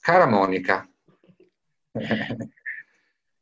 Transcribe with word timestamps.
cara 0.00 0.26
Monica, 0.26 0.88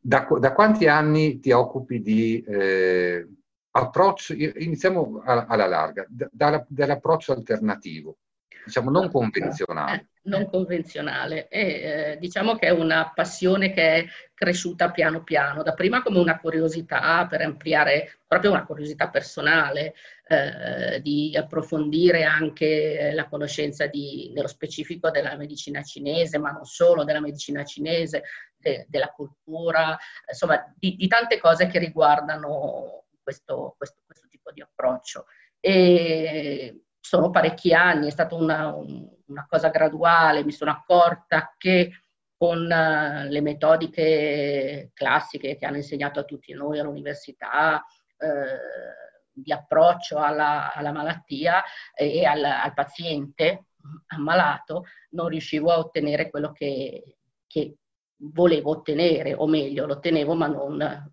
da, 0.00 0.26
da, 0.38 0.52
quanti 0.52 0.86
anni 0.86 1.38
ti 1.38 1.50
occupi 1.52 2.00
di 2.00 2.42
eh, 2.42 3.26
approccio, 3.70 4.34
iniziamo 4.34 5.22
alla 5.24 5.66
larga, 5.66 6.06
da, 6.08 6.64
dall'approccio 6.68 7.32
alternativo, 7.32 8.18
diciamo 8.64 8.90
non 8.90 9.10
convenzionale. 9.10 9.96
Eh, 9.96 10.06
non 10.28 10.48
convenzionale 10.48 11.48
e 11.48 11.60
eh, 11.60 12.16
diciamo 12.18 12.56
che 12.56 12.66
è 12.66 12.70
una 12.70 13.12
passione 13.14 13.72
che 13.72 13.94
è 13.94 14.06
cresciuta 14.34 14.90
piano 14.90 15.24
piano, 15.24 15.62
da 15.62 15.72
prima 15.72 16.02
come 16.02 16.18
una 16.18 16.38
curiosità 16.38 17.26
per 17.26 17.40
ampliare, 17.40 18.18
proprio 18.26 18.50
una 18.50 18.64
curiosità 18.64 19.08
personale, 19.08 19.94
eh, 20.28 21.00
di 21.00 21.34
approfondire 21.36 22.24
anche 22.24 23.10
la 23.14 23.26
conoscenza 23.26 23.86
di, 23.86 24.30
nello 24.34 24.46
specifico 24.46 25.10
della 25.10 25.36
medicina 25.36 25.82
cinese, 25.82 26.38
ma 26.38 26.50
non 26.50 26.64
solo 26.64 27.04
della 27.04 27.20
medicina 27.20 27.64
cinese, 27.64 28.22
de, 28.56 28.86
della 28.88 29.08
cultura, 29.08 29.96
insomma 30.28 30.72
di, 30.76 30.96
di, 30.96 31.08
tante 31.08 31.38
cose 31.38 31.66
che 31.66 31.78
riguardano 31.78 33.04
questo, 33.22 33.74
questo, 33.76 34.02
questo 34.04 34.26
tipo 34.28 34.52
di 34.52 34.60
approccio. 34.60 35.26
E 35.60 36.82
sono 37.08 37.30
parecchi 37.30 37.72
anni, 37.72 38.08
è 38.08 38.10
stata 38.10 38.34
una, 38.34 38.74
una 38.74 39.46
cosa 39.48 39.70
graduale, 39.70 40.44
mi 40.44 40.52
sono 40.52 40.72
accorta 40.72 41.54
che 41.56 42.02
con 42.36 42.60
uh, 42.64 43.30
le 43.30 43.40
metodiche 43.40 44.90
classiche 44.92 45.56
che 45.56 45.64
hanno 45.64 45.78
insegnato 45.78 46.20
a 46.20 46.24
tutti 46.24 46.52
noi 46.52 46.78
all'università, 46.78 47.82
eh, 48.18 49.32
di 49.32 49.52
approccio 49.52 50.18
alla, 50.18 50.74
alla 50.74 50.92
malattia 50.92 51.62
e 51.94 52.26
al, 52.26 52.44
al, 52.44 52.74
paziente 52.74 53.68
ammalato, 54.08 54.84
non 55.12 55.28
riuscivo 55.28 55.72
a 55.72 55.78
ottenere 55.78 56.28
quello 56.28 56.52
che, 56.52 57.16
che 57.46 57.76
volevo 58.16 58.70
ottenere, 58.70 59.32
o 59.32 59.46
meglio, 59.46 59.86
lo 59.86 59.94
ottenevo 59.94 60.34
ma 60.34 60.46
non 60.46 61.10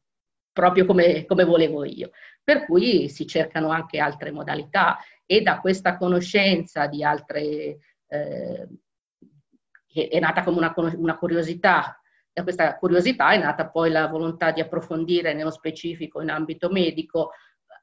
proprio 0.52 0.86
come, 0.86 1.26
come 1.26 1.46
volevo 1.46 1.86
io. 1.86 2.12
Per 2.44 2.66
cui 2.66 3.10
si 3.10 3.26
cercano 3.28 3.70
anche 3.70 4.00
altre 4.00 4.32
modalità 4.32 4.98
e 5.26 5.42
da 5.42 5.60
questa 5.60 5.98
conoscenza 5.98 6.88
di 6.88 7.04
altre, 7.04 7.78
eh, 8.08 8.68
che 9.88 10.08
è 10.08 10.20
nata 10.20 10.44
come 10.44 10.58
una, 10.58 10.74
una 10.76 11.18
curiosità, 11.18 12.00
da 12.32 12.44
questa 12.44 12.78
curiosità 12.78 13.32
è 13.32 13.38
nata 13.38 13.70
poi 13.70 13.90
la 13.90 14.08
volontà 14.08 14.52
di 14.52 14.60
approfondire 14.60 15.34
nello 15.34 15.52
specifico 15.52 16.22
in 16.22 16.30
ambito 16.30 16.70
medico 16.70 17.32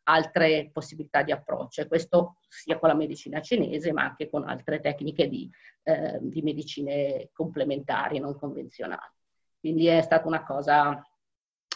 altre 0.05 0.71
possibilità 0.73 1.23
di 1.23 1.33
approccio, 1.33 1.81
e 1.81 1.87
questo 1.87 2.37
sia 2.49 2.79
con 2.79 2.89
la 2.89 2.95
medicina 2.95 3.41
cinese 3.41 3.93
ma 3.93 4.03
anche 4.03 4.29
con 4.29 4.47
altre 4.49 4.81
tecniche 4.81 5.29
di, 5.29 5.49
eh, 5.85 6.19
di 6.21 6.43
medicine 6.43 7.31
complementari, 7.33 8.19
non 8.19 8.37
convenzionali. 8.37 9.13
Quindi 9.61 9.87
è 9.87 10.03
stata 10.03 10.27
una 10.27 10.45
cosa 10.45 11.01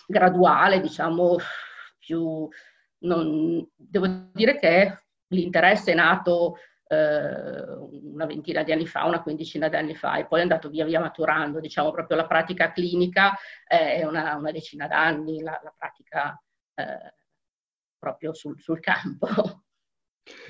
graduale, 0.06 0.80
diciamo, 0.80 1.36
più... 1.98 2.48
Non, 2.98 3.64
devo 3.74 4.06
dire 4.32 4.58
che 4.58 5.05
l'interesse 5.28 5.92
è 5.92 5.94
nato 5.94 6.56
eh, 6.88 6.96
una 6.96 8.26
ventina 8.26 8.62
di 8.62 8.72
anni 8.72 8.86
fa, 8.86 9.04
una 9.04 9.22
quindicina 9.22 9.68
di 9.68 9.76
anni 9.76 9.94
fa, 9.94 10.16
e 10.16 10.26
poi 10.26 10.40
è 10.40 10.42
andato 10.42 10.68
via 10.68 10.84
via 10.84 11.00
maturando, 11.00 11.60
diciamo, 11.60 11.90
proprio 11.90 12.16
la 12.16 12.26
pratica 12.26 12.72
clinica 12.72 13.36
è 13.66 14.04
una, 14.04 14.36
una 14.36 14.52
decina 14.52 14.86
d'anni, 14.86 15.42
la, 15.42 15.60
la 15.62 15.74
pratica 15.76 16.40
eh, 16.74 17.14
proprio 17.98 18.34
sul, 18.34 18.60
sul 18.60 18.80
campo. 18.80 19.64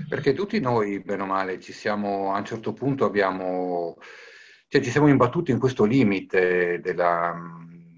Perché 0.08 0.32
tutti 0.32 0.58
noi, 0.60 1.00
bene 1.02 1.22
o 1.22 1.26
male, 1.26 1.60
ci 1.60 1.72
siamo, 1.72 2.32
a 2.32 2.38
un 2.38 2.44
certo 2.44 2.72
punto 2.72 3.04
abbiamo, 3.04 3.96
cioè 4.68 4.80
ci 4.80 4.90
siamo 4.90 5.08
imbattuti 5.08 5.50
in 5.50 5.58
questo 5.58 5.84
limite 5.84 6.80
della, 6.80 7.34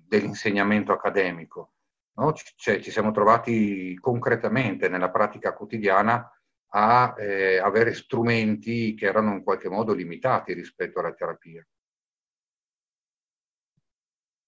dell'insegnamento 0.07 0.93
accademico. 0.93 1.75
No? 2.15 2.33
Cioè, 2.35 2.81
ci 2.81 2.91
siamo 2.91 3.13
trovati 3.13 3.97
concretamente 4.01 4.89
nella 4.89 5.11
pratica 5.11 5.55
quotidiana 5.55 6.29
a 6.71 7.15
eh, 7.19 7.59
avere 7.59 7.95
strumenti 7.95 8.95
che 8.95 9.07
erano 9.07 9.33
in 9.33 9.43
qualche 9.43 9.69
modo 9.69 9.95
limitati 9.95 10.53
rispetto 10.53 10.99
alla 11.01 11.15
terapia. 11.15 11.67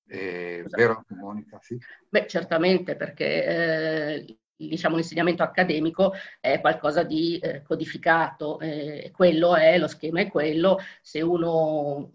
Eh, 0.07 0.65
vero 0.69 1.05
Monica? 1.09 1.59
Sì? 1.63 1.79
Beh, 2.09 2.27
certamente, 2.27 2.97
perché 2.97 3.45
eh, 3.45 4.39
diciamo, 4.57 4.97
l'insegnamento 4.97 5.43
accademico 5.43 6.13
è 6.41 6.61
qualcosa 6.61 7.05
di 7.05 7.39
eh, 7.39 7.63
codificato, 7.63 8.59
eh, 8.59 9.11
quello 9.15 9.55
è, 9.55 9.79
lo 9.79 9.87
schema 9.87 10.21
è 10.21 10.29
quello, 10.29 10.79
se 11.01 11.23
uno, 11.23 12.11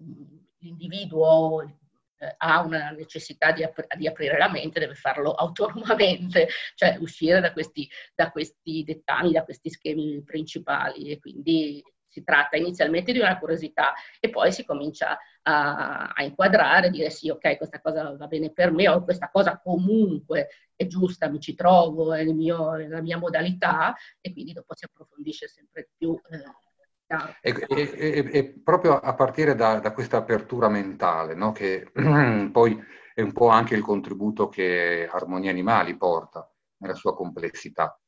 l'individuo 0.60 1.80
eh, 2.18 2.34
ha 2.38 2.62
una 2.62 2.92
necessità 2.92 3.52
di, 3.52 3.64
ap- 3.64 3.94
di, 3.96 4.08
aprire 4.08 4.38
la 4.38 4.50
mente 4.50 4.80
deve 4.80 4.96
farlo 4.96 5.34
autonomamente, 5.34 6.48
cioè 6.76 6.98
uscire 7.00 7.40
da 7.40 7.52
questi, 7.54 7.90
da 8.14 8.32
questi 8.32 8.84
dettami, 8.84 9.32
da 9.32 9.44
questi 9.44 9.70
schemi 9.70 10.22
principali 10.24 11.12
e 11.12 11.20
quindi 11.20 11.84
si 12.16 12.24
tratta 12.24 12.56
inizialmente 12.56 13.12
di 13.12 13.20
una 13.20 13.38
curiosità 13.38 13.94
e 14.22 14.30
poi 14.30 14.54
si 14.54 14.64
comincia 14.64 15.20
a, 15.42 16.14
a 16.16 16.24
inquadrare, 16.24 16.90
dire 16.90 17.10
sì, 17.10 17.30
ok, 17.30 17.58
questa 17.58 17.82
cosa 17.82 18.16
va 18.16 18.28
bene 18.28 18.54
per 18.54 18.72
me 18.72 18.88
o 18.88 19.04
questa 19.04 19.30
cosa 19.30 19.60
comunque 19.62 20.48
è 20.76 20.88
giusta, 20.88 21.30
mi 21.30 21.42
ci 21.42 21.56
trovo, 21.56 22.14
è, 22.14 22.24
mio, 22.24 22.76
è 22.76 22.88
la 22.88 23.02
mia 23.02 23.18
modalità 23.18 23.94
e 24.22 24.32
quindi 24.32 24.54
dopo 24.54 24.74
si 24.76 24.86
approfondisce 24.86 25.50
sempre 25.50 25.90
più. 25.98 26.18
Eh, 26.30 26.65
e, 27.42 27.66
e, 27.70 28.30
e, 28.32 28.62
proprio 28.64 29.00
a 29.00 29.14
partire 29.14 29.56
da, 29.56 29.80
da 29.80 29.92
questa 29.92 30.18
apertura 30.18 30.70
mentale, 30.70 31.36
no? 31.36 31.52
che 31.52 31.92
poi 32.52 32.82
è 33.14 33.22
un 33.22 33.32
po' 33.32 33.48
anche 33.48 33.76
il 33.76 33.82
contributo 33.82 34.50
che 34.50 35.08
Armonia 35.12 35.52
Animali 35.52 35.96
porta 35.96 36.52
nella 36.78 36.96
sua 36.96 37.16
complessità. 37.16 38.00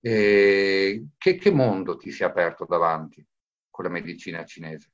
Che, 0.00 1.06
che, 1.16 1.50
mondo 1.52 1.96
ti 1.96 2.10
si 2.10 2.22
è 2.22 2.26
aperto 2.26 2.66
davanti? 2.68 3.24
con 3.72 3.84
la 3.84 3.90
medicina 3.90 4.44
cinese? 4.44 4.92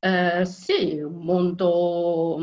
Eh, 0.00 0.44
sì, 0.44 0.98
un 0.98 1.24
mondo, 1.24 2.38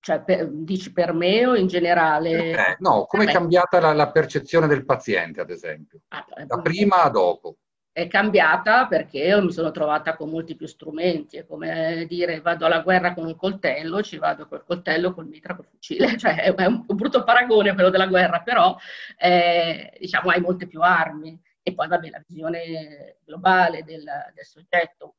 cioè 0.00 0.22
per, 0.22 0.48
dici 0.50 0.92
per 0.92 1.12
me 1.12 1.46
o 1.46 1.54
in 1.56 1.66
generale? 1.66 2.52
Eh, 2.52 2.76
no, 2.78 3.04
come 3.04 3.24
è 3.24 3.32
cambiata 3.32 3.80
la, 3.80 3.92
la, 3.92 4.10
percezione 4.10 4.66
del 4.66 4.84
paziente, 4.84 5.40
ad 5.40 5.50
esempio, 5.50 6.00
ah, 6.08 6.24
da 6.46 6.60
prima 6.60 7.02
a 7.02 7.10
dopo? 7.10 7.58
È 7.98 8.06
cambiata 8.06 8.86
perché 8.86 9.18
io 9.18 9.42
mi 9.42 9.50
sono 9.50 9.72
trovata 9.72 10.14
con 10.14 10.30
molti 10.30 10.54
più 10.54 10.68
strumenti, 10.68 11.36
è 11.36 11.44
come 11.44 12.06
dire 12.06 12.40
vado 12.40 12.64
alla 12.64 12.78
guerra 12.78 13.12
con 13.12 13.26
un 13.26 13.34
coltello, 13.34 14.02
ci 14.02 14.18
vado 14.18 14.46
col 14.46 14.62
coltello, 14.64 15.12
col 15.12 15.26
mitra, 15.26 15.56
col 15.56 15.66
fucile, 15.66 16.14
cioè 16.16 16.36
è 16.36 16.64
un, 16.64 16.84
brutto 16.86 17.24
paragone 17.24 17.74
quello 17.74 17.90
della 17.90 18.06
guerra, 18.06 18.40
però 18.42 18.76
eh, 19.16 19.96
diciamo 19.98 20.30
hai 20.30 20.40
molte 20.40 20.68
più 20.68 20.80
armi. 20.80 21.36
E 21.60 21.74
poi 21.74 21.88
vabbè, 21.88 22.10
la 22.10 22.22
visione 22.24 23.16
globale 23.24 23.82
del, 23.82 24.04
del 24.04 24.44
soggetto, 24.44 25.16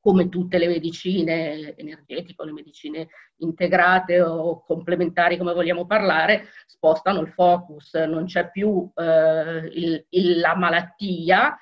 come 0.00 0.28
tutte 0.28 0.58
le 0.58 0.66
medicine 0.66 1.76
energetiche, 1.76 2.44
le 2.44 2.52
medicine 2.52 3.08
integrate 3.36 4.20
o 4.22 4.64
complementari, 4.64 5.36
come 5.36 5.52
vogliamo 5.52 5.86
parlare, 5.86 6.48
spostano 6.66 7.20
il 7.20 7.28
focus, 7.28 7.94
non 7.94 8.24
c'è 8.24 8.50
più 8.50 8.90
eh, 8.94 9.68
il, 9.72 10.06
il, 10.08 10.38
la 10.38 10.56
malattia, 10.56 11.56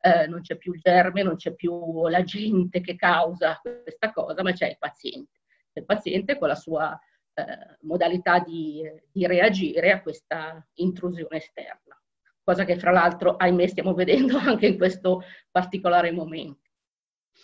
eh, 0.00 0.26
non 0.28 0.42
c'è 0.42 0.56
più 0.56 0.72
il 0.72 0.80
germe, 0.80 1.22
non 1.22 1.36
c'è 1.36 1.54
più 1.54 2.06
l'agente 2.08 2.80
che 2.80 2.94
causa 2.94 3.60
questa 3.60 4.12
cosa, 4.12 4.42
ma 4.42 4.52
c'è 4.52 4.68
il 4.68 4.78
paziente. 4.78 5.40
Il 5.72 5.84
paziente 5.84 6.38
con 6.38 6.48
la 6.48 6.54
sua 6.54 6.98
eh, 7.34 7.78
modalità 7.80 8.38
di, 8.38 8.82
di 9.10 9.26
reagire 9.26 9.90
a 9.90 10.02
questa 10.02 10.64
intrusione 10.74 11.38
esterna 11.38 11.96
cosa 12.44 12.64
che 12.64 12.78
fra 12.78 12.90
l'altro, 12.90 13.36
ahimè, 13.36 13.66
stiamo 13.66 13.94
vedendo 13.94 14.36
anche 14.38 14.66
in 14.66 14.76
questo 14.76 15.22
particolare 15.50 16.10
momento. 16.10 16.61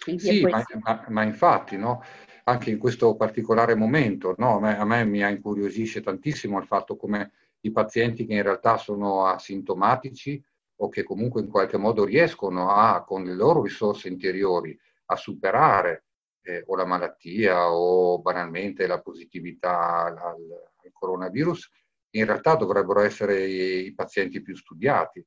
Quindi 0.03 0.23
sì, 0.23 0.43
ma, 0.43 0.63
ma, 0.83 1.05
ma, 1.09 1.23
infatti, 1.23 1.77
no? 1.77 2.03
anche 2.45 2.71
in 2.71 2.79
questo 2.79 3.15
particolare 3.17 3.75
momento, 3.75 4.35
no? 4.39 4.57
a, 4.57 4.61
me, 4.61 4.79
a, 4.79 4.85
me, 4.85 5.05
mi 5.05 5.21
incuriosisce 5.21 6.01
tantissimo 6.01 6.59
il 6.59 6.67
fatto 6.67 6.97
come 6.97 7.33
i 7.61 7.71
pazienti 7.71 8.25
che 8.25 8.35
in 8.35 8.43
realtà 8.43 8.79
sono 8.79 9.27
asintomatici 9.27 10.43
o 10.81 10.89
che 10.89 11.03
comunque 11.03 11.41
in 11.41 11.49
qualche 11.49 11.77
modo 11.77 12.05
riescono 12.05 12.71
a, 12.71 13.03
con 13.05 13.25
le 13.25 13.35
loro 13.35 13.63
risorse 13.63 14.09
interiori, 14.09 14.79
a 15.07 15.17
superare 15.17 16.05
eh, 16.43 16.63
o 16.67 16.77
la 16.77 16.87
malattia 16.87 17.71
o 17.71 18.21
banalmente 18.21 18.87
la 18.87 19.01
positività 19.01 20.05
al, 20.05 20.17
al 20.17 20.93
coronavirus, 20.93 21.71
in 22.11 22.25
realtà 22.25 22.55
dovrebbero 22.55 23.01
essere 23.01 23.45
i, 23.45 23.93
pazienti 23.95 24.41
più 24.41 24.57
studiati. 24.57 25.25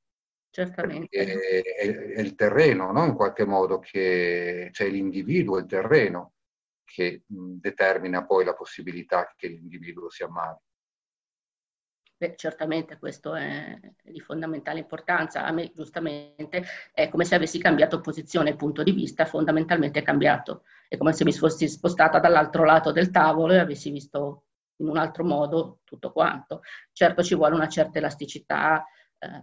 Certamente. 0.52 1.18
È, 1.18 1.64
è, 2.16 2.20
il 2.20 2.36
terreno, 2.36 2.92
no? 2.92 3.06
in 3.06 3.16
qualche 3.16 3.46
modo, 3.46 3.80
che 3.80 4.70
c'è 4.72 4.84
cioè 4.84 4.90
l'individuo, 4.90 5.58
il 5.58 5.66
terreno, 5.66 6.34
che 6.84 7.24
determina 7.26 8.26
poi 8.26 8.44
la 8.44 8.54
possibilità 8.54 9.34
che 9.38 9.48
l'individuo 9.48 10.10
si 10.10 10.24
ammali. 10.24 10.58
Beh, 12.18 12.36
certamente 12.36 13.00
questo 13.00 13.34
è 13.34 13.80
di 14.04 14.20
fondamentale 14.20 14.80
importanza. 14.80 15.46
A 15.46 15.52
me 15.52 15.72
giustamente 15.74 16.64
è 16.94 17.10
come 17.10 17.24
se 17.24 17.34
avessi 17.34 17.58
cambiato 17.58 18.02
posizione 18.02 18.52
e 18.52 18.56
punto 18.56 18.84
di 18.84 18.92
vista, 18.92 19.26
fondamentalmente 19.26 20.00
è 20.00 20.04
cambiato. 20.04 20.64
è 20.88 20.98
come 20.98 21.14
se 21.14 21.24
mi 21.24 21.32
fossi 21.32 21.68
spostata 21.68 22.20
dall'altro 22.20 22.66
lato 22.66 22.92
del 22.92 23.10
tavolo 23.10 23.54
e 23.54 23.58
avessi 23.58 23.90
visto 23.90 24.44
in 24.82 24.90
un 24.90 24.98
altro 24.98 25.24
modo 25.24 25.80
tutto 25.86 26.12
quanto. 26.12 26.62
Certo 26.92 27.24
ci 27.24 27.36
vuole 27.36 27.56
una 27.56 27.68
certa 27.70 27.98
elasticità 28.00 28.86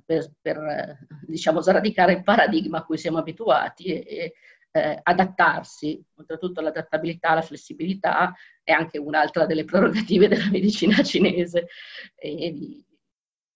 per, 0.04 0.32
per 0.40 0.56
eh, 0.58 0.98
diciamo, 1.26 1.60
sradicare 1.60 2.12
il 2.12 2.22
paradigma 2.22 2.78
a 2.78 2.84
cui 2.84 2.98
siamo 2.98 3.18
abituati 3.18 3.84
e, 3.84 4.04
e 4.06 4.34
eh, 4.70 5.00
adattarsi. 5.02 6.02
Oltretutto 6.16 6.60
l'adattabilità, 6.60 7.34
la 7.34 7.42
flessibilità 7.42 8.34
è 8.62 8.72
anche 8.72 8.98
un'altra 8.98 9.46
delle 9.46 9.64
prerogative 9.64 10.28
della 10.28 10.50
medicina 10.50 11.02
cinese 11.02 11.66
e 12.14 12.84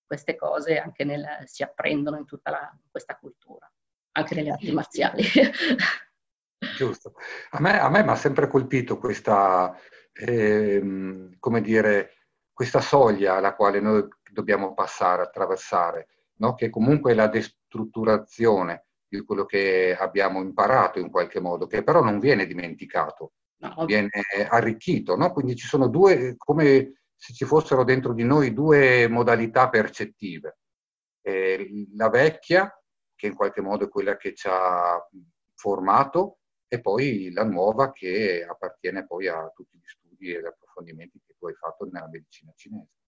queste 0.04 0.36
cose 0.36 0.78
anche 0.78 1.04
nel, 1.04 1.26
si 1.44 1.62
apprendono 1.62 2.18
in 2.18 2.26
tutta 2.26 2.50
la, 2.50 2.78
questa 2.90 3.16
cultura, 3.16 3.70
anche 4.12 4.34
nelle 4.34 4.50
arti 4.50 4.70
marziali. 4.72 5.24
Giusto. 6.76 7.14
A 7.50 7.60
me, 7.60 7.80
a 7.80 7.88
me 7.88 8.04
mi 8.04 8.10
ha 8.10 8.14
sempre 8.14 8.46
colpito 8.46 8.98
questa, 8.98 9.74
eh, 10.12 11.30
come 11.38 11.60
dire, 11.60 12.12
questa 12.52 12.80
soglia 12.80 13.36
alla 13.36 13.54
quale 13.54 13.80
noi 13.80 14.06
dobbiamo 14.32 14.74
passare, 14.74 15.22
attraversare, 15.22 16.08
no? 16.36 16.54
che 16.54 16.70
comunque 16.70 17.12
è 17.12 17.14
la 17.14 17.28
destrutturazione 17.28 18.86
di 19.06 19.22
quello 19.24 19.44
che 19.44 19.94
abbiamo 19.98 20.40
imparato 20.40 20.98
in 20.98 21.10
qualche 21.10 21.40
modo, 21.40 21.66
che 21.66 21.82
però 21.82 22.02
non 22.02 22.18
viene 22.18 22.46
dimenticato, 22.46 23.32
no. 23.58 23.84
viene 23.84 24.10
arricchito. 24.48 25.16
No? 25.16 25.32
Quindi 25.32 25.54
ci 25.54 25.66
sono 25.66 25.88
due, 25.88 26.34
come 26.36 27.02
se 27.14 27.34
ci 27.34 27.44
fossero 27.44 27.84
dentro 27.84 28.14
di 28.14 28.24
noi 28.24 28.54
due 28.54 29.06
modalità 29.08 29.68
percettive. 29.68 30.58
Eh, 31.20 31.86
la 31.94 32.08
vecchia, 32.08 32.74
che 33.14 33.26
in 33.26 33.34
qualche 33.34 33.60
modo 33.60 33.84
è 33.84 33.88
quella 33.88 34.16
che 34.16 34.34
ci 34.34 34.48
ha 34.50 35.06
formato, 35.54 36.38
e 36.66 36.80
poi 36.80 37.30
la 37.32 37.44
nuova 37.44 37.92
che 37.92 38.46
appartiene 38.48 39.04
poi 39.06 39.28
a 39.28 39.52
tutti 39.54 39.76
gli 39.76 39.86
studi 39.86 40.32
e 40.32 40.40
gli 40.40 40.46
approfondimenti 40.46 41.20
che 41.22 41.34
tu 41.38 41.46
hai 41.46 41.54
fatto 41.54 41.84
nella 41.84 42.08
medicina 42.08 42.50
cinese. 42.56 43.01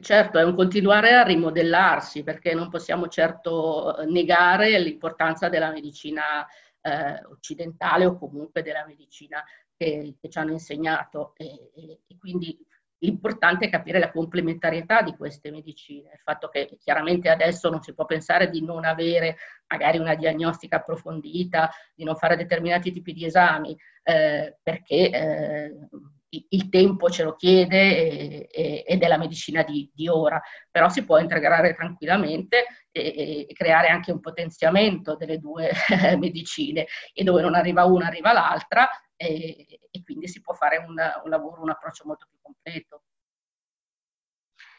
Certo, 0.00 0.38
è 0.38 0.44
un 0.44 0.54
continuare 0.54 1.12
a 1.14 1.22
rimodellarsi 1.22 2.22
perché 2.22 2.54
non 2.54 2.70
possiamo 2.70 3.08
certo 3.08 3.98
eh, 3.98 4.06
negare 4.06 4.78
l'importanza 4.78 5.48
della 5.48 5.70
medicina 5.70 6.46
eh, 6.80 7.22
occidentale 7.26 8.06
o 8.06 8.16
comunque 8.16 8.62
della 8.62 8.84
medicina 8.86 9.44
che, 9.76 10.16
che 10.20 10.28
ci 10.28 10.38
hanno 10.38 10.52
insegnato. 10.52 11.34
E, 11.36 11.70
e, 11.74 12.00
e, 12.06 12.16
quindi 12.18 12.58
l'importante 12.98 13.66
è 13.66 13.70
capire 13.70 13.98
la 13.98 14.10
complementarietà 14.10 15.02
di 15.02 15.16
queste 15.16 15.50
medicine, 15.50 16.10
il 16.12 16.20
fatto 16.22 16.48
che 16.48 16.76
chiaramente 16.78 17.28
adesso 17.28 17.70
non 17.70 17.82
si 17.82 17.94
può 17.94 18.04
pensare 18.04 18.50
di 18.50 18.62
non 18.62 18.84
avere 18.84 19.36
magari 19.66 19.98
una 19.98 20.14
diagnostica 20.14 20.76
approfondita, 20.76 21.70
di 21.94 22.04
non 22.04 22.16
fare 22.16 22.36
determinati 22.36 22.92
tipi 22.92 23.12
di 23.12 23.24
esami, 23.24 23.76
eh, 24.02 24.58
perché 24.62 25.10
eh, 25.10 25.88
il 26.30 26.68
tempo 26.68 27.10
ce 27.10 27.24
lo 27.24 27.34
chiede 27.34 28.48
ed 28.48 29.02
è 29.02 29.08
la 29.08 29.18
medicina 29.18 29.62
di, 29.62 29.90
di, 29.92 30.08
ora, 30.08 30.40
però 30.70 30.88
si 30.88 31.04
può 31.04 31.18
integrare 31.18 31.74
tranquillamente 31.74 32.66
e, 32.92 33.46
e, 33.48 33.52
creare 33.52 33.88
anche 33.88 34.12
un 34.12 34.20
potenziamento 34.20 35.16
delle 35.16 35.38
due 35.38 35.70
medicine 36.18 36.86
e 37.12 37.24
dove 37.24 37.42
non 37.42 37.54
arriva 37.54 37.84
una 37.84 38.06
arriva 38.06 38.32
l'altra 38.32 38.88
e, 39.16 39.66
e 39.90 40.02
quindi 40.04 40.28
si 40.28 40.40
può 40.40 40.54
fare 40.54 40.76
un, 40.78 40.94
un, 41.24 41.30
lavoro, 41.30 41.62
un 41.62 41.70
approccio 41.70 42.04
molto 42.06 42.26
più 42.28 42.38
completo. 42.40 43.02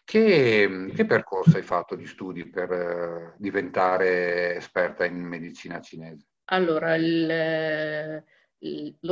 Che, 0.03 0.91
che 0.95 1.05
percorso 1.05 1.57
hai 1.57 1.63
fatto 1.63 1.95
di 1.95 2.05
studi 2.05 2.49
per 2.49 2.71
eh, 2.71 3.35
diventare 3.37 4.55
esperta 4.55 5.05
in 5.05 5.21
medicina 5.21 5.79
cinese? 5.79 6.25
Allora, 6.45 6.95
il 6.95 8.23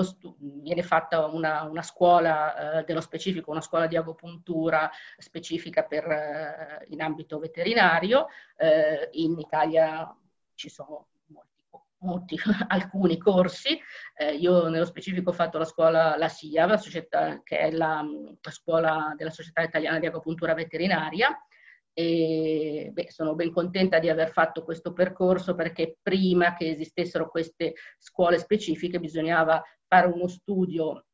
stu- 0.03 0.35
viene 0.37 0.83
fatta 0.83 1.25
una, 1.25 1.63
una 1.63 1.81
scuola 1.81 2.79
eh, 2.79 2.83
dello 2.83 3.01
specifico, 3.01 3.51
una 3.51 3.61
scuola 3.61 3.87
di 3.87 3.95
agopuntura 3.95 4.89
specifica 5.17 5.83
per, 5.83 6.05
eh, 6.05 6.85
in 6.89 7.01
ambito 7.01 7.39
veterinario. 7.39 8.27
Eh, 8.55 9.09
in 9.13 9.39
Italia 9.39 10.15
ci 10.53 10.69
sono 10.69 11.07
molti, 11.27 11.63
molti 11.99 12.35
alcuni 12.67 13.17
corsi. 13.17 13.79
Eh, 14.15 14.35
io 14.35 14.67
nello 14.69 14.85
specifico 14.85 15.31
ho 15.31 15.33
fatto 15.33 15.57
la 15.57 15.65
scuola, 15.65 16.15
la 16.17 16.29
SIA, 16.29 16.65
la 16.65 16.77
società, 16.77 17.41
che 17.43 17.57
è 17.57 17.71
la, 17.71 18.03
la 18.41 18.51
scuola 18.51 19.13
della 19.15 19.31
Società 19.31 19.63
Italiana 19.63 19.99
di 19.99 20.05
Agopuntura 20.05 20.53
Veterinaria, 20.53 21.35
e 21.99 22.91
beh, 22.93 23.11
sono 23.11 23.35
ben 23.35 23.51
contenta 23.51 23.99
di 23.99 24.07
aver 24.07 24.31
fatto 24.31 24.63
questo 24.63 24.93
percorso 24.93 25.53
perché 25.53 25.97
prima 26.01 26.55
che 26.55 26.69
esistessero 26.69 27.29
queste 27.29 27.73
scuole 27.97 28.39
specifiche 28.39 29.01
bisognava 29.01 29.61
fare 29.85 30.07
uno 30.07 30.29
studio 30.29 31.07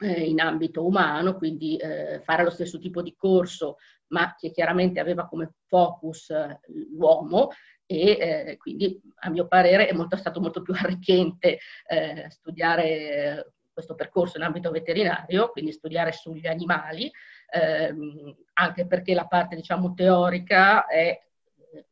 eh, 0.00 0.24
in 0.24 0.40
ambito 0.40 0.84
umano, 0.84 1.36
quindi 1.36 1.76
eh, 1.76 2.20
fare 2.24 2.42
lo 2.42 2.50
stesso 2.50 2.80
tipo 2.80 3.02
di 3.02 3.14
corso, 3.16 3.76
ma 4.08 4.34
che 4.36 4.50
chiaramente 4.50 4.98
aveva 4.98 5.28
come 5.28 5.54
focus 5.68 6.30
eh, 6.30 6.58
l'uomo 6.90 7.50
e 7.86 8.10
eh, 8.18 8.56
quindi 8.56 9.00
a 9.20 9.30
mio 9.30 9.46
parere 9.46 9.86
è 9.86 9.92
molto, 9.92 10.16
stato 10.16 10.40
molto 10.40 10.60
più 10.60 10.74
arricchente 10.74 11.60
eh, 11.86 12.26
studiare 12.30 13.52
questo 13.72 13.94
percorso 13.94 14.38
in 14.38 14.42
ambito 14.42 14.72
veterinario, 14.72 15.50
quindi 15.50 15.70
studiare 15.70 16.10
sugli 16.10 16.48
animali, 16.48 17.12
ehm, 17.50 18.36
anche 18.54 18.86
perché 18.86 19.14
la 19.14 19.26
parte 19.26 19.56
diciamo 19.56 19.94
teorica 19.94 20.86
è 20.86 21.18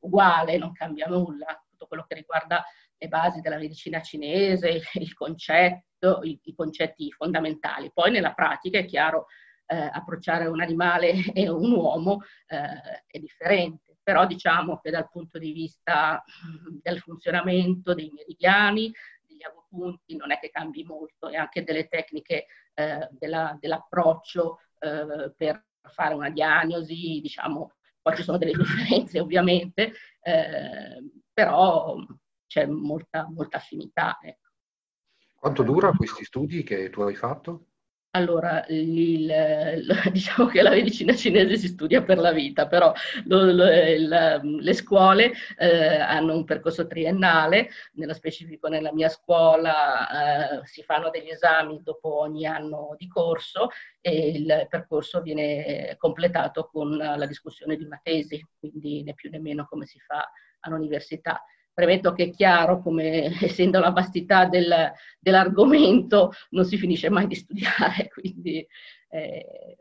uguale, 0.00 0.58
non 0.58 0.72
cambia 0.72 1.06
nulla, 1.06 1.62
tutto 1.68 1.86
quello 1.86 2.04
che 2.06 2.14
riguarda 2.14 2.64
le 2.96 3.08
basi 3.08 3.40
della 3.40 3.58
medicina 3.58 4.00
cinese, 4.00 4.82
il 4.94 5.14
concetto, 5.14 6.20
i, 6.22 6.38
i 6.44 6.54
concetti 6.54 7.10
fondamentali. 7.12 7.90
Poi 7.92 8.10
nella 8.10 8.32
pratica 8.32 8.78
è 8.78 8.84
chiaro 8.84 9.26
eh, 9.66 9.76
approcciare 9.76 10.46
un 10.46 10.60
animale 10.60 11.12
e 11.34 11.48
un 11.48 11.70
uomo 11.72 12.22
eh, 12.46 13.04
è 13.06 13.18
differente, 13.18 13.96
però 14.02 14.26
diciamo 14.26 14.78
che 14.78 14.90
dal 14.90 15.08
punto 15.10 15.38
di 15.38 15.52
vista 15.52 16.22
del 16.82 17.00
funzionamento 17.00 17.94
dei 17.94 18.10
meridiani, 18.14 18.92
degli 19.26 19.42
agopunti, 19.42 20.16
non 20.16 20.30
è 20.30 20.38
che 20.38 20.50
cambi 20.50 20.84
molto. 20.84 21.28
E 21.28 21.36
anche 21.36 21.64
delle 21.64 21.88
tecniche 21.88 22.46
eh, 22.74 23.08
della, 23.12 23.56
dell'approccio 23.58 24.60
eh, 24.84 25.32
per 25.36 25.64
fare 25.82 26.14
una 26.14 26.30
diagnosi, 26.30 27.20
diciamo, 27.20 27.72
poi 28.00 28.16
ci 28.16 28.22
sono 28.22 28.38
delle 28.38 28.52
differenze 28.56 29.20
ovviamente, 29.20 29.92
eh, 30.20 31.02
però 31.32 31.96
c'è 32.46 32.66
molta, 32.66 33.26
molta 33.28 33.56
affinità. 33.56 34.18
Ecco. 34.22 34.50
Quanto 35.34 35.62
dura 35.62 35.92
questi 35.92 36.24
studi 36.24 36.62
che 36.62 36.90
tu 36.90 37.02
hai 37.02 37.14
fatto? 37.14 37.66
Allora, 38.16 38.64
il, 38.68 39.28
diciamo 40.12 40.48
che 40.48 40.62
la 40.62 40.70
medicina 40.70 41.14
cinese 41.16 41.56
si 41.56 41.66
studia 41.66 42.00
per 42.04 42.18
la 42.18 42.30
vita, 42.30 42.68
però 42.68 42.92
lo, 43.24 43.50
lo, 43.50 43.64
il, 43.68 44.40
le 44.60 44.72
scuole 44.72 45.32
eh, 45.58 45.98
hanno 45.98 46.36
un 46.36 46.44
percorso 46.44 46.86
triennale, 46.86 47.70
nello 47.94 48.14
specifico 48.14 48.68
nella 48.68 48.92
mia 48.92 49.08
scuola 49.08 50.60
eh, 50.60 50.66
si 50.66 50.82
fanno 50.84 51.10
degli 51.10 51.28
esami 51.28 51.82
dopo 51.82 52.20
ogni 52.20 52.46
anno 52.46 52.94
di 52.96 53.08
corso 53.08 53.70
e 54.00 54.28
il 54.28 54.66
percorso 54.70 55.20
viene 55.20 55.96
completato 55.98 56.68
con 56.70 56.96
la 56.96 57.26
discussione 57.26 57.76
di 57.76 57.82
una 57.82 57.98
tesi, 58.00 58.40
quindi 58.60 59.02
né 59.02 59.14
più 59.14 59.28
né 59.28 59.40
meno 59.40 59.66
come 59.68 59.86
si 59.86 59.98
fa 59.98 60.30
all'università. 60.60 61.42
Premetto 61.74 62.12
che 62.12 62.24
è 62.24 62.30
chiaro 62.30 62.80
come, 62.80 63.24
essendo 63.42 63.80
la 63.80 63.90
vastità 63.90 64.46
del, 64.46 64.92
dell'argomento, 65.18 66.32
non 66.50 66.64
si 66.64 66.78
finisce 66.78 67.10
mai 67.10 67.26
di 67.26 67.34
studiare, 67.34 68.08
quindi 68.14 68.66
eh, 69.08 69.76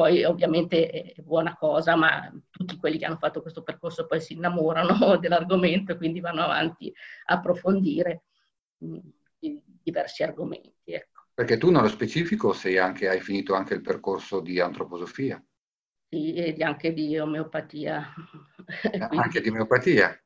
poi 0.00 0.24
ovviamente 0.24 0.88
è 0.88 1.20
buona 1.20 1.56
cosa, 1.56 1.94
ma 1.94 2.32
tutti 2.48 2.78
quelli 2.78 2.96
che 2.96 3.04
hanno 3.04 3.18
fatto 3.18 3.42
questo 3.42 3.62
percorso 3.62 4.06
poi 4.06 4.20
si 4.20 4.32
innamorano 4.32 5.16
dell'argomento 5.20 5.92
e 5.92 5.96
quindi 5.96 6.20
vanno 6.20 6.42
avanti 6.42 6.90
a 7.26 7.34
approfondire 7.34 8.22
mh, 8.78 8.96
mm, 8.96 9.56
diversi 9.82 10.22
argomenti. 10.22 10.92
Ecco. 10.92 11.26
Perché 11.34 11.58
tu 11.58 11.70
nello 11.70 11.88
specifico 11.88 12.54
anche, 12.78 13.08
hai 13.08 13.20
finito 13.20 13.54
anche 13.54 13.74
il 13.74 13.82
percorso 13.82 14.40
di 14.40 14.58
antroposofia. 14.60 15.42
Sì, 16.08 16.32
e 16.34 16.56
anche 16.62 16.92
di 16.92 17.18
omeopatia. 17.18 18.12
quindi... 18.80 19.16
Anche 19.16 19.40
di 19.40 19.48
omeopatia? 19.48 20.18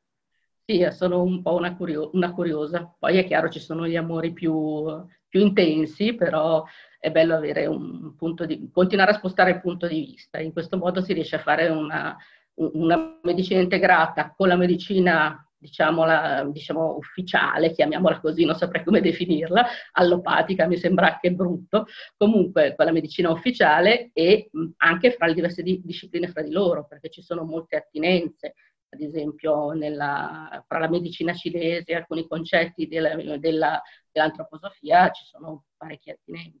Sì, 0.67 0.83
sono 0.91 1.21
un 1.21 1.43
po' 1.43 1.53
una, 1.53 1.75
curio- 1.75 2.09
una, 2.13 2.33
curiosa. 2.33 2.91
Poi 2.97 3.17
è 3.17 3.25
chiaro 3.25 3.49
ci 3.49 3.59
sono 3.59 3.87
gli 3.87 3.95
amori 3.95 4.33
più, 4.33 4.85
più, 5.27 5.41
intensi, 5.41 6.15
però 6.15 6.63
è 6.99 7.11
bello 7.11 7.39
di 7.39 8.69
continuare 8.71 9.11
a 9.11 9.13
spostare 9.13 9.51
il 9.51 9.61
punto 9.61 9.87
di 9.87 9.99
vista. 9.99 10.39
In 10.39 10.51
questo 10.53 10.77
modo 10.77 11.03
si 11.03 11.13
riesce 11.13 11.35
a 11.35 11.39
fare 11.39 11.69
una, 11.69 12.17
una 12.55 13.19
medicina 13.21 13.61
integrata 13.61 14.33
con 14.35 14.47
la 14.47 14.55
medicina 14.55 15.39
diciamo, 15.55 16.03
la, 16.03 16.43
diciamo, 16.51 16.95
ufficiale, 16.95 17.71
chiamiamola 17.71 18.19
così, 18.19 18.43
non 18.43 18.55
saprei 18.55 18.83
come 18.83 19.01
definirla, 19.01 19.67
allopatica 19.93 20.67
mi 20.67 20.77
sembra 20.77 21.13
anche 21.13 21.31
brutto, 21.31 21.85
comunque 22.17 22.73
quella 22.75 22.91
medicina 22.91 23.29
ufficiale 23.31 24.09
e 24.13 24.49
anche 24.77 25.11
fra 25.11 25.27
le 25.27 25.33
diverse 25.33 25.61
di, 25.63 25.79
discipline 25.83 26.27
fra 26.27 26.41
di 26.41 26.51
loro, 26.51 26.85
perché 26.87 27.09
ci 27.09 27.21
sono 27.21 27.43
molte 27.43 27.75
attinenze 27.77 28.53
ad 28.89 29.01
esempio 29.01 29.71
nella, 29.71 30.63
fra 30.67 30.79
la 30.79 30.89
medicina 30.89 31.33
cinese, 31.33 31.95
alcuni 31.95 32.27
concetti 32.27 32.87
della, 32.87 33.15
della 33.37 33.81
dell'antroposofia 34.15 35.09
ci 35.09 35.25
sono 35.25 35.65
parecchie 35.75 36.13
attinenze. 36.13 36.59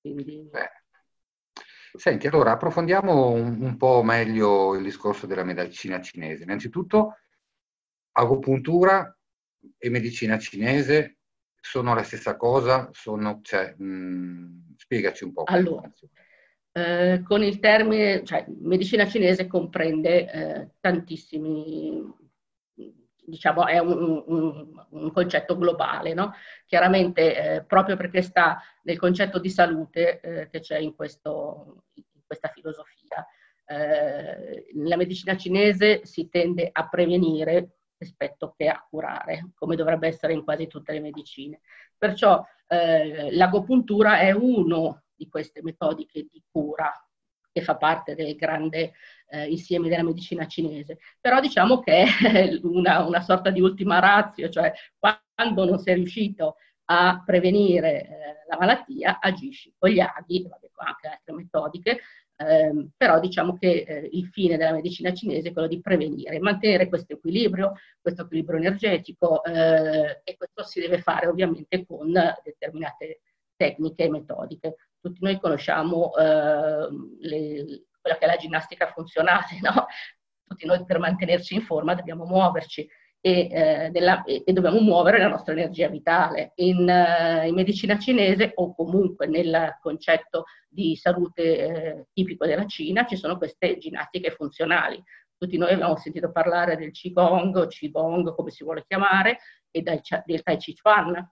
Quindi... 0.00 0.48
Senti, 1.96 2.26
allora 2.26 2.52
approfondiamo 2.52 3.30
un, 3.30 3.60
un, 3.60 3.76
po' 3.76 4.02
meglio 4.02 4.74
il 4.74 4.82
discorso 4.82 5.26
della 5.26 5.44
medicina 5.44 6.00
cinese. 6.00 6.42
Innanzitutto, 6.42 7.18
agopuntura 8.12 9.16
e 9.78 9.90
medicina 9.90 10.38
cinese 10.38 11.18
sono 11.60 11.94
la 11.94 12.02
stessa 12.02 12.36
cosa? 12.36 12.90
Sono, 12.92 13.40
cioè, 13.42 13.74
mh, 13.76 13.84
mm, 13.84 14.60
spiegaci 14.76 15.24
un 15.24 15.32
po'. 15.32 15.44
Allora, 15.44 15.90
eh, 16.76 17.22
con 17.24 17.42
il 17.42 17.60
termine, 17.60 18.24
cioè 18.24 18.44
medicina 18.48 19.06
cinese 19.06 19.46
comprende 19.46 20.30
eh, 20.30 20.68
tantissimi, 20.80 22.02
diciamo, 23.24 23.66
è 23.66 23.78
un, 23.78 24.24
un, 24.26 24.84
un 24.90 25.12
concetto 25.12 25.56
globale, 25.56 26.14
no? 26.14 26.32
Chiaramente 26.66 27.36
eh, 27.36 27.64
proprio 27.64 27.96
perché 27.96 28.22
sta 28.22 28.60
nel 28.82 28.98
concetto 28.98 29.38
di 29.38 29.50
salute 29.50 30.20
eh, 30.20 30.48
che 30.50 30.58
c'è 30.58 30.78
in, 30.78 30.96
questo, 30.96 31.84
in 31.94 32.22
questa 32.26 32.48
filosofia. 32.48 33.24
Eh, 33.66 34.66
la 34.74 34.96
medicina 34.96 35.36
cinese 35.36 36.04
si 36.04 36.28
tende 36.28 36.68
a 36.72 36.88
prevenire 36.88 37.76
rispetto 37.96 38.52
che 38.56 38.66
a 38.68 38.84
curare, 38.90 39.52
come 39.54 39.76
dovrebbe 39.76 40.08
essere 40.08 40.32
in 40.32 40.42
quasi 40.42 40.66
tutte 40.66 40.92
le 40.92 41.00
medicine. 41.00 41.60
Perciò 41.96 42.44
eh, 42.66 43.32
l'agopuntura 43.32 44.18
è 44.18 44.32
uno 44.32 45.04
di 45.16 45.28
queste 45.28 45.62
metodiche 45.62 46.26
di 46.30 46.42
cura 46.50 46.92
che 47.54 47.62
fa 47.62 47.76
parte 47.76 48.16
del 48.16 48.34
grande 48.34 48.94
eh, 49.28 49.46
insieme 49.48 49.88
della 49.88 50.02
medicina 50.02 50.46
cinese. 50.46 50.98
Però 51.20 51.40
diciamo 51.40 51.78
che 51.80 52.02
è 52.02 52.58
una, 52.62 53.04
una 53.04 53.20
sorta 53.20 53.50
di 53.50 53.60
ultima 53.60 54.00
razio, 54.00 54.48
cioè 54.48 54.72
quando 54.98 55.64
non 55.64 55.78
sei 55.78 55.94
riuscito 55.94 56.56
a 56.86 57.22
prevenire 57.24 58.02
eh, 58.02 58.08
la 58.48 58.58
malattia, 58.58 59.20
agisci 59.20 59.72
con 59.78 59.90
gli 59.90 60.00
aghi, 60.00 60.42
vabbè, 60.42 60.70
anche 60.76 61.08
altre 61.08 61.32
metodiche, 61.34 62.00
eh, 62.36 62.88
però 62.96 63.20
diciamo 63.20 63.56
che 63.56 63.84
eh, 63.86 64.08
il 64.12 64.26
fine 64.26 64.56
della 64.56 64.72
medicina 64.72 65.14
cinese 65.14 65.48
è 65.48 65.52
quello 65.52 65.68
di 65.68 65.80
prevenire, 65.80 66.40
mantenere 66.40 66.88
questo 66.88 67.14
equilibrio, 67.14 67.74
questo 68.00 68.22
equilibrio 68.22 68.58
energetico 68.58 69.44
eh, 69.44 70.20
e 70.24 70.36
questo 70.36 70.64
si 70.64 70.80
deve 70.80 70.98
fare 70.98 71.28
ovviamente 71.28 71.86
con 71.86 72.12
determinate 72.42 73.20
tecniche 73.56 74.04
e 74.04 74.10
metodiche. 74.10 74.76
Tutti 75.04 75.18
noi 75.20 75.38
conosciamo 75.38 76.16
ehm, 76.16 77.18
le, 77.20 77.84
quella 78.00 78.16
che 78.16 78.24
è 78.24 78.26
la 78.26 78.36
ginnastica 78.36 78.86
funzionale, 78.86 79.60
no? 79.60 79.84
Tutti 80.46 80.64
noi 80.64 80.82
per 80.86 80.98
mantenerci 80.98 81.54
in 81.54 81.60
forma 81.60 81.94
dobbiamo 81.94 82.24
muoverci 82.24 82.88
e, 83.20 83.48
eh, 83.50 83.90
della, 83.90 84.22
e, 84.24 84.44
e, 84.46 84.52
dobbiamo 84.54 84.80
muovere 84.80 85.18
la 85.18 85.28
nostra 85.28 85.52
energia 85.52 85.88
vitale. 85.88 86.52
In, 86.56 86.88
uh, 86.88 87.46
in, 87.46 87.54
medicina 87.54 87.98
cinese 87.98 88.52
o 88.54 88.74
comunque 88.74 89.26
nel 89.26 89.76
concetto 89.82 90.44
di 90.70 90.96
salute 90.96 91.42
eh, 91.42 92.06
tipico 92.14 92.46
della 92.46 92.64
Cina 92.64 93.04
ci 93.04 93.16
sono 93.16 93.36
queste 93.36 93.76
ginnastiche 93.76 94.30
funzionali. 94.30 95.02
Tutti 95.36 95.58
noi 95.58 95.74
abbiamo 95.74 95.98
sentito 95.98 96.32
parlare 96.32 96.78
del 96.78 96.92
Qigong 96.92 97.56
o 97.56 97.66
Qigong, 97.66 98.34
come 98.34 98.50
si 98.50 98.64
vuole 98.64 98.84
chiamare, 98.88 99.40
e 99.70 99.82
del, 99.82 100.00
Tai 100.42 100.56
Chi 100.56 100.74
Chuan, 100.74 101.30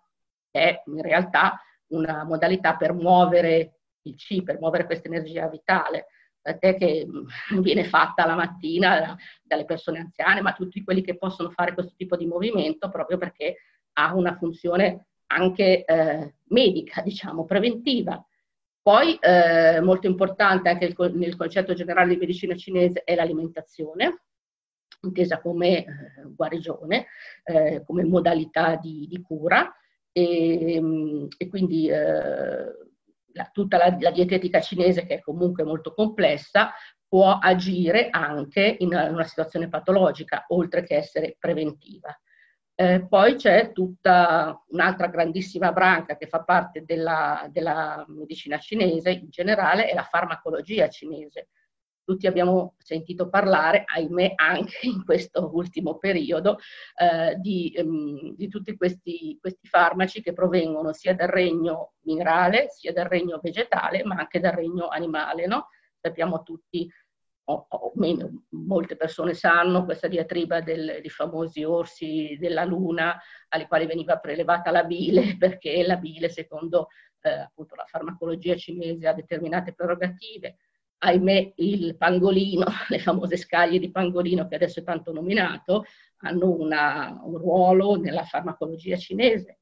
che 0.50 0.82
in 0.84 1.00
realtà 1.00 1.58
una 1.92 2.24
modalità 2.24 2.76
per 2.76 2.92
muovere 2.92 3.80
il 4.02 4.16
Qi, 4.16 4.42
per 4.42 4.58
muovere 4.58 4.84
questa 4.84 5.08
energia 5.08 5.48
vitale 5.48 6.06
tant'è 6.42 6.76
che 6.76 7.06
mm, 7.06 7.60
viene 7.62 7.84
fatta 7.84 8.26
la 8.26 8.34
mattina 8.34 9.16
dalle 9.42 9.64
persone 9.64 10.00
anziane, 10.00 10.42
ma 10.42 10.52
tutti 10.52 10.82
quelli 10.84 11.02
che 11.02 11.16
possono 11.16 11.50
fare 11.50 11.72
questo 11.72 11.94
tipo 11.96 12.16
di 12.16 12.26
movimento 12.26 12.90
proprio 12.90 13.16
perché 13.16 13.56
ha 13.94 14.14
una 14.14 14.36
funzione 14.36 15.06
anche 15.28 15.84
eh, 15.84 16.34
medica, 16.48 17.00
diciamo, 17.00 17.44
preventiva. 17.44 18.22
Poi, 18.82 19.16
eh, 19.20 19.80
molto 19.80 20.08
importante 20.08 20.68
anche 20.68 20.86
il, 20.86 21.12
nel 21.14 21.36
concetto 21.36 21.72
generale 21.72 22.12
di 22.12 22.16
medicina 22.16 22.56
cinese 22.56 23.02
è 23.04 23.14
l'alimentazione, 23.14 24.24
intesa 25.02 25.40
come 25.40 25.78
eh, 25.78 25.86
guarigione, 26.34 27.06
eh, 27.44 27.82
come 27.86 28.04
modalità 28.04 28.76
di, 28.76 29.06
di 29.08 29.20
cura 29.22 29.72
e, 30.12 30.78
mm, 30.80 31.26
e 31.36 31.48
quindi 31.48 31.88
eh, 31.88 32.64
la, 33.32 33.50
tutta 33.52 33.76
la, 33.78 33.96
la, 33.98 34.10
dietetica 34.10 34.60
cinese, 34.60 35.06
che 35.06 35.16
è 35.16 35.20
comunque 35.20 35.64
molto 35.64 35.94
complessa, 35.94 36.72
può 37.08 37.38
agire 37.40 38.08
anche 38.10 38.76
in 38.78 38.88
una 38.88 39.24
situazione 39.24 39.68
patologica, 39.68 40.44
oltre 40.48 40.84
che 40.84 40.96
essere 40.96 41.36
preventiva. 41.38 42.16
Eh, 42.74 43.06
poi 43.06 43.34
c'è 43.36 43.72
tutta 43.72 44.64
un'altra 44.68 45.08
grandissima 45.08 45.72
branca 45.72 46.16
che 46.16 46.26
fa 46.26 46.42
parte 46.42 46.84
della, 46.86 47.46
della 47.50 48.04
medicina 48.08 48.58
cinese 48.58 49.10
in 49.10 49.28
generale, 49.28 49.88
è 49.88 49.94
la 49.94 50.04
farmacologia 50.04 50.88
cinese, 50.88 51.48
tutti 52.04 52.26
abbiamo 52.26 52.74
sentito 52.78 53.28
parlare, 53.28 53.84
ahimè 53.86 54.32
anche 54.36 54.86
in 54.86 55.04
questo 55.04 55.50
ultimo 55.54 55.98
periodo, 55.98 56.58
eh, 56.96 57.36
di, 57.36 57.72
um, 57.78 58.34
di, 58.34 58.48
tutti 58.48 58.76
questi, 58.76 59.38
questi, 59.40 59.68
farmaci 59.68 60.22
che 60.22 60.32
provengono 60.32 60.92
sia 60.92 61.14
dal 61.14 61.28
regno 61.28 61.94
minerale, 62.02 62.68
sia 62.70 62.92
dal 62.92 63.06
regno 63.06 63.38
vegetale, 63.42 64.04
ma 64.04 64.16
anche 64.16 64.40
dal 64.40 64.52
regno 64.52 64.88
animale. 64.88 65.46
No? 65.46 65.68
Sappiamo 66.00 66.42
tutti, 66.42 66.90
o, 67.44 67.66
o 67.68 67.92
meno, 67.94 68.44
molte 68.50 68.96
persone 68.96 69.34
sanno 69.34 69.84
questa 69.84 70.08
diatriba 70.08 70.60
del, 70.60 70.98
dei 71.00 71.10
famosi 71.10 71.62
orsi 71.62 72.36
della 72.38 72.64
luna, 72.64 73.20
alle 73.48 73.66
quali 73.66 73.86
veniva 73.86 74.18
prelevata 74.18 74.70
la 74.70 74.84
bile, 74.84 75.36
perché 75.38 75.84
la 75.84 75.96
bile, 75.96 76.28
secondo 76.28 76.88
eh, 77.20 77.30
appunto 77.30 77.76
la 77.76 77.84
farmacologia 77.86 78.56
cinese, 78.56 79.06
ha 79.06 79.12
determinate 79.12 79.72
prerogative 79.72 80.56
ahimè 81.04 81.54
il 81.56 81.96
pangolino, 81.96 82.64
le 82.88 82.98
famose 83.00 83.36
scaglie 83.36 83.78
di 83.78 83.90
pangolino 83.90 84.46
che 84.46 84.54
adesso 84.54 84.80
è 84.80 84.84
tanto 84.84 85.12
nominato, 85.12 85.84
hanno 86.18 86.50
una, 86.50 87.20
un 87.24 87.36
ruolo 87.36 87.96
nella 87.96 88.24
farmacologia 88.24 88.96
cinese. 88.96 89.58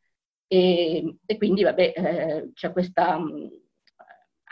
E, 0.47 1.17
e 1.25 1.37
quindi 1.39 1.63
vabbè, 1.63 1.93
eh, 1.97 2.51
c'è 2.53 2.73
questa, 2.73 3.19
mm, 3.19 3.47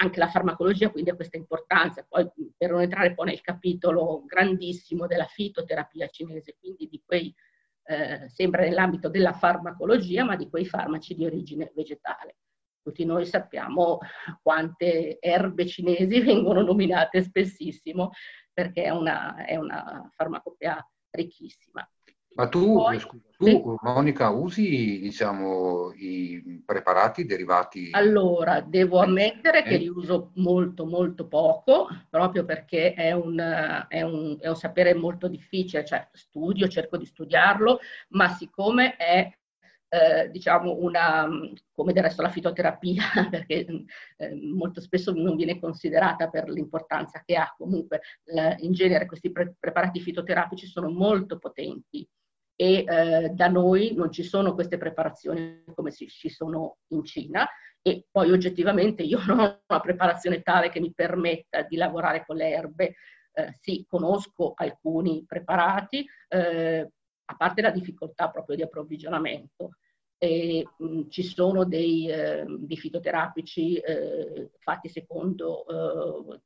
anche 0.01 0.19
la 0.19 0.29
farmacologia 0.29 0.91
quindi 0.91 1.11
ha 1.11 1.15
questa 1.15 1.37
importanza. 1.37 2.07
Poi 2.09 2.31
per 2.57 2.71
non 2.71 2.81
entrare 2.81 3.15
poi 3.15 3.27
nel 3.27 3.41
capitolo 3.43 4.25
grandissimo 4.25 5.07
della 5.07 5.27
fitoterapia 5.27 6.09
cinese, 6.09 6.57
quindi 6.59 6.89
di 6.89 7.03
quei, 7.05 7.35
eh, 7.85 8.29
sempre 8.31 8.69
nell'ambito 8.69 9.11
della 9.11 9.33
farmacologia, 9.35 10.25
ma 10.25 10.37
di 10.37 10.49
quei 10.49 10.65
farmaci 10.65 11.15
di 11.15 11.27
origine 11.27 11.71
vegetale 11.75 12.37
tutti 12.89 13.05
noi 13.05 13.27
sappiamo 13.27 13.99
quante 14.43 15.19
erbe 15.21 15.67
cinesi 15.67 16.21
vengono 16.25 16.63
nominate 16.63 17.23
spessissimo 17.23 18.13
perché 18.53 18.85
è 18.85 18.91
una, 18.91 19.45
è 19.45 19.57
una 19.57 20.11
farmacopea 20.17 20.85
ricchissima. 21.11 21.89
Ma 22.35 22.49
tu, 22.49 22.75
Poi, 22.75 23.01
scusa, 23.01 23.25
tu 23.37 23.47
sì. 23.47 23.63
Monica, 23.83 24.31
usi 24.31 25.01
diciamo, 25.01 25.93
i 25.97 26.63
preparati 26.65 27.25
derivati? 27.25 27.89
Allora, 27.93 28.61
devo 28.61 29.01
ammettere 29.01 29.61
eh. 29.61 29.63
che 29.65 29.77
li 29.77 29.89
uso 29.89 30.31
molto, 30.35 30.87
molto 30.87 31.27
poco, 31.27 31.89
proprio 32.09 32.45
perché 32.45 32.95
è 32.95 33.11
un, 33.13 33.39
è, 33.89 34.03
un, 34.03 34.37
è 34.39 34.49
un 34.49 34.57
sapere 34.57 34.95
molto 34.95 35.27
difficile, 35.27 35.85
cioè 35.85 36.09
studio, 36.13 36.69
cerco 36.69 36.97
di 36.97 37.07
studiarlo, 37.07 37.81
ma 38.11 38.29
siccome 38.29 38.95
è 38.97 39.38
eh, 39.89 40.31
diciamo 40.31 40.77
una, 40.79 41.29
come 41.73 41.93
del 41.93 42.03
resto 42.03 42.23
la 42.23 42.31
fitoterapia, 42.31 43.03
perché 43.31 43.67
eh, 44.17 44.35
molto 44.35 44.81
spesso 44.81 45.13
non 45.13 45.37
viene 45.37 45.59
considerata 45.59 46.29
per 46.29 46.49
l'importanza 46.49 47.23
che 47.25 47.37
ha. 47.37 47.55
Comunque 47.57 48.01
eh, 48.25 48.57
in 48.61 48.73
genere 48.73 49.07
questi 49.07 49.31
pre- 49.31 49.55
preparati 49.59 50.01
fitoterapici 50.01 50.67
sono 50.67 50.91
molto 50.91 51.39
potenti 51.39 52.07
e 52.61 52.85
eh, 52.87 53.29
da 53.31 53.49
noi 53.49 53.95
non 53.95 54.11
ci 54.11 54.25
sono 54.25 54.53
queste 54.53 54.79
preparazioni 54.79 55.63
come 55.75 55.93
ci 55.93 56.29
sono 56.29 56.79
in 56.89 57.05
Cina 57.05 57.49
e 57.81 58.07
poi 58.11 58.33
oggettivamente 58.33 59.03
io 59.03 59.21
non 59.27 59.39
ho 59.39 59.63
una 59.67 59.81
preparazione 59.81 60.43
tale 60.43 60.69
che 60.69 60.81
mi 60.81 60.93
permetta 60.93 61.63
di 61.63 61.77
lavorare 61.77 62.25
con 62.27 62.37
le 62.37 62.51
erbe. 62.51 62.95
Eh, 63.33 63.53
sì, 63.61 63.85
conosco 63.89 64.55
alcuni 64.57 65.25
preparati, 65.25 66.05
eh, 66.27 66.91
a 67.31 67.37
parte 67.37 67.63
la 67.63 67.71
difficoltà 67.71 68.31
proprio 68.31 68.57
di 68.57 68.63
approvvigionamento. 68.63 69.77
E, 70.17 70.67
mh, 70.77 71.09
ci 71.09 71.23
sono 71.23 71.65
dei, 71.65 72.09
eh, 72.11 72.45
dei 72.47 72.77
fitoterapici 72.77 73.77
eh, 73.77 74.51
fatti 74.59 74.89
secondo, 74.89 75.67
eh, 75.69 76.41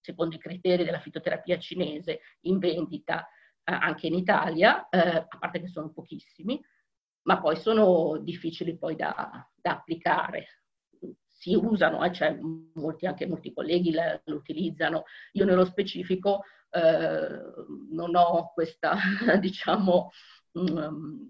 secondo, 0.00 0.36
i 0.36 0.38
criteri 0.38 0.84
della 0.84 1.00
fitoterapia 1.00 1.58
cinese 1.58 2.20
in 2.42 2.58
vendita 2.58 3.26
eh, 3.64 3.72
anche 3.72 4.06
in 4.06 4.14
Italia, 4.14 4.88
a 4.88 5.26
parte 5.38 5.60
che 5.60 5.68
sono 5.68 5.90
pochissimi, 5.90 6.60
ma 7.24 7.40
poi 7.40 7.56
sono 7.56 8.18
difficili 8.18 8.76
poi 8.76 8.96
da, 8.96 9.46
da 9.54 9.72
applicare. 9.72 10.62
Si 11.26 11.54
usano, 11.54 12.04
eh, 12.04 12.12
cioè 12.12 12.38
molti, 12.74 13.06
anche 13.06 13.26
molti 13.26 13.52
colleghi 13.52 13.92
lo 13.92 14.36
utilizzano. 14.36 15.04
Io 15.32 15.44
nello 15.44 15.64
specifico 15.64 16.44
non 17.90 18.14
ho 18.14 18.52
questa, 18.52 18.96
diciamo, 19.40 20.10
um, 20.52 21.28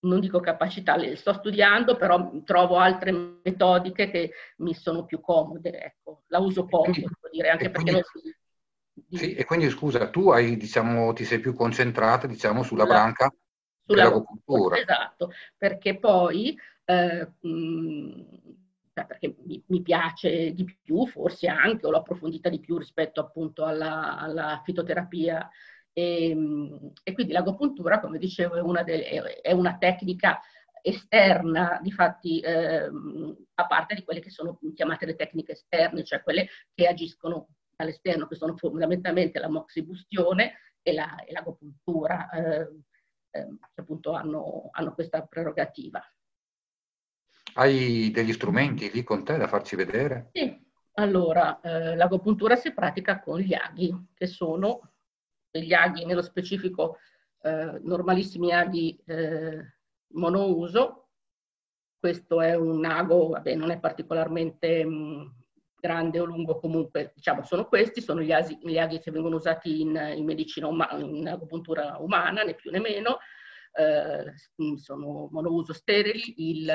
non 0.00 0.20
dico 0.20 0.40
capacità, 0.40 0.96
le 0.96 1.16
sto 1.16 1.32
studiando, 1.32 1.96
però 1.96 2.30
trovo 2.44 2.78
altre 2.78 3.40
metodiche 3.42 4.10
che 4.10 4.32
mi 4.58 4.74
sono 4.74 5.04
più 5.04 5.20
comode, 5.20 5.70
ecco. 5.78 6.22
la 6.28 6.38
uso 6.38 6.64
poco, 6.64 6.84
quindi, 6.84 7.00
devo 7.00 7.28
dire, 7.30 7.48
anche 7.50 7.70
perché 7.70 7.92
quindi, 7.92 8.02
non 8.12 8.22
si... 9.08 9.16
Sì, 9.16 9.34
e 9.34 9.44
quindi 9.44 9.68
scusa, 9.70 10.08
tu 10.08 10.30
hai, 10.30 10.56
diciamo, 10.56 11.12
ti 11.12 11.24
sei 11.24 11.40
più 11.40 11.54
concentrata 11.54 12.26
diciamo, 12.26 12.62
sulla 12.62 12.84
la, 12.84 12.88
branca 12.88 13.34
sulla 13.84 14.04
dell'agopuntura. 14.04 14.78
Esatto, 14.78 15.32
perché 15.56 15.98
poi 15.98 16.58
eh, 16.84 17.28
mh, 17.40 18.22
perché 19.06 19.34
mi, 19.44 19.62
mi, 19.66 19.82
piace 19.82 20.52
di 20.52 20.64
più, 20.82 21.06
forse 21.06 21.48
anche, 21.48 21.86
o 21.86 21.90
l'ho 21.90 21.98
approfondita 21.98 22.48
di 22.48 22.60
più 22.60 22.78
rispetto 22.78 23.20
appunto 23.20 23.64
alla, 23.64 24.18
alla 24.18 24.60
fitoterapia 24.64 25.48
e, 25.92 26.30
ehm, 26.30 26.92
e 27.02 27.12
quindi 27.12 27.32
l'agopuntura, 27.32 28.00
come 28.00 28.18
dicevo, 28.18 28.54
è 28.56 28.60
una, 28.60 28.82
de, 28.82 29.40
è 29.40 29.52
una 29.52 29.76
tecnica 29.76 30.40
esterna, 30.82 31.78
difatti 31.82 32.40
eh, 32.40 32.90
a 33.54 33.66
parte 33.66 33.94
di 33.94 34.02
quelle 34.02 34.20
che 34.20 34.30
sono 34.30 34.58
chiamate 34.74 35.06
le 35.06 35.16
tecniche 35.16 35.52
esterne, 35.52 36.04
cioè 36.04 36.22
quelle 36.22 36.48
che 36.74 36.86
agiscono 36.86 37.48
all'esterno, 37.76 38.26
che 38.26 38.36
sono 38.36 38.56
fondamentalmente 38.56 39.38
la 39.38 39.48
moxibustione 39.48 40.58
e, 40.82 40.92
la, 40.92 41.22
e 41.24 41.32
l'agopuntura, 41.32 42.30
eh, 42.30 42.68
eh, 43.30 43.46
che 43.74 43.80
appunto 43.80 44.12
hanno, 44.12 44.68
hanno 44.72 44.94
questa 44.94 45.22
prerogativa. 45.22 46.02
Hai 47.54 48.10
degli 48.12 48.32
strumenti 48.32 48.90
lì 48.90 49.02
con 49.02 49.24
te 49.24 49.36
da 49.36 49.48
farci 49.48 49.76
vedere? 49.76 50.30
Sì, 50.32 50.58
allora 50.94 51.60
eh, 51.60 51.96
l'agopuntura 51.96 52.56
si 52.56 52.72
pratica 52.72 53.20
con 53.20 53.38
gli 53.38 53.54
aghi, 53.54 53.92
che 54.14 54.26
sono 54.26 54.92
degli 55.50 55.72
aghi, 55.72 56.04
nello 56.04 56.22
specifico 56.22 56.98
eh, 57.42 57.80
normalissimi 57.82 58.52
aghi 58.52 58.98
eh, 59.06 59.74
monouso. 60.14 61.08
Questo 61.98 62.40
è 62.40 62.54
un 62.54 62.84
ago, 62.84 63.28
vabbè, 63.28 63.54
non 63.54 63.70
è 63.70 63.78
particolarmente 63.78 64.84
mh, 64.84 64.90
mm, 64.90 65.26
grande 65.78 66.20
o 66.20 66.24
lungo, 66.24 66.58
comunque 66.58 67.12
diciamo 67.14 67.42
sono 67.42 67.66
questi, 67.66 68.00
sono 68.00 68.22
gli, 68.22 68.32
asi, 68.32 68.58
gli 68.62 68.78
aghi 68.78 69.00
che 69.00 69.10
vengono 69.10 69.36
usati 69.36 69.80
in, 69.80 70.12
in 70.16 70.24
medicina 70.24 70.66
umana, 70.66 70.98
in 70.98 71.28
agopuntura 71.28 71.96
umana, 71.98 72.42
né 72.42 72.54
più 72.54 72.70
né 72.70 72.80
meno. 72.80 73.18
Eh, 73.72 74.34
sono 74.76 75.28
monouso 75.30 75.72
sterili, 75.72 76.50
il, 76.50 76.66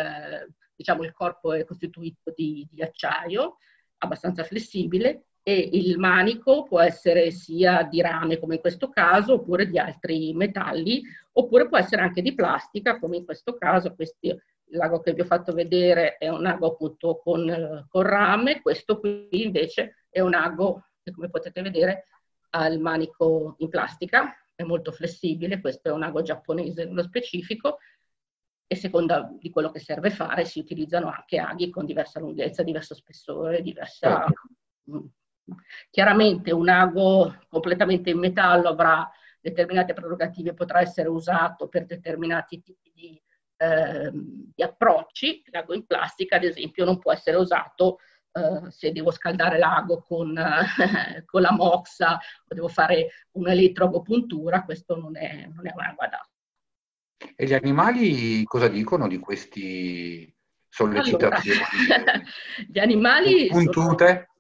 diciamo, 0.76 1.04
il 1.04 1.14
corpo 1.14 1.54
è 1.54 1.64
costituito 1.64 2.34
di, 2.36 2.68
di 2.70 2.82
acciaio, 2.82 3.58
abbastanza 3.98 4.44
flessibile 4.44 5.26
e 5.48 5.70
il 5.74 6.00
manico 6.00 6.64
può 6.64 6.80
essere 6.80 7.30
sia 7.30 7.84
di 7.84 8.02
rame 8.02 8.40
come 8.40 8.56
in 8.56 8.62
questo 8.62 8.90
caso 8.90 9.34
oppure 9.36 9.68
di 9.68 9.78
altri 9.78 10.34
metalli 10.34 11.04
oppure 11.34 11.68
può 11.68 11.78
essere 11.78 12.02
anche 12.02 12.22
di 12.22 12.34
plastica 12.34 12.98
come 12.98 13.18
in 13.18 13.26
questo 13.26 13.56
caso. 13.56 13.94
Questi, 13.94 14.36
l'ago 14.70 15.00
che 15.02 15.14
vi 15.14 15.22
ho 15.22 15.26
fatto 15.26 15.54
vedere 15.54 16.18
è 16.18 16.30
un 16.30 16.46
ago 16.46 16.72
appunto 16.72 17.20
con, 17.24 17.86
con 17.88 18.02
rame 18.02 18.62
questo 18.62 19.00
qui 19.00 19.28
invece 19.30 20.06
è 20.10 20.20
un 20.20 20.34
ago 20.34 20.88
che 21.04 21.12
come 21.12 21.30
potete 21.30 21.62
vedere 21.62 22.06
ha 22.52 22.68
il 22.68 22.80
manico 22.80 23.56
in 23.60 23.70
plastica 23.70 24.34
è 24.56 24.64
molto 24.64 24.92
flessibile 24.92 25.62
questo 25.62 25.90
è 25.90 25.92
un 25.92 26.04
ago 26.04 26.22
giapponese 26.22 26.86
nello 26.86 27.04
specifico 27.04 27.78
e 28.68 28.76
seconda 28.76 29.30
di 29.40 29.50
quello 29.50 29.70
che 29.70 29.80
serve 29.80 30.10
fare 30.10 30.46
si 30.46 30.60
utilizzano 30.60 31.10
anche 31.10 31.38
aghi 31.38 31.70
con 31.70 31.86
diversa 31.86 32.20
lunghezza, 32.20 32.64
diverso 32.64 32.96
spessore, 32.96 33.62
diversa... 33.62 34.26
Certo. 34.26 35.10
Chiaramente 35.92 36.52
un 36.52 36.70
ago 36.70 37.36
completamente 37.50 38.10
in 38.10 38.18
metallo 38.18 38.70
avrà 38.70 39.08
determinate 39.40 39.94
prerogative, 39.94 40.56
potrà 40.56 40.82
essere 40.82 41.08
usato 41.08 41.68
per 41.68 41.86
determinati 41.86 42.64
tipi 42.64 42.92
di, 42.92 43.22
eh, 43.58 44.10
di 44.12 44.64
approcci. 44.64 45.44
L'ago 45.52 45.76
in 45.76 45.86
plastica, 45.86 46.38
ad 46.38 46.44
esempio, 46.44 46.84
non 46.84 46.98
può 46.98 47.12
essere 47.12 47.38
usato 47.38 48.00
eh, 48.32 48.72
se 48.72 48.92
devo 48.92 49.12
scaldare 49.12 49.60
l'ago 49.60 50.02
con, 50.02 50.36
eh, 50.36 51.24
con, 51.26 51.42
la 51.42 51.52
moxa 51.52 52.16
o 52.16 52.54
devo 52.54 52.68
fare 52.68 53.10
un'elettroagopuntura, 53.32 54.64
questo 54.64 54.98
non 55.00 55.16
è, 55.16 55.48
non 55.54 55.68
è 55.68 55.74
un 55.74 55.82
ago 55.82 56.02
adatto. 56.02 56.35
E 57.36 57.46
gli 57.46 57.54
animali 57.54 58.44
cosa 58.44 58.68
dicono 58.68 59.08
di 59.08 59.20
questi 59.20 60.34
sollecitazioni? 60.68 61.60
Allora, 61.94 62.22
gli 62.68 62.80
animali... 62.80 63.48
Puntute? 63.48 64.06
Sono 64.06 64.34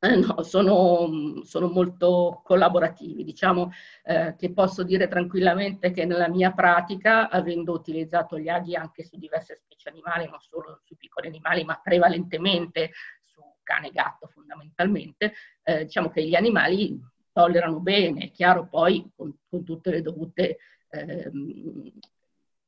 eh, 0.00 0.14
no, 0.14 0.42
sono, 0.42 1.42
sono, 1.44 1.68
molto 1.68 2.40
collaborativi. 2.44 3.24
Diciamo 3.24 3.72
eh, 4.04 4.36
che 4.38 4.52
posso 4.52 4.84
dire 4.84 5.08
tranquillamente 5.08 5.90
che 5.90 6.04
nella 6.04 6.28
mia 6.28 6.52
pratica, 6.52 7.28
avendo 7.28 7.72
utilizzato 7.72 8.38
gli 8.38 8.48
aghi 8.48 8.76
anche 8.76 9.04
su 9.04 9.16
diverse 9.16 9.56
specie 9.56 9.88
animali, 9.88 10.28
non 10.28 10.38
solo 10.40 10.80
sui 10.84 10.96
piccoli 10.96 11.26
animali, 11.26 11.64
ma 11.64 11.80
prevalentemente 11.82 12.92
su 13.24 13.42
cane 13.64 13.88
e 13.88 13.90
gatto 13.90 14.28
fondamentalmente, 14.28 15.32
eh, 15.64 15.84
diciamo 15.84 16.10
che 16.10 16.24
gli 16.24 16.36
animali 16.36 16.96
tollerano 17.32 17.80
bene, 17.80 18.26
è 18.26 18.30
chiaro 18.30 18.68
poi 18.68 19.10
con, 19.16 19.36
con 19.48 19.64
tutte 19.64 19.90
le 19.90 20.02
dovute 20.02 20.58
ehm, 20.90 21.92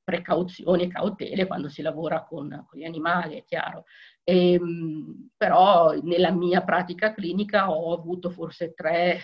precauzioni 0.03 0.85
e 0.85 0.89
cautele 0.89 1.47
quando 1.47 1.69
si 1.69 1.83
lavora 1.83 2.25
con, 2.25 2.67
con 2.69 2.79
gli 2.79 2.85
animali, 2.85 3.37
è 3.37 3.45
chiaro. 3.45 3.85
E, 4.25 4.53
ehm, 4.55 5.31
però 5.37 5.93
nella 6.03 6.33
mia 6.33 6.63
pratica 6.63 7.13
clinica 7.13 7.71
ho 7.71 7.93
avuto 7.95 8.31
forse 8.31 8.75
tre, 8.75 9.21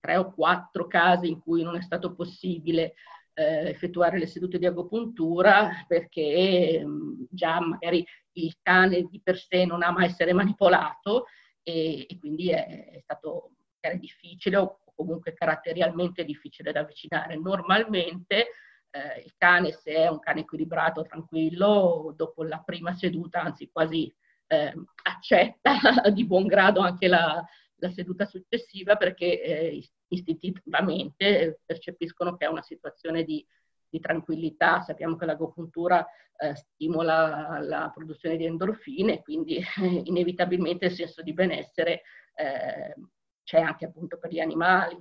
tre 0.00 0.16
o 0.16 0.32
quattro 0.32 0.86
casi 0.86 1.28
in 1.28 1.40
cui 1.40 1.62
non 1.62 1.76
è 1.76 1.82
stato 1.82 2.14
possibile 2.14 2.94
eh, 3.34 3.68
effettuare 3.68 4.18
le 4.18 4.26
sedute 4.26 4.58
di 4.58 4.66
agopuntura 4.66 5.84
perché 5.86 6.20
eh, 6.20 6.86
già 7.30 7.60
magari 7.60 8.04
il 8.32 8.56
cane 8.62 9.02
di 9.04 9.20
per 9.22 9.38
sé 9.38 9.64
non 9.64 9.82
ama 9.82 10.04
essere 10.04 10.32
manipolato 10.32 11.26
e, 11.62 12.06
e 12.08 12.18
quindi 12.18 12.50
è, 12.50 12.90
è 12.90 13.00
stato 13.00 13.52
difficile 13.98 14.56
o 14.58 14.79
comunque 15.00 15.32
caratterialmente 15.32 16.24
difficile 16.24 16.72
da 16.72 16.80
avvicinare. 16.80 17.36
Normalmente 17.36 18.48
eh, 18.90 19.22
il 19.24 19.32
cane, 19.38 19.72
se 19.72 19.94
è 19.94 20.08
un 20.08 20.18
cane 20.18 20.40
equilibrato, 20.40 21.02
tranquillo, 21.02 22.12
dopo 22.14 22.42
la 22.42 22.60
prima 22.62 22.92
seduta, 22.94 23.40
anzi 23.40 23.70
quasi 23.72 24.14
eh, 24.46 24.74
accetta 25.04 25.72
di 26.12 26.26
buon 26.26 26.46
grado 26.46 26.80
anche 26.80 27.08
la, 27.08 27.42
la 27.76 27.90
seduta 27.90 28.26
successiva 28.26 28.96
perché 28.96 29.42
eh, 29.42 29.88
istintivamente 30.08 31.60
percepiscono 31.64 32.36
che 32.36 32.44
è 32.44 32.48
una 32.48 32.62
situazione 32.62 33.24
di, 33.24 33.44
di 33.88 34.00
tranquillità. 34.00 34.82
Sappiamo 34.82 35.16
che 35.16 35.24
l'agopuntura 35.24 36.06
eh, 36.36 36.54
stimola 36.54 37.58
la 37.60 37.90
produzione 37.94 38.36
di 38.36 38.44
endorfine, 38.44 39.22
quindi 39.22 39.64
inevitabilmente 40.04 40.86
il 40.86 40.92
senso 40.92 41.22
di 41.22 41.32
benessere 41.32 42.02
eh, 42.34 42.94
c'è 43.50 43.60
anche 43.60 43.86
appunto 43.86 44.16
per 44.16 44.30
gli 44.30 44.38
animali. 44.38 44.96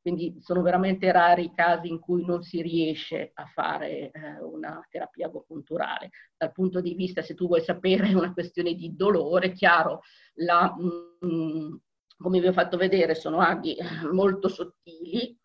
Quindi 0.00 0.36
sono 0.40 0.62
veramente 0.62 1.12
rari 1.12 1.44
i 1.44 1.52
casi 1.54 1.86
in 1.86 2.00
cui 2.00 2.24
non 2.24 2.42
si 2.42 2.60
riesce 2.60 3.30
a 3.34 3.46
fare 3.46 4.10
eh, 4.10 4.40
una 4.40 4.84
terapia 4.90 5.26
agopunturale. 5.26 6.10
Dal 6.36 6.50
punto 6.50 6.80
di 6.80 6.94
vista, 6.94 7.22
se 7.22 7.34
tu 7.34 7.46
vuoi 7.46 7.60
sapere, 7.60 8.08
è 8.08 8.14
una 8.14 8.32
questione 8.32 8.74
di 8.74 8.96
dolore, 8.96 9.52
chiaro, 9.52 10.00
la, 10.34 10.74
mh, 10.76 11.26
mm, 11.26 11.74
come 12.16 12.40
vi 12.40 12.48
ho 12.48 12.52
fatto 12.52 12.76
vedere, 12.76 13.14
sono 13.14 13.38
aghi 13.38 13.76
molto 14.10 14.48
sottili 14.48 15.38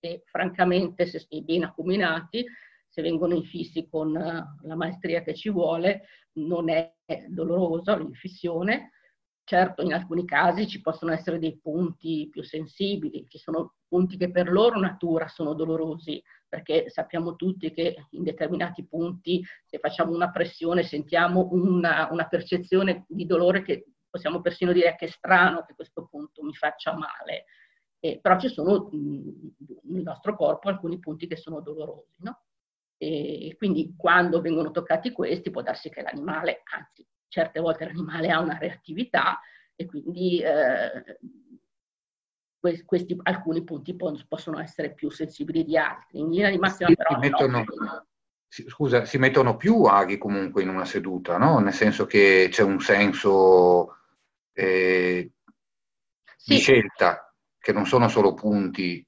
e 0.00 0.22
francamente, 0.24 1.04
se 1.04 1.26
ben 1.42 1.64
acuminati, 1.64 2.46
se 2.88 3.02
vengono 3.02 3.34
infissi 3.34 3.86
con 3.86 4.08
uh, 4.16 4.66
la 4.66 4.76
maestria 4.76 5.22
che 5.22 5.34
ci 5.34 5.50
vuole, 5.50 6.04
non 6.36 6.70
è 6.70 6.94
dolorosa 7.28 7.96
l'infissione, 7.96 8.92
Certo, 9.46 9.82
in 9.82 9.92
alcuni 9.92 10.24
casi 10.24 10.66
ci 10.66 10.80
possono 10.80 11.12
essere 11.12 11.38
dei 11.38 11.58
punti 11.58 12.28
più 12.30 12.42
sensibili, 12.42 13.26
ci 13.28 13.36
sono 13.36 13.74
punti 13.86 14.16
che 14.16 14.30
per 14.30 14.50
loro 14.50 14.80
natura 14.80 15.28
sono 15.28 15.52
dolorosi, 15.52 16.22
perché 16.48 16.88
sappiamo 16.88 17.36
tutti 17.36 17.70
che 17.70 18.06
in 18.12 18.22
determinati 18.22 18.86
punti, 18.86 19.44
se 19.66 19.78
facciamo 19.78 20.12
una 20.14 20.30
pressione, 20.30 20.82
sentiamo 20.82 21.50
una, 21.52 22.08
una 22.10 22.26
percezione 22.26 23.04
di 23.06 23.26
dolore 23.26 23.60
che 23.60 23.84
possiamo 24.08 24.40
persino 24.40 24.72
dire 24.72 24.94
che 24.96 25.06
è 25.06 25.08
strano 25.08 25.62
che 25.66 25.74
questo 25.74 26.06
punto 26.06 26.42
mi 26.42 26.54
faccia 26.54 26.94
male. 26.94 27.44
Eh, 27.98 28.20
però 28.22 28.38
ci 28.38 28.48
sono 28.48 28.88
nel 28.92 30.02
nostro 30.02 30.36
corpo 30.36 30.70
alcuni 30.70 30.98
punti 30.98 31.26
che 31.26 31.36
sono 31.36 31.60
dolorosi, 31.60 32.22
no? 32.22 32.44
E 32.96 33.54
quindi 33.58 33.94
quando 33.94 34.40
vengono 34.40 34.70
toccati 34.70 35.12
questi 35.12 35.50
può 35.50 35.60
darsi 35.60 35.90
che 35.90 36.00
l'animale, 36.00 36.62
anzi 36.72 37.06
certe 37.34 37.58
volte 37.58 37.84
l'animale 37.84 38.30
ha 38.30 38.38
una 38.38 38.56
reattività 38.56 39.40
e 39.74 39.86
quindi 39.86 40.38
eh, 40.38 41.18
questi, 42.86 43.18
alcuni 43.24 43.64
punti 43.64 43.96
possono 43.96 44.60
essere 44.60 44.94
più 44.94 45.10
sensibili 45.10 45.64
di 45.64 45.76
altri. 45.76 46.20
In 46.20 46.30
linea 46.30 46.50
di 46.50 46.58
massima 46.58 46.88
sì, 46.88 46.94
però... 46.94 47.18
Mettono, 47.18 47.58
no. 47.58 48.06
scusa, 48.48 49.04
si 49.04 49.18
mettono 49.18 49.56
più 49.56 49.82
aghi 49.82 50.16
comunque 50.16 50.62
in 50.62 50.68
una 50.68 50.84
seduta, 50.84 51.36
no? 51.36 51.58
Nel 51.58 51.74
senso 51.74 52.06
che 52.06 52.46
c'è 52.50 52.62
un 52.62 52.78
senso 52.78 53.96
eh, 54.52 55.32
sì. 56.36 56.54
di 56.54 56.60
scelta, 56.60 57.34
che 57.58 57.72
non 57.72 57.84
sono 57.84 58.06
solo 58.06 58.32
punti 58.32 59.04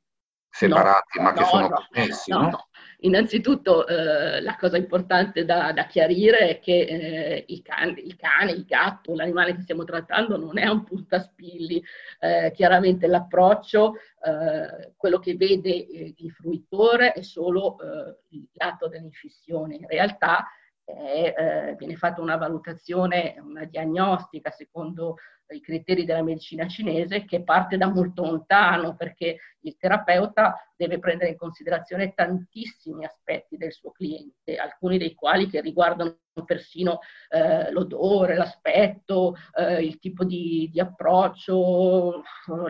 separati, 0.48 1.18
no, 1.18 1.22
ma 1.22 1.32
che 1.32 1.44
sono 1.44 1.70
connessi, 1.70 2.32
no? 2.32 2.68
Innanzitutto 3.00 3.86
eh, 3.86 4.40
la 4.40 4.56
cosa 4.56 4.76
importante 4.76 5.44
da, 5.44 5.72
da 5.72 5.86
chiarire 5.86 6.38
è 6.38 6.58
che 6.58 6.80
eh, 6.80 7.44
il, 7.48 7.62
cane, 7.62 8.00
il, 8.00 8.16
cane, 8.16 8.52
il 8.52 8.64
gatto, 8.64 9.14
l'animale 9.14 9.54
che 9.54 9.62
stiamo 9.62 9.84
trattando 9.84 10.36
non 10.36 10.58
è 10.58 10.66
un 10.66 10.84
puntaspilli. 10.84 11.82
Eh, 12.20 12.52
chiaramente 12.54 13.06
l'approccio, 13.06 13.94
eh, 13.94 14.92
quello 14.96 15.18
che 15.18 15.36
vede 15.36 15.86
eh, 15.86 16.14
il 16.16 16.30
fruitore 16.30 17.12
è 17.12 17.22
solo 17.22 17.78
eh, 17.80 18.16
il 18.30 18.48
lato 18.52 18.88
dell'infissione. 18.88 19.76
In 19.76 19.86
realtà 19.86 20.46
viene 20.86 21.96
fatta 21.96 22.20
una 22.20 22.36
valutazione, 22.36 23.34
una 23.44 23.64
diagnostica 23.64 24.50
secondo 24.52 25.16
i 25.50 25.60
criteri 25.60 26.04
della 26.04 26.22
medicina 26.22 26.66
cinese 26.66 27.24
che 27.24 27.42
parte 27.42 27.76
da 27.76 27.88
molto 27.88 28.22
lontano 28.22 28.96
perché 28.96 29.38
il 29.60 29.76
terapeuta 29.76 30.56
deve 30.76 30.98
prendere 30.98 31.30
in 31.30 31.36
considerazione 31.36 32.12
tantissimi 32.14 33.04
aspetti 33.04 33.56
del 33.56 33.72
suo 33.72 33.90
cliente, 33.90 34.56
alcuni 34.56 34.98
dei 34.98 35.14
quali 35.14 35.48
che 35.48 35.60
riguardano 35.60 36.18
persino 36.44 36.98
eh, 37.30 37.70
l'odore, 37.70 38.36
l'aspetto, 38.36 39.34
eh, 39.54 39.82
il 39.82 39.98
tipo 39.98 40.24
di, 40.24 40.68
di, 40.70 40.80
approccio, 40.80 42.22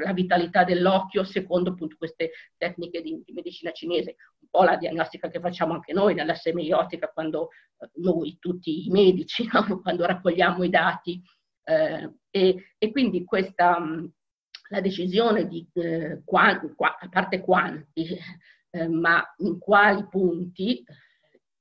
la 0.02 0.12
vitalità 0.12 0.62
dell'occhio, 0.62 1.24
secondo 1.24 1.70
appunto 1.70 1.96
queste 1.98 2.30
tecniche 2.56 3.02
di, 3.02 3.20
di, 3.24 3.32
medicina 3.32 3.72
cinese, 3.72 4.16
un 4.38 4.48
po' 4.50 4.62
la 4.62 4.76
diagnostica 4.76 5.28
che 5.28 5.40
facciamo 5.40 5.74
anche 5.74 5.92
noi 5.92 6.14
nella 6.14 6.34
semiotica 6.34 7.08
quando 7.08 7.48
eh, 7.78 7.90
noi, 7.96 8.36
tutti 8.38 8.86
i 8.86 8.90
medici, 8.90 9.48
no? 9.52 9.80
quando 9.82 10.06
raccogliamo 10.06 10.62
i 10.62 10.70
dati 10.70 11.20
eh, 11.68 12.10
e, 12.30 12.64
e, 12.78 12.90
quindi 12.92 13.24
questa, 13.24 13.80
mm, 13.80 14.06
la 14.68 14.80
decisione 14.80 15.48
di, 15.48 15.68
eh, 15.74 16.22
quanti, 16.24 16.72
qua, 16.74 16.96
a 16.96 17.08
parte 17.08 17.40
quanti, 17.40 18.16
eh, 18.70 18.88
ma 18.88 19.22
in 19.38 19.58
quali 19.58 20.06
punti, 20.08 20.84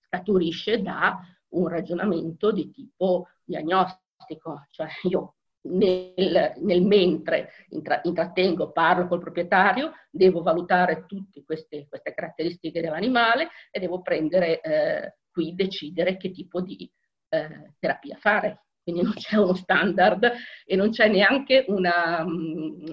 scaturisce 0.05 0.81
da 0.81 1.19
un 1.49 1.67
ragionamento 1.67 2.51
di 2.51 2.69
tipo 2.69 3.29
diagnostico, 3.43 4.67
cioè 4.69 4.89
io 5.09 5.35
nel, 5.63 6.53
nel, 6.57 6.81
mentre 6.83 7.49
intra, 7.69 7.99
intrattengo, 8.03 8.71
parlo 8.71 9.07
col 9.07 9.19
proprietario, 9.19 9.91
devo 10.11 10.43
valutare 10.43 11.05
tutte 11.07 11.43
queste, 11.43 11.87
queste 11.87 12.13
caratteristiche 12.13 12.81
dell'animale 12.81 13.49
e 13.71 13.79
devo 13.79 14.01
prendere 14.01 14.61
eh, 14.61 15.15
qui, 15.31 15.55
decidere 15.55 16.17
che 16.17 16.29
tipo 16.29 16.61
di 16.61 16.89
eh, 17.29 17.73
terapia 17.79 18.17
fare 18.17 18.64
quindi 18.85 19.01
non 19.01 19.13
c'è 19.13 19.35
uno 19.35 19.55
standard 19.55 20.31
e 20.63 20.75
non 20.75 20.91
c'è 20.91 21.09
neanche 21.09 21.65
una, 21.67 22.23
mm, 22.23 22.85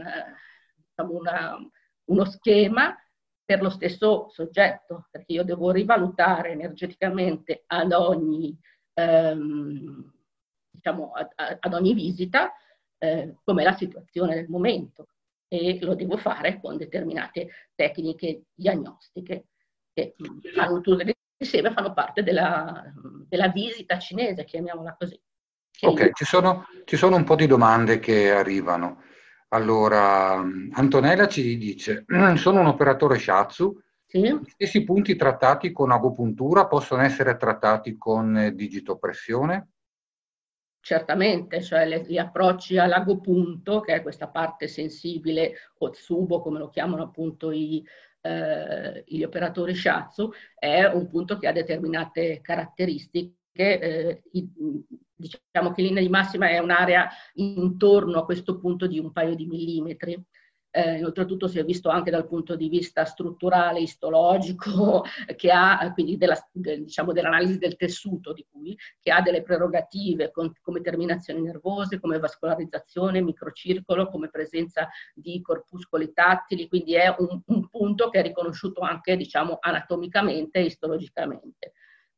diciamo 0.74 1.12
una, 1.12 1.58
uno 2.06 2.24
schema 2.24 2.96
per 3.44 3.60
lo 3.60 3.68
stesso 3.68 4.28
soggetto, 4.30 5.08
perché 5.10 5.34
io 5.34 5.44
devo 5.44 5.70
rivalutare 5.70 6.52
energeticamente 6.52 7.64
ad 7.66 7.92
ogni, 7.92 8.58
ehm, 8.94 10.12
diciamo, 10.70 11.12
ad, 11.12 11.28
ad, 11.60 11.74
ogni 11.74 11.92
visita 11.92 12.54
eh, 12.96 13.36
com'è 13.44 13.62
la 13.62 13.76
situazione 13.76 14.34
del 14.34 14.48
momento 14.48 15.08
e 15.46 15.78
lo 15.82 15.94
devo 15.94 16.16
fare 16.16 16.58
con 16.58 16.78
determinate 16.78 17.50
tecniche 17.74 18.44
diagnostiche 18.54 19.48
che 19.92 20.14
fanno, 20.54 20.80
insieme 21.36 21.72
fanno 21.72 21.92
parte 21.92 22.22
della, 22.22 22.82
della 23.28 23.48
visita 23.48 23.98
cinese, 23.98 24.44
chiamiamola 24.44 24.96
così. 24.96 25.20
Ok, 25.84 26.12
ci 26.12 26.24
sono, 26.24 26.66
ci 26.84 26.96
sono 26.96 27.16
un 27.16 27.24
po' 27.24 27.34
di 27.34 27.46
domande 27.46 27.98
che 27.98 28.30
arrivano. 28.30 29.02
Allora, 29.48 30.34
Antonella 30.72 31.26
ci 31.26 31.58
dice, 31.58 32.04
sono 32.36 32.60
un 32.60 32.66
operatore 32.66 33.18
shiatsu, 33.18 33.80
sì. 34.06 34.20
gli 34.20 34.48
stessi 34.48 34.84
punti 34.84 35.16
trattati 35.16 35.72
con 35.72 35.90
agopuntura 35.90 36.66
possono 36.68 37.02
essere 37.02 37.36
trattati 37.36 37.96
con 37.98 38.52
digitopressione? 38.54 39.70
Certamente, 40.80 41.62
cioè 41.62 41.86
le, 41.86 42.04
gli 42.06 42.18
approcci 42.18 42.78
all'agopunto, 42.78 43.80
che 43.80 43.94
è 43.94 44.02
questa 44.02 44.28
parte 44.28 44.68
sensibile, 44.68 45.54
o 45.78 45.90
tsubo 45.90 46.40
come 46.40 46.58
lo 46.58 46.68
chiamano 46.68 47.02
appunto 47.02 47.50
i, 47.50 47.84
eh, 48.20 49.02
gli 49.06 49.22
operatori 49.22 49.74
shiatsu, 49.74 50.30
è 50.54 50.84
un 50.84 51.08
punto 51.08 51.38
che 51.38 51.48
ha 51.48 51.52
determinate 51.52 52.40
caratteristiche 52.40 53.34
eh, 53.56 54.22
diciamo 55.22 55.72
che 55.72 55.82
linea 55.82 56.02
di 56.02 56.08
massima 56.08 56.48
è 56.48 56.58
un'area 56.58 57.08
intorno 57.34 58.18
a 58.18 58.24
questo 58.24 58.58
punto 58.58 58.86
di 58.86 58.98
un 58.98 59.12
paio 59.12 59.34
di 59.34 59.46
millimetri. 59.46 60.20
Eh, 60.74 61.04
oltretutto 61.04 61.48
si 61.48 61.58
è 61.58 61.64
visto 61.66 61.90
anche 61.90 62.10
dal 62.10 62.26
punto 62.26 62.56
di 62.56 62.70
vista 62.70 63.04
strutturale, 63.04 63.80
istologico, 63.80 65.04
che 65.36 65.50
ha 65.50 65.92
quindi 65.92 66.16
della, 66.16 66.34
del, 66.50 66.84
diciamo, 66.84 67.12
dell'analisi 67.12 67.58
del 67.58 67.76
tessuto 67.76 68.32
di 68.32 68.46
cui, 68.50 68.74
che 68.98 69.10
ha 69.12 69.20
delle 69.20 69.42
prerogative 69.42 70.30
con, 70.30 70.50
come 70.62 70.80
terminazioni 70.80 71.42
nervose, 71.42 72.00
come 72.00 72.18
vascolarizzazione, 72.18 73.20
microcircolo, 73.20 74.08
come 74.08 74.30
presenza 74.30 74.88
di 75.14 75.42
corpuscoli 75.42 76.10
tattili, 76.14 76.68
quindi 76.68 76.94
è 76.94 77.14
un, 77.18 77.42
un 77.44 77.68
punto 77.68 78.08
che 78.08 78.20
è 78.20 78.22
riconosciuto 78.22 78.80
anche 78.80 79.14
diciamo, 79.14 79.58
anatomicamente 79.60 80.58
e 80.58 80.64
istologicamente 80.64 81.72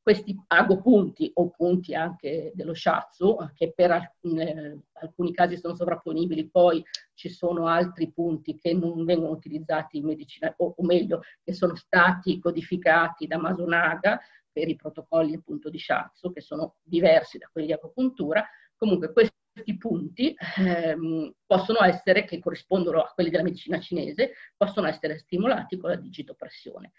questi 0.05 0.39
agopunti 0.49 1.31
o 1.33 1.49
punti 1.49 1.95
anche 1.95 2.53
dello 2.55 2.75
shiatsu, 2.75 3.39
che 3.55 3.73
per 3.73 3.91
alcune, 3.91 4.83
alcuni 4.93 5.33
casi 5.33 5.57
sono 5.57 5.75
sovrapponibili, 5.75 6.51
poi 6.51 6.85
ci 7.15 7.31
sono 7.31 7.69
altri 7.69 8.13
punti 8.13 8.55
che 8.55 8.75
non 8.75 9.07
vengono 9.07 9.33
utilizzati 9.33 9.97
in 9.97 10.05
medicina, 10.05 10.53
o, 10.59 10.75
o 10.77 10.85
meglio, 10.85 11.23
che 11.43 11.55
sono 11.55 11.75
stati 11.75 12.39
codificati 12.39 13.27
da 13.27 13.39
Masunaga 13.39 14.21
per 14.53 14.69
i 14.69 14.77
protocolli 14.77 15.37
appunto 15.37 15.71
di 15.71 15.79
shiatsu, 15.79 16.31
che 16.35 16.43
sono 16.43 16.75
diversi 16.83 17.39
da 17.39 17.49
quelli 17.51 17.69
di 17.69 17.73
agopuntura. 17.73 18.47
Comunque 18.77 19.11
questi 19.11 19.79
punti 19.79 20.37
ehm, 20.59 21.33
possono 21.47 21.83
essere, 21.83 22.27
che 22.27 22.41
corrispondono 22.41 23.01
a 23.01 23.11
quelli 23.15 23.31
della 23.31 23.43
medicina 23.43 23.81
cinese, 23.81 24.33
possono 24.55 24.87
essere 24.87 25.17
stimolati 25.17 25.79
con 25.79 25.89
la 25.89 25.97
digitopressione 25.97 26.93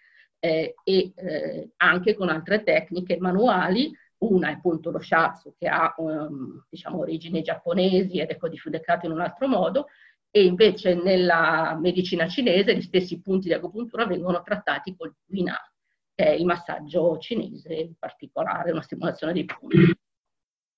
eh, 0.45 0.75
e 0.84 1.12
eh, 1.15 1.71
anche 1.77 2.13
con 2.13 2.29
altre 2.29 2.63
tecniche 2.63 3.17
manuali. 3.19 3.91
Una 4.17 4.49
è 4.49 4.53
appunto 4.53 4.91
lo 4.91 4.99
shiatsu 4.99 5.55
che 5.58 5.67
ha 5.67 5.93
um, 5.97 6.65
diciamo, 6.69 6.99
origini 6.99 7.41
giapponesi 7.41 8.19
ed 8.19 8.29
è 8.29 8.38
codificato 8.38 9.05
in 9.05 9.12
un 9.12 9.19
altro 9.19 9.47
modo 9.47 9.88
e 10.31 10.45
invece 10.45 10.95
nella 10.95 11.77
medicina 11.79 12.27
cinese 12.27 12.75
gli 12.75 12.81
stessi 12.81 13.19
punti 13.21 13.47
di 13.47 13.53
agopuntura 13.53 14.05
vengono 14.05 14.41
trattati 14.41 14.95
col 14.95 15.13
Wina, 15.27 15.58
che 16.13 16.25
è 16.25 16.29
il 16.29 16.45
massaggio 16.45 17.17
cinese 17.17 17.73
in 17.73 17.93
particolare, 17.97 18.71
una 18.71 18.81
stimolazione 18.81 19.34
dei 19.34 19.45
punti. 19.45 19.97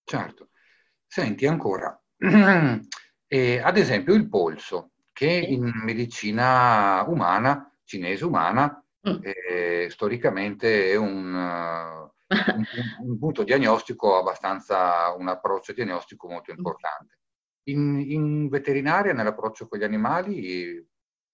Certo. 0.03 0.49
Senti 1.05 1.45
ancora, 1.45 1.99
eh, 3.27 3.59
ad 3.59 3.77
esempio 3.77 4.13
il 4.13 4.29
polso, 4.29 4.91
che 5.13 5.29
in 5.29 5.71
medicina 5.83 7.03
umana, 7.07 7.71
cinese 7.83 8.25
umana, 8.25 8.81
Mm. 9.07 9.19
Eh, 9.21 9.87
storicamente 9.89 10.91
è 10.91 10.95
un, 10.97 11.33
un, 11.33 12.65
un, 13.03 13.19
punto 13.19 13.43
diagnostico 13.43 14.17
abbastanza, 14.17 15.13
un 15.13 15.27
approccio 15.27 15.73
diagnostico 15.73 16.27
molto 16.27 16.51
mm. 16.51 16.57
importante. 16.57 17.19
In, 17.67 17.99
in 17.99 18.47
veterinaria, 18.47 19.13
nell'approccio 19.13 19.67
con 19.67 19.79
gli 19.79 19.83
animali, 19.83 20.85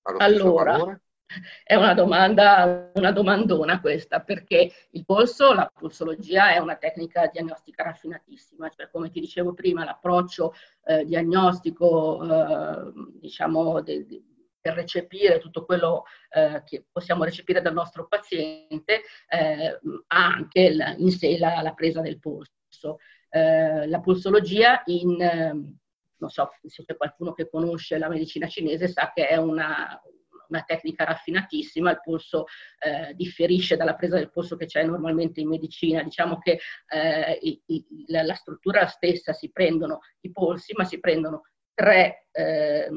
allora, 0.01 0.99
È 1.63 1.75
una 1.75 1.93
domanda, 1.93 2.91
una 2.93 3.11
domandona 3.11 3.79
questa, 3.79 4.21
perché 4.21 4.71
il 4.91 5.05
polso, 5.05 5.53
la 5.53 5.71
pulsologia 5.73 6.53
è 6.53 6.59
una 6.59 6.75
tecnica 6.75 7.27
diagnostica 7.27 7.83
raffinatissima, 7.83 8.69
cioè 8.69 8.89
come 8.91 9.09
ti 9.09 9.19
dicevo 9.19 9.53
prima, 9.53 9.83
l'approccio 9.83 10.53
eh, 10.85 11.05
diagnostico, 11.05 12.23
eh, 12.23 12.91
diciamo, 13.19 13.81
de, 13.81 14.05
de, 14.05 14.21
per 14.63 14.75
recepire 14.75 15.39
tutto 15.39 15.65
quello 15.65 16.05
eh, 16.29 16.63
che 16.65 16.85
possiamo 16.89 17.25
recepire 17.25 17.61
dal 17.61 17.73
nostro 17.73 18.07
paziente, 18.07 19.01
eh, 19.27 19.79
ha 20.07 20.25
anche 20.25 20.73
la, 20.73 20.95
in 20.95 21.11
sé 21.11 21.37
la, 21.37 21.61
la, 21.61 21.73
presa 21.73 21.99
del 21.99 22.17
polso. 22.17 22.99
Eh, 23.29 23.85
la 23.87 23.99
pulsologia 23.99 24.81
in, 24.85 25.21
ehm, 25.21 25.77
non 26.15 26.29
so 26.29 26.49
se 26.65 26.85
c'è 26.85 26.95
qualcuno 26.95 27.33
che 27.33 27.49
conosce 27.49 27.97
la 27.97 28.07
medicina 28.07 28.47
cinese, 28.47 28.87
sa 28.87 29.11
che 29.13 29.27
è 29.27 29.35
una, 29.35 30.01
una 30.47 30.63
tecnica 30.63 31.03
raffinatissima, 31.03 31.91
il 31.91 31.99
polso 32.01 32.45
eh, 32.79 33.13
differisce 33.15 33.75
dalla 33.75 33.95
presa 33.95 34.15
del 34.15 34.31
polso 34.31 34.55
che 34.55 34.65
c'è 34.65 34.81
normalmente 34.85 35.41
in 35.41 35.49
medicina, 35.49 36.01
diciamo 36.03 36.37
che 36.39 36.59
eh, 36.87 37.37
i, 37.41 37.61
i, 37.65 37.85
la, 38.07 38.23
la, 38.23 38.35
struttura 38.35 38.87
stessa 38.87 39.33
si 39.33 39.51
prendono 39.51 39.99
i 40.21 40.31
polsi, 40.31 40.73
ma 40.73 40.85
si 40.85 41.01
prendono 41.01 41.41
tre, 41.73 42.27
eh, 42.31 42.89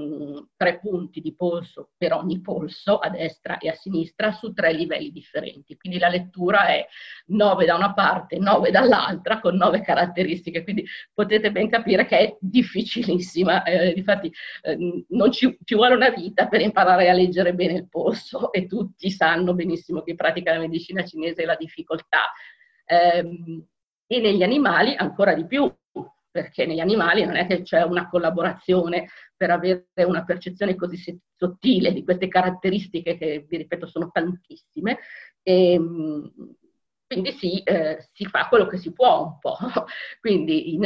tre, 0.57 0.79
punti 0.79 1.21
di 1.21 1.35
polso 1.35 1.91
per 1.97 2.12
ogni 2.12 2.41
polso, 2.41 2.99
a 2.99 3.09
destra 3.09 3.59
e 3.59 3.69
a 3.69 3.75
sinistra, 3.75 4.33
su 4.33 4.53
tre 4.53 4.73
livelli 4.73 5.11
differenti. 5.11 5.77
Quindi 5.77 5.99
la 5.99 6.09
lettura 6.09 6.67
è 6.69 6.87
9 7.27 7.65
da 7.65 7.75
una 7.75 7.95
parte, 7.95 8.39
9 8.39 8.71
dall'altra, 8.71 9.41
con 9.41 9.57
9 9.57 9.81
caratteristiche. 9.81 10.62
Quindi 10.62 10.85
potete 11.12 11.51
ben 11.51 11.69
capire 11.69 12.07
che 12.07 12.19
è 12.19 12.37
difficilissima. 12.41 13.62
Eh, 13.65 13.91
infatti 13.97 14.33
eh, 14.62 15.05
non 15.09 15.33
ci, 15.33 15.57
ci, 15.65 15.75
vuole 15.75 15.95
una 15.95 16.11
vita 16.11 16.49
per 16.49 16.61
imparare 16.61 17.09
a 17.09 17.12
leggere 17.12 17.55
bene 17.55 17.75
il 17.75 17.89
polso 17.89 18.53
e 18.53 18.67
tutti 18.67 19.11
sanno 19.11 19.55
benissimo 19.55 20.03
chi 20.03 20.15
pratica 20.15 20.53
la 20.53 20.61
medicina 20.61 21.05
cinese 21.05 21.45
la 21.45 21.57
difficoltà. 21.57 22.33
Eh, 22.85 23.65
e 24.09 24.21
negli 24.21 24.43
animali 24.43 24.95
ancora 24.95 25.35
di 25.35 25.47
più, 25.47 25.69
perché 26.37 26.66
negli 26.66 26.81
animali 26.81 27.25
non 27.25 27.35
è 27.37 27.46
che 27.46 27.62
c'è 27.62 27.81
una 27.81 28.11
collaborazione 28.11 29.09
per 29.35 29.51
avere 29.51 29.87
una 30.05 30.22
percezione 30.22 30.75
così 30.75 31.18
sottile 31.35 31.94
di 31.94 32.05
queste 32.05 32.29
caratteristiche 32.29 33.16
che, 33.16 33.46
vi 33.49 33.57
ripeto, 33.57 33.87
sono 33.87 34.11
tantissime. 34.11 34.99
E, 35.42 35.72
ehm, 35.72 36.31
quindi 37.07 37.33
sì, 37.33 37.62
eh, 37.62 38.07
si 38.12 38.27
fa 38.27 38.49
quello 38.49 38.66
che 38.66 38.77
si 38.77 38.92
può 38.92 39.22
un 39.22 39.38
po'. 39.38 39.57
Quindi 40.20 40.79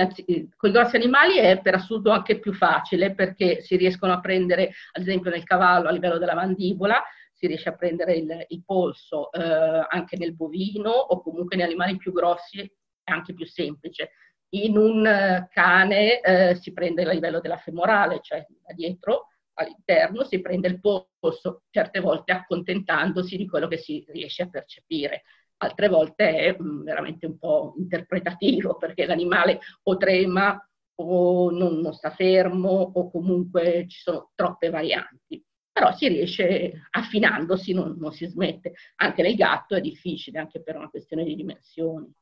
con 0.56 0.70
i 0.70 0.72
grossi 0.72 0.94
animali 0.94 1.38
è 1.38 1.60
per 1.60 1.74
assurdo 1.74 2.12
anche 2.12 2.38
più 2.38 2.52
facile 2.52 3.12
perché 3.12 3.60
si 3.62 3.74
riescono 3.74 4.12
a 4.12 4.20
prendere, 4.20 4.70
ad 4.92 5.02
esempio 5.02 5.30
nel 5.30 5.42
cavallo 5.42 5.88
a 5.88 5.92
livello 5.92 6.18
della 6.18 6.34
mandibola, 6.34 7.02
si 7.32 7.48
riesce 7.48 7.70
a 7.70 7.74
prendere 7.74 8.14
il, 8.14 8.44
il 8.48 8.62
polso 8.64 9.32
eh, 9.32 9.40
anche 9.88 10.16
nel 10.16 10.36
bovino 10.36 10.90
o 10.90 11.20
comunque 11.22 11.56
negli 11.56 11.66
animali 11.66 11.96
più 11.96 12.12
grossi 12.12 12.60
è 13.02 13.10
anche 13.10 13.34
più 13.34 13.46
semplice 13.46 14.10
in 14.50 14.76
un 14.76 15.06
eh, 15.06 15.48
cane 15.52 16.20
eh, 16.20 16.54
si 16.56 16.72
prende 16.72 17.04
a 17.04 17.12
livello 17.12 17.40
della 17.40 17.56
femorale, 17.56 18.20
cioè 18.22 18.44
da 18.48 18.72
dietro 18.74 19.26
all'interno, 19.54 20.24
si 20.24 20.40
prende 20.40 20.68
il 20.68 20.80
polso, 20.80 21.62
certe 21.70 22.00
volte 22.00 22.32
accontentandosi 22.32 23.36
di 23.36 23.46
quello 23.46 23.68
che 23.68 23.78
si 23.78 24.04
riesce 24.08 24.42
a 24.42 24.48
percepire. 24.48 25.22
Altre 25.58 25.88
volte 25.88 26.36
è 26.36 26.56
mh, 26.58 26.64
mm, 26.64 26.82
veramente 26.84 27.26
un 27.26 27.38
po' 27.38 27.74
interpretativo 27.76 28.76
perché 28.76 29.06
l'animale 29.06 29.60
o 29.84 29.96
trema 29.96 30.58
o 30.96 31.50
non, 31.50 31.78
non 31.80 31.92
sta 31.92 32.10
fermo 32.10 32.70
o 32.94 33.10
comunque 33.10 33.86
ci 33.88 34.00
sono 34.00 34.30
troppe 34.34 34.70
varianti 34.70 35.42
però 35.80 35.94
si 35.94 36.08
riesce 36.08 36.88
affinandosi, 36.90 37.72
non, 37.72 37.96
non, 37.98 38.12
si 38.12 38.26
smette. 38.26 38.74
Anche 38.96 39.22
nel 39.22 39.34
gatto 39.34 39.74
è 39.74 39.80
difficile, 39.80 40.38
anche 40.38 40.62
per 40.62 40.76
una 40.76 40.90
questione 40.90 41.24
di 41.24 41.34
dimensioni. 41.34 42.12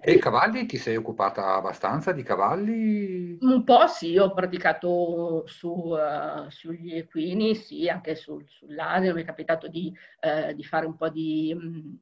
E 0.00 0.12
i 0.12 0.18
cavalli 0.18 0.64
ti 0.66 0.78
sei 0.78 0.96
occupata 0.96 1.54
abbastanza 1.54 2.12
di 2.12 2.22
cavalli? 2.22 3.36
Un 3.40 3.64
po' 3.64 3.86
sì, 3.86 4.16
ho 4.16 4.32
praticato 4.32 5.44
su, 5.46 5.68
uh, 5.68 6.48
sugli 6.48 6.96
equini, 6.96 7.54
sì, 7.54 7.88
anche 7.88 8.14
sul, 8.14 8.44
sull'asino, 8.48 9.14
mi 9.14 9.22
è 9.22 9.24
capitato 9.24 9.68
di, 9.68 9.94
uh, 10.20 10.54
di, 10.54 10.64
fare 10.64 10.86
un 10.86 10.96
po' 10.96 11.10
di, 11.10 11.54
um, 11.54 11.98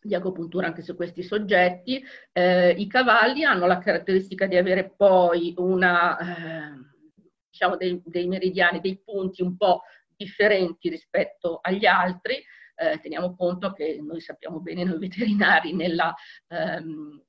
di, 0.00 0.14
agopuntura 0.14 0.66
anche 0.66 0.82
su 0.82 0.96
questi 0.96 1.22
soggetti. 1.22 2.02
Uh, 2.32 2.74
I 2.76 2.86
cavalli 2.88 3.44
hanno 3.44 3.66
la 3.66 3.78
caratteristica 3.78 4.46
di 4.46 4.56
avere 4.56 4.92
poi 4.96 5.54
una, 5.56 6.16
diciamo 7.48 7.76
dei, 7.76 8.02
dei 8.04 8.26
meridiani, 8.26 8.80
dei 8.80 9.00
punti 9.04 9.42
un 9.42 9.56
po' 9.56 9.82
differenti 10.16 10.88
rispetto 10.88 11.58
agli 11.62 11.86
altri, 11.86 12.42
eh, 12.80 12.98
teniamo 12.98 13.34
conto 13.36 13.72
che 13.72 14.00
noi 14.02 14.20
sappiamo 14.20 14.60
bene, 14.60 14.84
noi 14.84 14.98
veterinari, 14.98 15.74
nella, 15.74 16.14
ehm, 16.48 17.22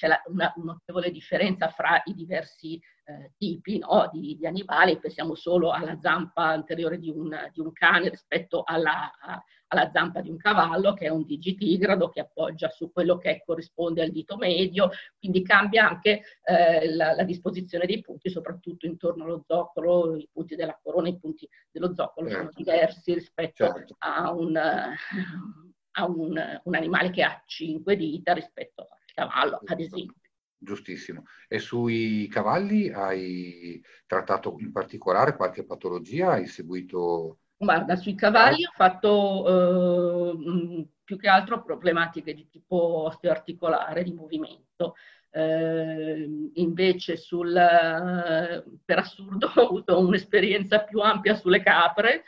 c'è 0.00 0.06
la, 0.06 0.22
una, 0.28 0.50
notevole 0.56 1.10
differenza 1.10 1.68
fra 1.68 2.00
i 2.06 2.14
diversi 2.14 2.80
eh, 3.04 3.32
tipi 3.36 3.76
no, 3.80 4.08
di, 4.10 4.34
di, 4.34 4.46
animali, 4.46 4.98
pensiamo 4.98 5.34
solo 5.34 5.72
alla 5.72 5.98
zampa 6.00 6.44
anteriore 6.44 6.98
di 6.98 7.10
un, 7.10 7.36
di 7.52 7.60
un 7.60 7.70
cane 7.72 8.08
rispetto 8.08 8.62
alla, 8.64 9.12
a, 9.20 9.44
alla 9.66 9.90
zampa 9.92 10.22
di 10.22 10.30
un 10.30 10.38
cavallo, 10.38 10.94
che 10.94 11.04
è 11.04 11.10
un 11.10 11.26
digitigrado 11.26 12.08
che 12.08 12.20
appoggia 12.20 12.70
su 12.70 12.90
quello 12.90 13.18
che 13.18 13.42
corrisponde 13.44 14.00
al 14.00 14.10
dito 14.10 14.38
medio, 14.38 14.88
quindi 15.18 15.42
cambia 15.42 15.86
anche 15.86 16.22
eh, 16.44 16.94
la, 16.94 17.12
la, 17.12 17.24
disposizione 17.24 17.84
dei 17.84 18.00
punti, 18.00 18.30
soprattutto 18.30 18.86
intorno 18.86 19.24
allo 19.24 19.44
zoccolo, 19.46 20.16
i 20.16 20.26
punti 20.32 20.56
della 20.56 20.78
corona, 20.82 21.08
i 21.08 21.18
punti 21.18 21.46
dello 21.70 21.92
zoccolo 21.94 22.30
certo. 22.30 22.52
sono 22.52 22.52
diversi 22.56 23.12
rispetto 23.12 23.66
certo. 23.66 23.96
a, 23.98 24.32
un, 24.32 24.56
a 24.56 26.06
un, 26.06 26.60
un 26.64 26.74
animale 26.74 27.10
che 27.10 27.22
ha 27.22 27.42
cinque 27.44 27.96
dita 27.96 28.32
rispetto 28.32 28.88
al 28.90 28.99
cavallo, 29.20 29.60
ad 29.64 29.80
esempio. 29.80 30.14
Giustissimo. 30.62 31.24
E 31.48 31.58
sui 31.58 32.28
cavalli 32.28 32.90
hai 32.90 33.82
trattato 34.06 34.56
in 34.58 34.72
particolare 34.72 35.36
qualche 35.36 35.64
patologia? 35.64 36.32
Hai 36.32 36.46
seguito... 36.46 37.38
Guarda, 37.56 37.96
sui 37.96 38.14
cavalli 38.14 38.64
ho 38.64 38.72
fatto 38.74 40.34
eh, 40.36 40.86
più 41.04 41.18
che 41.18 41.28
altro 41.28 41.62
problematiche 41.62 42.34
di 42.34 42.48
tipo 42.48 43.04
osteoarticolare, 43.06 44.02
di 44.02 44.12
movimento. 44.12 44.94
Eh, 45.32 46.50
invece 46.54 47.16
sul, 47.16 47.54
eh, 47.56 48.64
per 48.84 48.98
assurdo 48.98 49.46
ho 49.56 49.66
avuto 49.66 49.98
un'esperienza 49.98 50.80
più 50.84 51.00
ampia 51.00 51.34
sulle 51.34 51.62
capre, 51.62 52.24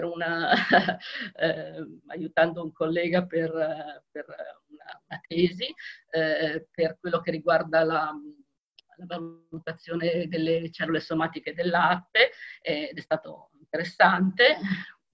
una, 0.00 0.50
eh, 1.36 1.86
aiutando 2.06 2.62
un 2.62 2.72
collega 2.72 3.26
per, 3.26 3.50
per 4.10 4.24
una, 4.82 5.02
una, 5.08 5.20
tesi, 5.26 5.72
eh, 6.10 6.66
per 6.70 6.98
quello 7.00 7.20
che 7.20 7.30
riguarda 7.30 7.82
la, 7.84 8.12
la, 8.96 9.06
valutazione 9.06 10.28
delle 10.28 10.70
cellule 10.70 11.00
somatiche 11.00 11.54
del 11.54 11.68
latte 11.68 12.30
ed 12.60 12.96
è 12.96 13.00
stato 13.00 13.50
interessante. 13.58 14.58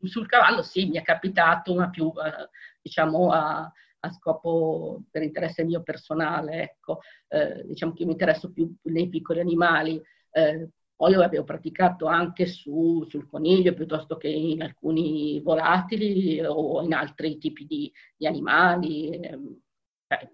Sul 0.01 0.27
cavallo 0.27 0.63
sì, 0.63 0.87
mi 0.87 0.97
è 0.97 1.03
capitato, 1.03 1.75
ma 1.75 1.91
più 1.91 2.13
eh, 2.25 2.49
diciamo 2.81 3.31
a, 3.33 3.73
a 4.01 4.11
scopo 4.13 5.03
per 5.11 5.23
interesse 5.23 5.65
mio 5.65 5.83
personale, 5.83 6.63
ecco, 6.63 7.01
eh, 7.29 7.65
diciamo 7.65 7.93
che 7.93 8.05
mi 8.05 8.13
interesso 8.13 8.53
più 8.53 8.73
nei 8.83 9.09
piccoli 9.09 9.41
animali, 9.41 10.01
eh, 10.31 10.71
poi 10.99 11.13
io 11.13 11.23
avevo 11.23 11.45
praticato 11.45 12.07
anche 12.07 12.47
su, 12.47 13.07
sul 13.09 13.29
coniglio 13.29 13.73
piuttosto 13.73 14.17
che 14.17 14.27
in 14.27 14.63
alcuni 14.63 15.41
volatili 15.41 16.41
o 16.45 16.83
in 16.83 16.93
altri 16.93 17.39
tipi 17.39 17.67
di, 17.67 17.93
di 18.17 18.27
animali. 18.27 19.11
Ehm, 19.11 19.61
cioè, 20.09 20.29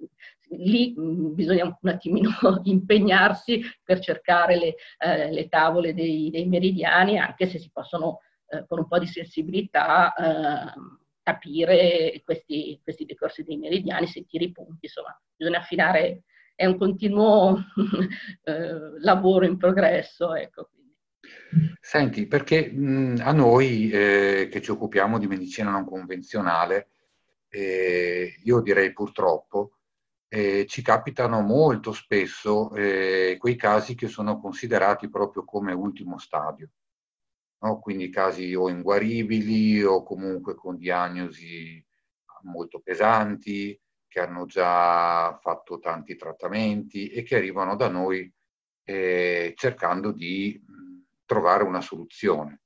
lì 0.57 0.94
mh, 0.96 1.35
bisogna 1.35 1.64
un 1.64 1.90
attimino 1.90 2.31
impegnarsi 2.64 3.61
per 3.83 3.98
cercare 3.98 4.57
le, 4.57 4.74
eh, 4.96 5.31
le 5.31 5.48
tavole 5.50 5.92
dei, 5.92 6.31
dei, 6.31 6.46
meridiani, 6.46 7.18
anche 7.18 7.46
se 7.46 7.59
si 7.59 7.68
possono 7.70 8.20
eh, 8.46 8.64
con 8.66 8.79
un 8.79 8.88
po' 8.88 8.98
di 8.98 9.07
sensibilità 9.07 10.14
eh, 10.14 10.72
capire 11.22 12.22
questi, 12.24 12.81
questi 12.83 13.05
decorsi 13.05 13.42
dei 13.42 13.59
meridiani, 13.59 14.07
sentire 14.07 14.44
i 14.44 14.53
punti, 14.53 14.87
insomma, 14.87 15.14
bisogna 15.37 15.59
affinare 15.59 16.22
è 16.55 16.67
un 16.67 16.79
continuo 16.79 17.57
eh, 18.45 19.01
lavoro 19.01 19.45
in 19.45 19.57
progresso. 19.57 20.35
Ecco. 20.35 20.71
Senti, 21.81 22.27
perché 22.27 22.71
mh, 22.71 23.21
a 23.23 23.33
noi 23.33 23.90
eh, 23.90 24.49
che 24.51 24.61
ci 24.61 24.71
occupiamo 24.71 25.19
di 25.19 25.27
medicina 25.27 25.71
non 25.71 25.85
convenzionale, 25.85 26.88
eh, 27.49 28.37
io 28.43 28.61
direi 28.61 28.93
purtroppo, 28.93 29.79
eh, 30.29 30.67
ci 30.67 30.83
capitano 30.83 31.40
molto 31.40 31.93
spesso 31.93 32.75
eh, 32.75 33.37
quei 33.38 33.57
casi 33.57 33.95
che 33.95 34.09
sono 34.09 34.40
considerati 34.40 35.09
proprio 35.09 35.45
come 35.45 35.73
ultimo 35.73 36.19
stadio. 36.19 36.71
No? 37.61 37.79
Quindi 37.79 38.11
casi 38.11 38.55
o 38.55 38.69
inguaribili 38.69 39.83
o 39.83 40.03
comunque 40.03 40.55
con 40.55 40.77
diagnosi 40.77 41.83
molto 42.43 42.81
pesanti, 42.81 43.79
che 44.14 44.20
hanno 44.20 44.46
già 44.46 45.37
fatto 45.42 45.81
tanti 45.81 46.14
trattamenti 46.14 47.09
e 47.09 47.24
che 47.24 47.35
arrivano 47.35 47.74
da 47.74 47.88
noi 47.88 48.33
eh, 48.85 49.55
cercando 49.57 50.12
di 50.12 50.64
trovare 51.24 51.64
una 51.64 51.81
soluzione. 51.81 52.61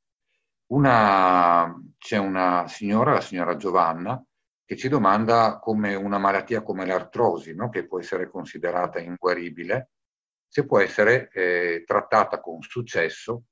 Una, 0.66 1.74
c'è 1.96 2.18
una 2.18 2.68
signora, 2.68 3.14
la 3.14 3.22
signora 3.22 3.56
Giovanna, 3.56 4.22
che 4.62 4.76
ci 4.76 4.90
domanda 4.90 5.58
come 5.58 5.94
una 5.94 6.18
malattia 6.18 6.62
come 6.62 6.84
l'artrosi, 6.84 7.54
no? 7.54 7.70
che 7.70 7.86
può 7.86 7.98
essere 7.98 8.28
considerata 8.28 8.98
inguaribile, 8.98 9.92
se 10.46 10.66
può 10.66 10.80
essere 10.80 11.30
eh, 11.32 11.82
trattata 11.86 12.40
con 12.40 12.60
successo, 12.60 13.44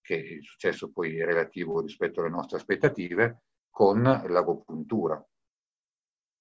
che 0.00 0.14
il 0.14 0.44
successo 0.44 0.92
poi 0.92 1.18
è 1.18 1.24
relativo 1.24 1.80
rispetto 1.80 2.20
alle 2.20 2.30
nostre 2.30 2.58
aspettative, 2.58 3.42
con 3.68 4.00
l'agopuntura. 4.00 5.20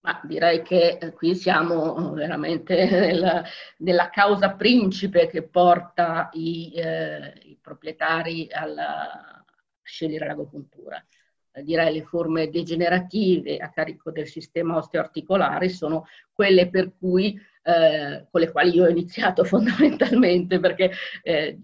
Ma 0.02 0.22
direi 0.24 0.62
che 0.62 0.98
eh, 0.98 1.12
qui 1.12 1.36
siamo 1.36 2.14
veramente 2.14 2.88
nella, 2.90 3.44
nella 3.80 4.10
causa 4.10 4.54
principe 4.54 5.28
che 5.28 5.44
porta 5.44 6.30
i, 6.34 6.72
eh, 6.74 7.34
i 7.44 7.58
proprietari 7.62 8.48
alla, 8.50 9.12
a 9.12 9.46
scegliere 9.84 10.26
l'agopuntura. 10.26 11.04
Eh, 11.52 11.64
direi 11.64 11.94
le 11.94 12.04
forme 12.04 12.50
degenerative 12.50 13.58
a 13.58 13.72
carico 13.72 14.12
del 14.12 14.28
sistema 14.28 14.78
osteoarticolare 14.78 15.68
sono 15.68 16.06
quelle 16.32 16.70
per 16.70 16.94
cui, 16.98 17.38
eh, 17.64 18.26
con 18.32 18.40
le 18.40 18.52
quali 18.52 18.76
io 18.76 18.86
ho 18.86 18.90
iniziato 18.90 19.44
fondamentalmente, 19.46 20.60
perché 20.60 20.92
eh, 21.24 21.60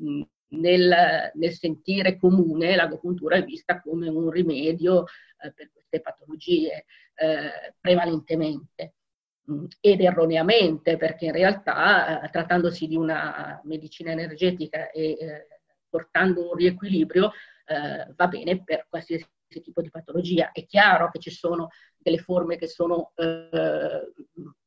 nel, 0.48 1.32
nel, 1.34 1.52
sentire 1.54 2.18
comune 2.18 2.76
l'agopuntura 2.76 3.38
è 3.38 3.44
vista 3.44 3.80
come 3.80 4.10
un 4.10 4.30
rimedio 4.30 5.06
eh, 5.42 5.54
per 5.54 5.70
queste 5.72 6.02
patologie 6.02 6.86
eh, 7.16 7.74
prevalentemente 7.80 8.94
mh, 9.46 9.66
ed 9.80 10.02
erroneamente 10.02 10.98
perché 10.98 11.26
in 11.26 11.32
realtà 11.32 12.24
eh, 12.24 12.30
trattandosi 12.30 12.88
di 12.88 12.96
una 12.96 13.60
medicina 13.64 14.12
energetica 14.12 14.90
e 14.92 15.12
eh, 15.12 15.48
portando 15.90 16.50
un 16.50 16.56
riequilibrio 16.56 17.32
eh, 17.66 18.14
va 18.16 18.28
bene 18.28 18.64
per 18.64 18.86
qualsiasi 18.90 19.28
tipo 19.62 19.82
di 19.82 19.90
patologia. 19.90 20.52
È 20.52 20.66
chiaro 20.66 21.10
che 21.10 21.20
ci 21.20 21.32
sono 21.32 21.70
delle 21.98 22.18
forme 22.18 22.58
che 22.58 22.68
sono 22.68 23.12
eh, 23.16 24.14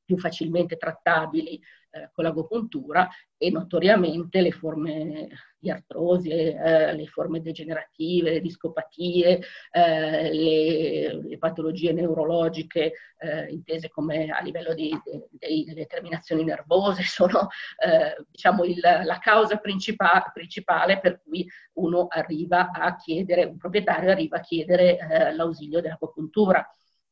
più 0.09 0.17
facilmente 0.17 0.79
trattabili 0.79 1.61
eh, 1.91 2.09
con 2.15 2.25
l'agopuntura 2.25 3.07
e 3.37 3.51
notoriamente 3.51 4.41
le 4.41 4.53
forme 4.53 5.29
di 5.59 5.71
artrosi, 5.71 6.31
eh, 6.31 6.95
le 6.95 7.07
forme 7.09 7.43
degenerative, 7.43 8.31
le 8.31 8.41
discopatie, 8.41 9.43
eh, 9.71 10.33
le, 10.33 11.23
le, 11.29 11.39
patologie 11.39 11.93
neurologiche 11.93 12.93
eh, 13.19 13.51
intese 13.51 13.91
come 13.91 14.31
a 14.31 14.41
livello 14.41 14.73
di, 14.73 14.91
di, 15.31 15.65
delle 15.65 15.85
terminazioni 15.85 16.43
nervose 16.43 17.03
sono 17.05 17.49
eh, 17.85 18.25
diciamo 18.31 18.65
il, 18.65 18.81
la 18.81 19.19
causa 19.21 19.59
principale, 19.59 20.31
principale 20.33 21.01
per 21.01 21.21
cui 21.23 21.47
uno 21.75 22.07
arriva 22.09 22.71
a 22.71 22.97
chiedere, 22.97 23.45
un 23.45 23.59
proprietario 23.59 24.11
arriva 24.11 24.39
a 24.39 24.41
chiedere 24.41 24.97
eh, 24.97 25.35
l'ausilio 25.35 25.83
dell'agopuntura. 25.83 26.67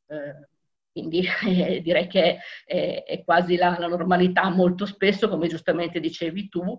Eh, 0.07 0.55
quindi 0.97 1.29
eh, 1.47 1.83
direi 1.83 2.07
che 2.07 2.39
è, 2.65 3.05
è 3.05 3.23
quasi 3.23 3.57
la, 3.57 3.77
la, 3.79 3.87
normalità. 3.87 4.49
Molto 4.49 4.87
spesso, 4.87 5.29
come 5.29 5.47
giustamente 5.47 6.01
dicevi 6.01 6.49
tu, 6.49 6.75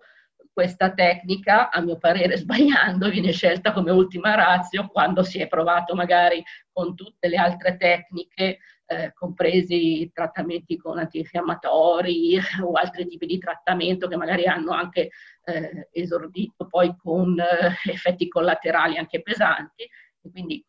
questa 0.51 0.91
tecnica, 0.91 1.69
a 1.69 1.82
mio 1.82 1.99
parere 1.99 2.36
sbagliando, 2.38 3.12
viene 3.12 3.32
scelta 3.32 3.71
come 3.73 3.91
ultima 3.91 4.34
razio 4.34 4.88
quando 4.88 5.21
si 5.21 5.39
è 5.39 5.47
provato 5.47 5.93
magari 5.93 6.43
con 6.71 6.95
tutte 6.95 7.27
le 7.27 7.38
altre 7.38 7.77
tecniche, 7.77 8.58
eh, 8.88 9.13
compresi 9.13 10.10
trattamenti 10.12 10.77
con 10.77 10.97
antinfiammatori 10.97 12.39
o 12.63 12.71
altri 12.71 13.06
tipi 13.06 13.27
di 13.27 13.38
trattamento 13.38 14.08
che 14.08 14.15
magari 14.15 14.45
hanno 14.45 14.71
anche 14.71 15.10
eh, 15.43 15.89
esordito 15.91 16.65
poi 16.65 16.95
con 16.97 17.39
eh, 17.39 17.91
effetti 17.91 18.27
collaterali 18.27 18.97
anche 18.97 19.21
pesanti. 19.21 19.88
Quindi 20.32 20.65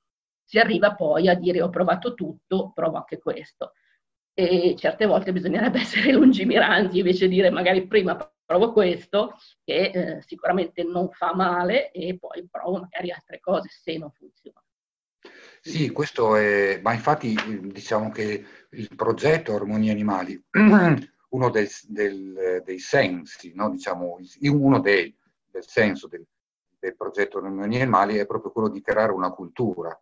si 0.48 0.58
arriva 0.58 0.94
poi 0.94 1.28
a 1.28 1.34
dire 1.34 1.60
ho 1.60 1.68
provato 1.68 2.14
tutto, 2.14 2.72
provo 2.74 2.96
anche 2.96 3.18
questo. 3.18 3.74
E 4.32 4.74
certe 4.78 5.04
volte 5.04 5.30
bisognerebbe 5.30 5.80
essere 5.80 6.12
lungimiranti 6.12 6.98
invece 6.98 7.28
di 7.28 7.34
dire 7.34 7.50
magari 7.50 7.86
prima 7.86 8.16
provo 8.46 8.72
questo, 8.72 9.34
che 9.62 9.90
eh, 9.92 10.22
sicuramente 10.22 10.82
non 10.84 11.10
fa 11.10 11.34
male, 11.34 11.90
e 11.90 12.16
poi 12.18 12.48
provo 12.50 12.80
magari 12.80 13.10
altre 13.10 13.40
cose 13.40 13.68
se 13.68 13.98
non 13.98 14.10
funziona. 14.10 14.62
Sì, 15.60 15.90
questo 15.90 16.34
è, 16.36 16.80
ma 16.82 16.94
infatti 16.94 17.36
diciamo 17.70 18.10
che 18.10 18.42
il 18.70 18.88
progetto 18.96 19.54
Armonia 19.54 19.92
Animali, 19.92 20.42
uno 21.30 21.50
del, 21.50 21.68
del, 21.88 22.62
dei 22.64 22.78
sensi, 22.78 23.52
no? 23.54 23.68
diciamo, 23.68 24.16
uno 24.44 24.80
dei, 24.80 25.14
del 25.50 25.66
senso 25.66 26.06
del, 26.06 26.24
del 26.78 26.96
progetto 26.96 27.36
Armonia 27.36 27.82
Animali 27.82 28.16
è 28.16 28.24
proprio 28.24 28.50
quello 28.50 28.70
di 28.70 28.80
creare 28.80 29.12
una 29.12 29.30
cultura, 29.30 29.94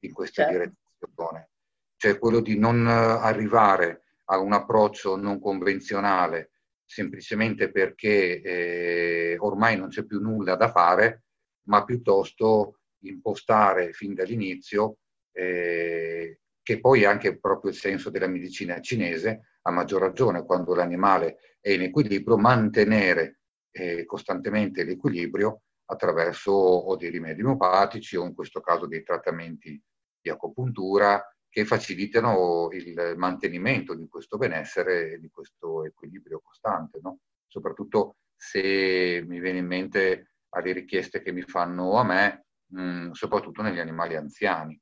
in 0.00 0.12
questa 0.12 0.44
certo. 0.44 0.74
direzione, 0.98 1.50
cioè 1.96 2.18
quello 2.18 2.40
di 2.40 2.58
non 2.58 2.86
eh, 2.86 2.90
arrivare 2.90 4.04
a 4.26 4.38
un 4.38 4.52
approccio 4.52 5.16
non 5.16 5.40
convenzionale 5.40 6.50
semplicemente 6.84 7.70
perché 7.70 8.40
eh, 8.40 9.36
ormai 9.38 9.76
non 9.76 9.88
c'è 9.88 10.04
più 10.04 10.20
nulla 10.20 10.56
da 10.56 10.70
fare, 10.70 11.24
ma 11.64 11.84
piuttosto 11.84 12.80
impostare 13.00 13.92
fin 13.92 14.14
dall'inizio, 14.14 14.98
eh, 15.32 16.40
che 16.62 16.80
poi 16.80 17.02
è 17.02 17.06
anche 17.06 17.38
proprio 17.38 17.70
il 17.70 17.76
senso 17.76 18.10
della 18.10 18.26
medicina 18.26 18.80
cinese, 18.80 19.58
a 19.62 19.70
maggior 19.70 20.00
ragione 20.00 20.44
quando 20.44 20.74
l'animale 20.74 21.56
è 21.60 21.70
in 21.70 21.82
equilibrio, 21.82 22.38
mantenere 22.38 23.40
eh, 23.70 24.04
costantemente 24.06 24.82
l'equilibrio 24.82 25.62
attraverso 25.90 26.52
o 26.52 26.96
dei 26.96 27.10
rimedi 27.10 27.42
omopatici 27.42 28.16
o 28.16 28.24
in 28.24 28.34
questo 28.34 28.60
caso 28.60 28.86
dei 28.86 29.02
trattamenti 29.02 29.80
di 30.20 30.30
acupuntura 30.30 31.22
che 31.48 31.64
facilitano 31.64 32.68
il 32.72 33.14
mantenimento 33.16 33.94
di 33.94 34.06
questo 34.08 34.36
benessere 34.36 35.12
e 35.12 35.18
di 35.18 35.30
questo 35.30 35.84
equilibrio 35.84 36.40
costante, 36.42 36.98
no? 37.02 37.20
soprattutto 37.46 38.16
se 38.36 39.24
mi 39.26 39.40
viene 39.40 39.58
in 39.58 39.66
mente 39.66 40.34
alle 40.50 40.72
richieste 40.72 41.22
che 41.22 41.32
mi 41.32 41.42
fanno 41.42 41.96
a 41.96 42.04
me, 42.04 42.46
mh, 42.66 42.80
mm, 42.80 43.10
soprattutto 43.12 43.62
negli 43.62 43.80
animali 43.80 44.16
anziani, 44.16 44.80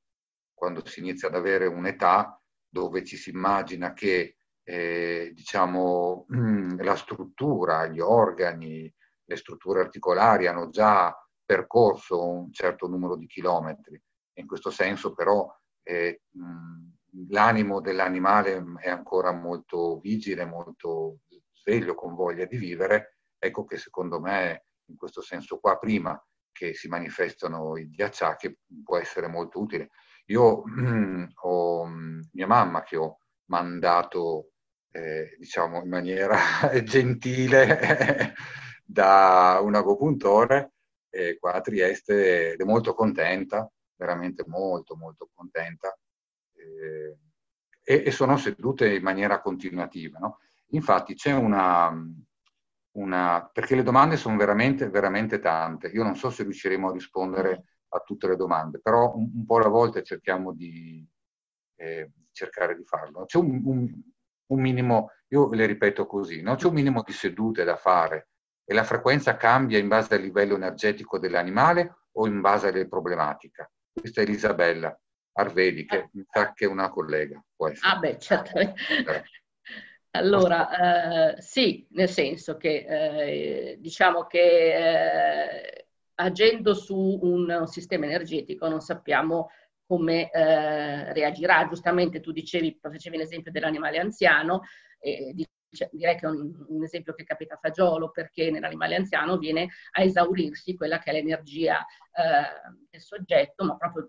quando 0.52 0.84
si 0.84 1.00
inizia 1.00 1.28
ad 1.28 1.34
avere 1.34 1.66
un'età 1.66 2.40
dove 2.68 3.04
ci 3.04 3.16
si 3.16 3.30
immagina 3.30 3.92
che 3.92 4.36
eh, 4.62 5.30
diciamo, 5.34 6.26
mh, 6.28 6.38
mm, 6.38 6.80
la 6.80 6.96
struttura, 6.96 7.86
gli 7.86 8.00
organi, 8.00 8.92
le 9.24 9.36
strutture 9.36 9.80
articolari 9.80 10.46
hanno 10.46 10.68
già 10.68 11.14
percorso 11.44 12.28
un 12.28 12.52
certo 12.52 12.88
numero 12.88 13.16
di 13.16 13.26
chilometri. 13.26 14.00
In 14.38 14.46
questo 14.46 14.70
senso 14.70 15.14
però 15.14 15.48
eh, 15.82 16.22
l'animo 17.28 17.80
dell'animale 17.80 18.62
è 18.80 18.88
ancora 18.90 19.32
molto 19.32 19.98
vigile, 19.98 20.44
molto 20.44 21.20
sveglio, 21.52 21.94
con 21.94 22.14
voglia 22.14 22.44
di 22.44 22.56
vivere. 22.56 23.18
Ecco 23.38 23.64
che 23.64 23.78
secondo 23.78 24.20
me 24.20 24.66
in 24.86 24.96
questo 24.96 25.20
senso 25.20 25.58
qua, 25.58 25.78
prima 25.78 26.20
che 26.52 26.74
si 26.74 26.88
manifestano 26.88 27.76
i 27.76 27.88
ghiacciati, 27.90 28.56
può 28.82 28.98
essere 28.98 29.26
molto 29.26 29.60
utile. 29.60 29.90
Io 30.26 30.62
ho 31.42 31.86
mia 31.86 32.46
mamma 32.46 32.82
che 32.82 32.96
ho 32.96 33.18
mandato, 33.46 34.52
eh, 34.90 35.36
diciamo, 35.38 35.82
in 35.82 35.88
maniera 35.88 36.38
gentile 36.82 38.34
da 38.84 39.58
un 39.62 39.74
agopuntore 39.74 40.72
eh, 41.10 41.38
qua 41.38 41.54
a 41.54 41.60
Trieste 41.60 42.52
ed 42.52 42.60
è 42.60 42.64
molto 42.64 42.94
contenta, 42.94 43.70
veramente 43.96 44.44
molto 44.46 44.96
molto 44.96 45.30
contenta 45.34 45.96
eh, 46.52 47.16
e, 47.82 48.02
e, 48.06 48.10
sono 48.10 48.36
sedute 48.36 48.94
in 48.94 49.02
maniera 49.02 49.40
continuativa. 49.40 50.18
No? 50.18 50.38
Infatti 50.70 51.14
c'è 51.14 51.32
una, 51.32 51.92
una, 52.92 53.50
perché 53.52 53.76
le 53.76 53.82
domande 53.82 54.16
sono 54.16 54.36
veramente, 54.36 54.88
veramente 54.88 55.38
tante. 55.38 55.88
Io 55.88 56.02
non 56.02 56.16
so 56.16 56.30
se 56.30 56.42
riusciremo 56.42 56.88
a 56.88 56.92
rispondere 56.92 57.64
a 57.88 58.00
tutte 58.00 58.26
le 58.26 58.36
domande, 58.36 58.80
però 58.80 59.14
un, 59.14 59.30
un 59.32 59.46
po' 59.46 59.56
alla 59.56 59.68
volta 59.68 60.02
cerchiamo 60.02 60.52
di 60.52 61.06
eh, 61.76 62.10
cercare 62.32 62.76
di 62.76 62.84
farlo. 62.84 63.24
C'è 63.24 63.38
un, 63.38 63.62
un, 63.64 64.02
un, 64.46 64.60
minimo, 64.60 65.12
io 65.28 65.48
le 65.52 65.66
ripeto 65.66 66.06
così, 66.06 66.42
no? 66.42 66.56
c'è 66.56 66.66
un 66.66 66.74
minimo 66.74 67.02
di 67.04 67.12
sedute 67.12 67.64
da 67.64 67.76
fare 67.76 68.30
e 68.64 68.74
la 68.74 68.84
frequenza 68.84 69.36
cambia 69.36 69.78
in 69.78 69.88
base 69.88 70.14
al 70.14 70.22
livello 70.22 70.56
energetico 70.56 71.18
dell'animale 71.18 72.08
o 72.12 72.26
in 72.26 72.40
base 72.40 72.68
alle 72.68 72.88
problematiche. 72.88 73.70
Questa 73.98 74.20
è 74.20 74.24
Elisabella 74.24 74.98
Arvedi, 75.32 75.86
che 75.86 76.10
mi 76.12 76.24
sa 76.30 76.52
che 76.52 76.66
è 76.66 76.68
una 76.68 76.90
collega. 76.90 77.42
Può 77.54 77.68
essere. 77.68 77.92
Ah 77.92 77.98
beh, 77.98 78.18
certamente. 78.18 78.80
Eh. 79.06 79.24
Allora, 80.10 81.34
eh, 81.34 81.42
sì, 81.42 81.86
nel 81.90 82.08
senso 82.08 82.56
che 82.56 82.86
eh, 82.88 83.76
diciamo 83.78 84.26
che 84.26 84.74
eh, 84.74 85.86
agendo 86.14 86.74
su 86.74 87.18
un, 87.22 87.50
un, 87.50 87.66
sistema 87.66 88.06
energetico 88.06 88.68
non 88.68 88.80
sappiamo 88.80 89.50
come 89.86 90.30
eh, 90.30 91.12
reagirà. 91.12 91.66
Giustamente 91.68 92.20
tu 92.20 92.32
dicevi, 92.32 92.78
facevi 92.80 93.16
l'esempio 93.16 93.50
dell'animale 93.50 93.98
anziano, 93.98 94.62
eh, 94.98 95.34
cioè, 95.70 95.88
direi 95.92 96.16
che 96.16 96.26
è 96.26 96.28
un, 96.28 96.64
un, 96.68 96.82
esempio 96.82 97.12
che 97.14 97.24
capita 97.24 97.54
a 97.54 97.58
fagiolo 97.60 98.10
perché 98.10 98.50
nell'animale 98.50 98.96
anziano 98.96 99.36
viene 99.36 99.68
a 99.92 100.02
esaurirsi 100.02 100.76
quella 100.76 100.98
che 100.98 101.10
è 101.10 101.12
l'energia 101.12 101.80
eh, 101.80 102.72
del 102.90 103.00
soggetto, 103.00 103.64
ma 103.64 103.76
proprio 103.76 104.08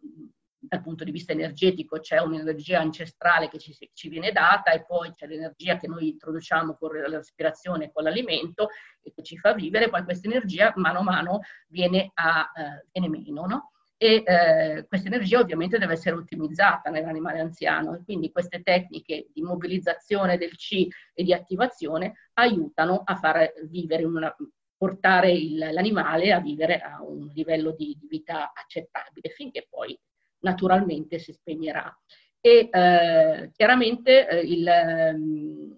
dal 0.60 0.82
punto 0.82 1.04
di 1.04 1.12
vista 1.12 1.32
energetico 1.32 2.00
c'è 2.00 2.20
un'energia 2.20 2.80
ancestrale 2.80 3.48
che 3.48 3.58
ci, 3.58 3.76
ci, 3.94 4.10
viene 4.10 4.32
data 4.32 4.72
e 4.72 4.86
poi 4.86 5.14
c'è 5.14 5.28
l'energia 5.28 5.78
che 5.78 5.88
noi 5.88 6.10
introduciamo 6.10 6.76
con 6.76 6.96
la 6.96 7.18
respirazione 7.18 7.86
e 7.86 7.92
con 7.92 8.04
l'alimento 8.04 8.70
e 9.02 9.12
che 9.14 9.24
ci 9.24 9.38
fa 9.38 9.54
vivere, 9.54 9.90
poi 9.90 10.04
questa 10.04 10.28
energia 10.28 10.74
mano 10.76 11.00
a 11.00 11.04
mano 11.04 11.40
viene, 11.68 12.12
a, 12.16 12.52
eh, 12.56 12.88
viene 12.92 13.10
meno, 13.10 13.46
no? 13.46 13.72
E 13.98 14.24
eh, 14.26 14.86
questa 14.88 15.08
energia 15.08 15.40
ovviamente 15.40 15.80
deve 15.80 15.94
essere 15.94 16.16
ottimizzata 16.16 16.92
nell'animale 16.92 17.40
anziano 17.40 17.96
e 17.96 18.04
quindi 18.04 18.32
queste 18.32 18.62
tecniche 18.62 19.28
di 19.34 19.42
mobilizzazione 19.42 20.38
del 20.38 20.56
C 20.56 20.88
e 21.14 21.24
di 21.24 21.34
attivazione 21.34 22.14
aiutano 22.34 23.02
a 23.04 23.16
far 23.16 23.52
vivere 23.68 24.04
una, 24.04 24.34
portare 24.78 25.32
il, 25.32 25.58
l'animale 25.58 26.32
a 26.32 26.40
vivere 26.40 26.80
a 26.80 27.02
un 27.02 27.32
livello 27.34 27.72
di, 27.72 27.98
di 28.00 28.08
vita 28.08 28.52
accettabile 28.54 29.30
finché 29.30 29.66
poi 29.68 30.00
naturalmente 30.40 31.18
si 31.18 31.34
spegnerà. 31.34 31.92
E 32.40 32.70
eh, 32.72 33.52
chiaramente 33.52 34.30
eh, 34.30 34.40
il, 34.42 34.68
ehm, 34.68 35.76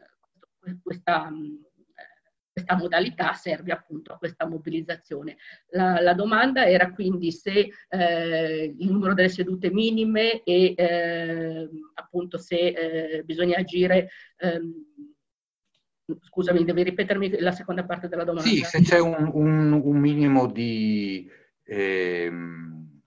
questa, 0.84 1.32
questa 2.60 2.76
modalità 2.76 3.34
serve 3.34 3.72
appunto 3.72 4.14
a 4.14 4.18
questa 4.18 4.46
mobilizzazione. 4.46 5.38
La, 5.70 6.02
la 6.02 6.14
domanda 6.14 6.66
era 6.66 6.92
quindi 6.92 7.32
se 7.32 7.70
eh, 7.88 8.76
il 8.78 8.92
numero 8.92 9.14
delle 9.14 9.30
sedute 9.30 9.72
minime 9.72 10.44
e 10.44 10.74
eh, 10.76 11.70
appunto 11.96 12.38
se 12.38 12.58
eh, 12.58 13.24
bisogna 13.24 13.58
agire 13.58 14.10
ehm, 14.38 14.88
Scusami, 16.22 16.66
devi 16.66 16.82
ripetermi 16.82 17.40
la 17.40 17.52
seconda 17.52 17.86
parte 17.86 18.08
della 18.08 18.24
domanda? 18.24 18.50
Sì, 18.50 18.64
se 18.64 18.82
c'è 18.82 19.00
un, 19.00 19.30
un, 19.32 19.74
un 19.74 19.98
minimo 20.00 20.48
di, 20.48 21.30
ehm, 21.66 23.00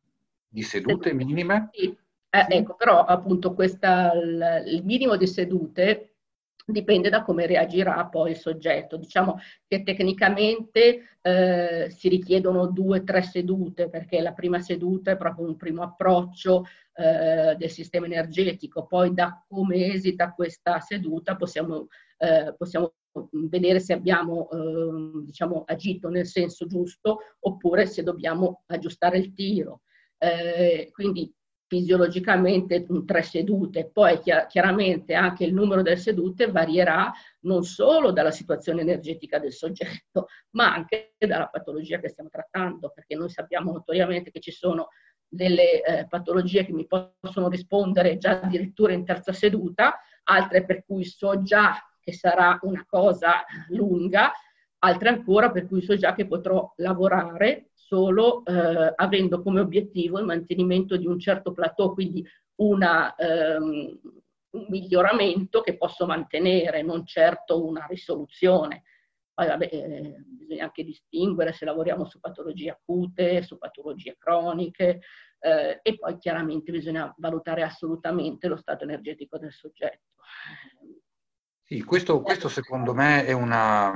di 0.46 0.62
sedute 0.62 1.12
minime. 1.12 1.70
Sì. 1.72 1.98
Eh, 2.34 2.46
ecco, 2.48 2.76
però 2.76 3.05
appunto 3.05 3.55
questa, 3.55 4.12
il, 4.14 4.62
il 4.66 4.84
minimo 4.84 5.16
di 5.16 5.26
sedute 5.26 6.11
dipende 6.66 7.08
da 7.08 7.22
come 7.22 7.46
reagirà 7.46 8.06
poi 8.06 8.30
il 8.30 8.36
soggetto. 8.36 8.96
Diciamo 8.96 9.38
che 9.66 9.82
tecnicamente 9.82 11.16
eh, 11.20 11.86
si 11.90 12.08
richiedono 12.08 12.66
due 12.66 13.00
o 13.00 13.04
tre 13.04 13.22
sedute 13.22 13.88
perché 13.88 14.20
la 14.20 14.32
prima 14.32 14.60
seduta 14.60 15.10
è 15.12 15.16
proprio 15.16 15.46
un 15.46 15.56
primo 15.56 15.82
approccio 15.82 16.64
eh, 16.94 17.54
del 17.56 17.70
sistema 17.70 18.06
energetico, 18.06 18.86
poi 18.86 19.14
da 19.14 19.44
come 19.48 19.92
esita 19.92 20.32
questa 20.32 20.80
seduta 20.80 21.36
possiamo, 21.36 21.88
eh, 22.18 22.54
possiamo 22.56 22.94
vedere 23.32 23.80
se 23.80 23.92
abbiamo 23.92 24.48
eh, 24.50 25.24
diciamo, 25.24 25.64
agito 25.66 26.08
nel 26.08 26.26
senso 26.26 26.66
giusto 26.66 27.18
oppure 27.40 27.86
se 27.86 28.02
dobbiamo 28.02 28.62
aggiustare 28.66 29.18
il 29.18 29.32
tiro. 29.34 29.82
Eh, 30.18 30.90
quindi 30.92 31.34
fisiologicamente 31.72 32.86
tre 33.06 33.22
sedute, 33.22 33.88
poi 33.90 34.20
chiaramente 34.20 35.14
anche 35.14 35.44
il 35.44 35.54
numero 35.54 35.80
delle 35.80 35.96
sedute 35.96 36.50
varierà 36.50 37.10
non 37.44 37.64
solo 37.64 38.12
dalla 38.12 38.30
situazione 38.30 38.82
energetica 38.82 39.38
del 39.38 39.54
soggetto, 39.54 40.26
ma 40.50 40.74
anche 40.74 41.14
dalla 41.18 41.46
patologia 41.46 41.98
che 41.98 42.10
stiamo 42.10 42.28
trattando, 42.28 42.92
perché 42.94 43.14
noi 43.14 43.30
sappiamo 43.30 43.72
notoriamente 43.72 44.30
che 44.30 44.40
ci 44.40 44.50
sono 44.50 44.88
delle 45.26 45.82
eh, 45.82 46.06
patologie 46.06 46.66
che 46.66 46.74
mi 46.74 46.86
possono 46.86 47.48
rispondere 47.48 48.18
già 48.18 48.42
addirittura 48.42 48.92
in 48.92 49.06
terza 49.06 49.32
seduta, 49.32 49.98
altre 50.24 50.66
per 50.66 50.84
cui 50.84 51.06
so 51.06 51.40
già 51.40 51.74
che 51.98 52.12
sarà 52.12 52.58
una 52.64 52.84
cosa 52.86 53.44
lunga, 53.68 54.30
altre 54.80 55.08
ancora 55.08 55.50
per 55.50 55.66
cui 55.66 55.80
so 55.80 55.96
già 55.96 56.12
che 56.12 56.26
potrò 56.26 56.70
lavorare 56.76 57.70
solo 57.93 58.43
eh, 58.47 58.95
avendo 58.97 59.43
come 59.43 59.61
obiettivo 59.61 60.18
il 60.18 60.24
mantenimento 60.24 60.97
di 60.97 61.07
un 61.07 61.18
certo 61.18 61.53
plateau, 61.53 61.93
quindi 61.93 62.26
una, 62.62 63.14
ehm, 63.16 64.01
un 64.53 64.66
miglioramento 64.70 65.61
che 65.61 65.76
posso 65.76 66.07
mantenere, 66.07 66.80
non 66.80 67.05
certo 67.05 67.66
una 67.66 67.84
risoluzione. 67.86 68.84
Poi 69.34 69.47
vabbè, 69.47 69.68
eh, 69.70 70.24
bisogna 70.26 70.64
anche 70.64 70.84
distinguere 70.84 71.53
se 71.53 71.66
lavoriamo 71.66 72.07
su 72.07 72.18
patologie 72.18 72.70
acute, 72.70 73.43
su 73.43 73.59
patologie 73.59 74.16
croniche 74.18 75.01
eh, 75.38 75.80
e 75.82 75.99
poi 75.99 76.16
chiaramente 76.16 76.72
bisogna 76.72 77.14
valutare 77.18 77.62
assolutamente 77.62 78.49
lo 78.49 78.57
stato 78.57 78.84
energetico 78.84 79.36
del 79.36 79.53
soggetto. 79.53 80.14
Sì, 81.62 81.82
questo, 81.82 82.22
questo 82.22 82.49
secondo 82.49 82.95
me 82.95 83.26
è 83.26 83.32
una 83.32 83.93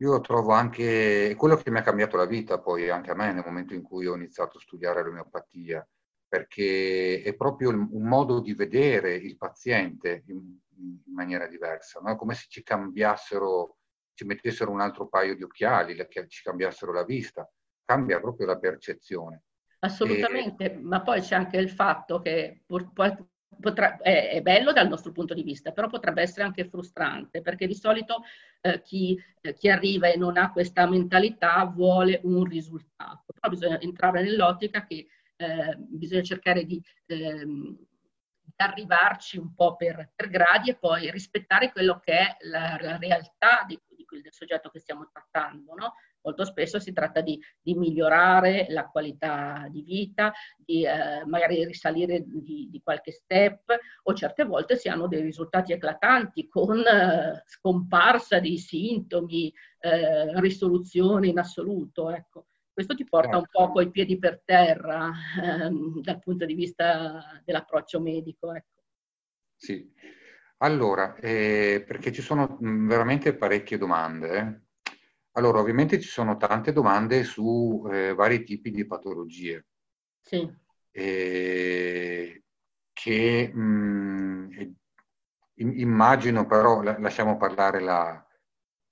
io 0.00 0.20
trovo 0.20 0.52
anche 0.52 1.34
quello 1.36 1.56
che 1.56 1.70
mi 1.70 1.78
ha 1.78 1.82
cambiato 1.82 2.16
la 2.16 2.24
vita 2.24 2.58
poi 2.58 2.88
anche 2.88 3.10
a 3.10 3.14
me 3.14 3.32
nel 3.32 3.44
momento 3.44 3.74
in 3.74 3.82
cui 3.82 4.06
ho 4.06 4.14
iniziato 4.14 4.56
a 4.56 4.60
studiare 4.60 5.02
l'omeopatia, 5.02 5.86
perché 6.26 7.22
è 7.22 7.34
proprio 7.34 7.68
un 7.70 8.08
modo 8.08 8.40
di 8.40 8.54
vedere 8.54 9.14
il 9.14 9.36
paziente 9.36 10.24
in, 10.28 10.56
in 10.76 11.14
maniera 11.14 11.46
diversa, 11.46 12.00
no? 12.00 12.16
come 12.16 12.34
se 12.34 12.46
ci 12.48 12.62
cambiassero, 12.62 13.76
ci 14.14 14.24
mettessero 14.24 14.70
un 14.70 14.80
altro 14.80 15.06
paio 15.08 15.34
di 15.34 15.42
occhiali, 15.42 15.94
che 16.08 16.28
ci 16.28 16.42
cambiassero 16.42 16.92
la 16.92 17.04
vista, 17.04 17.50
cambia 17.84 18.20
proprio 18.20 18.46
la 18.46 18.58
percezione. 18.58 19.42
Assolutamente, 19.80 20.72
e... 20.72 20.76
ma 20.78 21.02
poi 21.02 21.20
c'è 21.20 21.34
anche 21.34 21.58
il 21.58 21.70
fatto 21.70 22.20
che 22.20 22.62
pur, 22.64 22.90
potrà, 23.58 23.96
è, 23.98 24.30
è, 24.30 24.42
bello 24.42 24.72
dal 24.72 24.88
nostro 24.88 25.12
punto 25.12 25.34
di 25.34 25.42
vista, 25.42 25.72
però 25.72 25.88
potrebbe 25.88 26.22
essere 26.22 26.44
anche 26.44 26.68
frustrante, 26.68 27.40
perché 27.40 27.66
di 27.66 27.74
solito 27.74 28.22
eh, 28.60 28.82
chi, 28.82 29.20
eh, 29.40 29.54
chi, 29.54 29.68
arriva 29.68 30.08
e 30.08 30.16
non 30.16 30.36
ha 30.36 30.52
questa 30.52 30.88
mentalità 30.88 31.64
vuole 31.64 32.20
un 32.24 32.44
risultato. 32.44 33.32
Però 33.38 33.48
bisogna 33.48 33.80
entrare 33.80 34.22
nell'ottica 34.22 34.84
che 34.84 35.06
eh, 35.36 35.76
bisogna 35.78 36.22
cercare 36.22 36.64
di 36.64 36.82
ehm, 37.06 37.78
arrivarci 38.56 39.38
un 39.38 39.54
po' 39.54 39.76
per, 39.76 40.12
per, 40.14 40.28
gradi 40.28 40.70
e 40.70 40.76
poi 40.76 41.10
rispettare 41.10 41.72
quello 41.72 41.98
che 41.98 42.12
è 42.12 42.36
la, 42.40 42.76
la 42.80 42.98
realtà 42.98 43.64
di, 43.66 43.80
di, 43.88 44.04
del 44.20 44.32
soggetto 44.32 44.68
che 44.68 44.80
stiamo 44.80 45.08
trattando, 45.10 45.74
no? 45.74 45.94
Molto 46.22 46.44
spesso 46.44 46.78
si 46.78 46.92
tratta 46.92 47.20
di, 47.20 47.40
di 47.60 47.74
migliorare 47.74 48.66
la 48.68 48.86
qualità 48.88 49.66
di 49.70 49.82
vita, 49.82 50.32
di 50.56 50.84
eh, 50.84 51.24
magari 51.26 51.64
risalire 51.64 52.22
di, 52.26 52.68
di, 52.70 52.80
qualche 52.82 53.12
step 53.12 53.76
o 54.02 54.14
certe 54.14 54.44
volte 54.44 54.76
si 54.76 54.88
hanno 54.88 55.08
dei 55.08 55.22
risultati 55.22 55.72
eclatanti 55.72 56.48
con 56.48 56.78
eh, 56.78 57.42
scomparsa 57.46 58.38
di 58.38 58.58
sintomi, 58.58 59.52
eh, 59.80 60.40
risoluzione 60.40 61.28
in 61.28 61.38
assoluto. 61.38 62.10
Ecco. 62.10 62.46
Questo 62.72 62.94
ti 62.94 63.04
porta 63.04 63.36
un 63.36 63.44
po' 63.50 63.72
coi 63.72 63.90
piedi 63.90 64.18
per 64.18 64.42
terra 64.44 65.12
ehm, 65.42 66.00
dal 66.00 66.18
punto 66.18 66.46
di 66.46 66.54
vista 66.54 67.40
dell'approccio 67.44 68.00
medico. 68.00 68.54
Ecco. 68.54 68.82
Sì, 69.56 69.92
allora, 70.58 71.14
eh, 71.16 71.84
perché 71.86 72.12
ci 72.12 72.22
sono 72.22 72.56
veramente 72.60 73.34
parecchie 73.34 73.76
domande. 73.76 74.68
Allora, 75.32 75.60
ovviamente 75.60 76.00
ci 76.00 76.08
sono 76.08 76.36
tante 76.36 76.72
domande 76.72 77.22
su 77.24 77.86
eh, 77.90 78.14
vari 78.14 78.42
tipi 78.42 78.70
di 78.70 78.86
patologie. 78.86 79.66
Sì. 80.20 80.48
Eh, 80.90 82.42
che 82.92 83.52
mh, 83.52 84.74
immagino 85.54 86.46
però, 86.46 86.82
la, 86.82 86.98
lasciamo 86.98 87.36
parlare 87.36 87.80
la, 87.80 88.26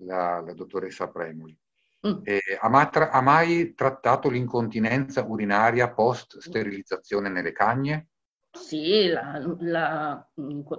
la, 0.05 0.41
la 0.41 0.53
dottoressa 0.55 1.09
Premoli. 1.09 1.59
Mm. 2.07 2.21
Eh, 2.23 2.59
ha, 2.61 2.69
ma 2.69 2.89
tra, 2.89 3.11
ha, 3.11 3.21
mai 3.21 3.75
trattato 3.75 4.31
l'incontinenza 4.31 5.25
urinaria 5.25 5.93
post 5.93 6.39
sterilizzazione 6.39 7.29
nelle 7.29 7.53
cagne? 7.53 8.09
Sì, 8.51 9.09
la, 9.09 10.27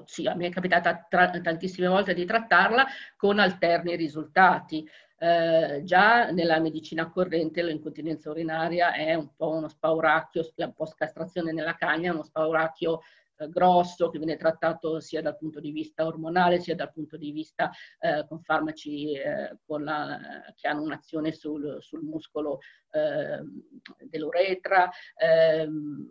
sì, 0.05 0.23
me 0.35 0.47
è 0.47 0.49
capitata 0.49 1.05
tra, 1.07 1.29
tantissime 1.29 1.87
volte 1.87 2.13
di 2.13 2.25
trattarla 2.25 2.85
con 3.17 3.39
alterni 3.39 3.95
risultati. 3.95 4.87
Eh, 5.21 5.81
già 5.83 6.31
nella 6.31 6.59
medicina 6.59 7.09
corrente 7.09 7.61
l'incontinenza 7.61 8.29
urinaria 8.29 8.93
è 8.93 9.13
un 9.15 9.35
po' 9.35 9.49
uno 9.49 9.67
spauracchio, 9.67 10.49
la 10.55 10.71
post-castrazione 10.71 11.51
nella 11.51 11.75
cagna 11.75 12.09
è 12.09 12.13
uno 12.13 12.23
spauracchio 12.23 13.01
eh, 13.35 13.49
grosso 13.49 14.09
che 14.09 14.17
viene 14.17 14.37
trattato 14.37 15.01
sia 15.01 15.21
dal 15.21 15.37
punto 15.37 15.59
di 15.59 15.71
vista 15.71 16.05
ormonale 16.05 16.61
sia 16.61 16.73
dal 16.73 16.93
punto 16.93 17.17
di 17.17 17.31
vista 17.31 17.69
eh, 17.99 18.25
con 18.29 18.41
farmaci 18.41 19.13
eh, 19.13 19.57
con 19.65 19.83
la, 19.83 20.19
che 20.55 20.69
hanno 20.69 20.83
un'azione 20.83 21.33
sul, 21.33 21.77
sul 21.81 22.01
muscolo 22.01 22.59
ehm, 22.91 23.61
dell'uretra. 24.09 24.89
Ehm, 25.17 26.09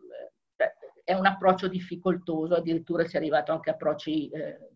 è 1.03 1.15
un 1.15 1.25
approccio 1.25 1.69
difficoltoso, 1.69 2.57
addirittura 2.57 3.07
si 3.07 3.15
è 3.15 3.19
arrivato 3.19 3.53
anche 3.53 3.71
a 3.71 3.73
approcci 3.73 4.29
eh, 4.29 4.68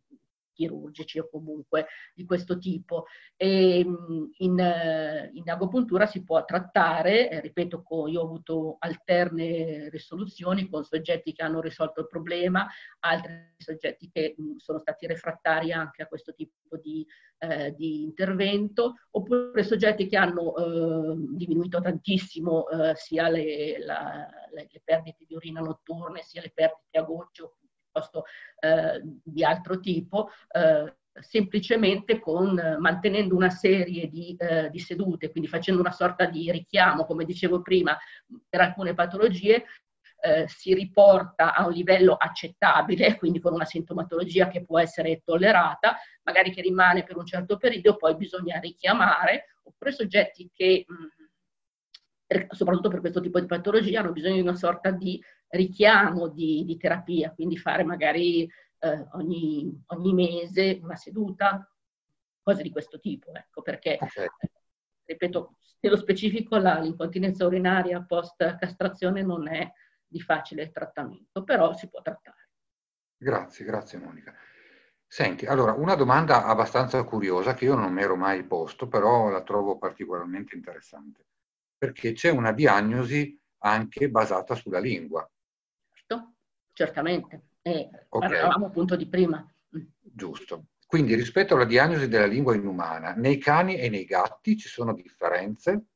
chirurgici 0.53 1.19
o 1.19 1.29
comunque 1.29 1.87
di 2.15 2.25
questo 2.25 2.59
tipo. 2.59 3.07
E 3.37 3.85
mm, 3.85 4.25
in, 4.39 4.59
eh, 4.59 5.31
in 5.35 5.49
agopuntura 5.51 6.07
si 6.07 6.23
può 6.25 6.45
trattare, 6.45 7.31
eh, 7.31 7.41
ripeto, 7.41 7.83
io 8.09 8.21
ho 8.21 8.25
avuto 8.25 8.77
alterne 8.79 9.89
risoluzioni 9.91 10.69
con 10.69 10.85
soggetti 10.85 11.33
che 11.33 11.43
hanno 11.43 11.61
risolto 11.61 12.01
il 12.01 12.07
problema, 12.07 12.67
altri 13.01 13.55
soggetti 13.59 14.11
che 14.11 14.35
mm, 14.41 14.57
sono 14.57 14.79
stati 14.79 15.07
refrattari 15.07 15.73
anche 15.73 16.03
a 16.03 16.07
questo 16.07 16.35
tipo 16.35 16.77
di, 16.81 17.07
eh, 17.39 17.75
di 17.75 18.03
intervento, 18.03 18.95
oppure 19.11 19.63
soggetti 19.63 20.07
che 20.07 20.17
hanno 20.17 20.57
eh, 20.57 21.15
diminuito 21.37 21.81
tantissimo 21.81 22.69
eh, 22.69 22.95
sia 22.95 23.29
le, 23.29 23.79
la, 23.85 24.29
le, 24.53 24.69
perdite 24.85 25.25
di 25.27 25.35
urina 25.35 25.61
notturne, 25.61 26.23
sia 26.23 26.41
le 26.43 26.53
perdite 26.55 26.99
a 26.99 27.03
goccio 27.03 27.57
piuttosto 27.93 28.25
eh, 28.61 29.01
di 29.23 29.45
altro 29.45 29.79
tipo, 29.79 30.31
eh, 30.51 30.97
semplicemente 31.21 32.19
con, 32.19 32.79
mantenendo 32.79 33.37
una 33.37 33.51
serie 33.51 34.09
di, 34.09 34.35
eh, 34.39 34.71
di, 34.71 34.79
sedute, 34.79 35.31
quindi 35.31 35.49
facendo 35.49 35.81
una 35.81 35.93
sorta 35.93 36.25
di 36.25 36.51
richiamo, 36.51 37.05
come 37.05 37.25
dicevo 37.25 37.61
prima, 37.61 37.97
per 38.49 38.63
alcune 38.63 38.95
patologie, 38.95 39.65
eh, 40.25 40.47
si 40.49 40.73
riporta 40.73 41.55
a 41.55 41.67
un 41.67 41.73
livello 41.73 42.15
accettabile, 42.15 43.19
quindi 43.19 43.41
con 43.41 43.53
una 43.53 43.65
sintomatologia 43.65 44.49
che 44.49 44.65
può 44.65 44.79
essere 44.79 45.21
tollerata, 45.25 45.99
magari 46.23 46.53
che 46.53 46.63
rimane 46.63 47.05
per 47.05 47.17
un 47.17 47.27
certo 47.27 47.59
periodo, 47.59 47.97
poi 47.97 48.17
bisogna 48.17 48.59
richiamare, 48.59 49.57
oppure 49.65 49.93
soggetti 49.93 50.49
che, 50.53 50.85
mh, 50.87 51.22
soprattutto 52.51 52.89
per 52.89 53.01
questo 53.01 53.21
tipo 53.21 53.41
di 53.41 53.47
patologia, 53.47 54.01
hanno 54.01 54.13
bisogno 54.13 54.35
di 54.35 54.41
una 54.41 54.55
sorta 54.55 54.91
di 54.91 55.23
richiamo 55.49 56.29
di, 56.29 56.65
di 56.65 56.77
terapia, 56.77 57.33
quindi 57.33 57.57
fare 57.57 57.85
magari 57.85 58.51
eh, 58.79 59.07
ogni, 59.13 59.83
ogni, 59.87 60.13
mese 60.13 60.79
una 60.83 60.97
seduta, 60.97 61.69
cose 62.43 62.63
di 62.63 62.71
questo 62.71 62.99
tipo, 62.99 63.33
ecco, 63.33 63.63
perché, 63.63 63.99
okay. 64.01 64.27
ripeto, 65.05 65.57
nello 65.81 65.97
specifico 65.97 66.57
la, 66.57 66.79
l'incontinenza 66.79 67.47
urinaria 67.47 68.03
post-castrazione 68.03 69.23
non 69.23 69.49
è 69.49 69.71
di 70.07 70.21
facile 70.21 70.71
trattamento, 70.71 71.45
però 71.45 71.75
si 71.75 71.89
può 71.89 72.01
trattare. 72.03 72.49
Grazie, 73.17 73.65
grazie 73.65 73.99
Monica. 73.99 74.35
Senti, 75.07 75.45
allora, 75.45 75.73
una 75.73 75.95
domanda 75.95 76.47
abbastanza 76.47 77.03
curiosa 77.05 77.55
che 77.55 77.67
io 77.67 77.75
non 77.75 77.93
mi 77.93 78.03
ero 78.03 78.17
mai 78.17 78.45
posto, 78.45 78.89
però 78.89 79.29
la 79.29 79.43
trovo 79.43 79.77
particolarmente 79.77 80.57
interessante, 80.57 81.27
perché 81.83 82.13
c'è 82.13 82.31
una 82.31 82.53
diagnosi 82.53 83.37
anche 83.65 84.09
basata 84.09 84.55
sulla 84.55 84.79
lingua. 84.79 85.29
Certo, 85.93 86.35
certamente. 86.73 87.47
Eh, 87.61 87.91
okay. 88.09 88.29
Parlavamo 88.29 88.67
appunto 88.67 88.95
di 88.95 89.09
prima. 89.09 89.45
Giusto. 89.99 90.67
Quindi 90.87 91.17
rispetto 91.17 91.57
alla 91.57 91.65
diagnosi 91.65 92.07
della 92.07 92.27
lingua 92.27 92.55
inumana, 92.55 93.15
nei 93.15 93.37
cani 93.37 93.79
e 93.79 93.89
nei 93.89 94.05
gatti 94.05 94.57
ci 94.57 94.69
sono 94.69 94.95
differenze? 94.95 95.87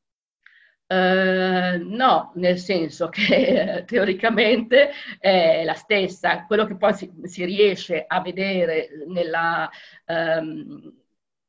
Uh, 0.89 1.78
no, 1.89 2.32
nel 2.34 2.59
senso 2.59 3.09
che 3.09 3.84
teoricamente 3.87 4.91
è 5.20 5.62
la 5.62 5.74
stessa, 5.74 6.47
quello 6.47 6.66
che 6.66 6.76
poi 6.76 6.95
si, 6.95 7.12
si 7.22 7.45
riesce 7.45 8.05
a 8.09 8.20
vedere 8.20 8.89
nella 9.07 9.70
um, 10.07 11.05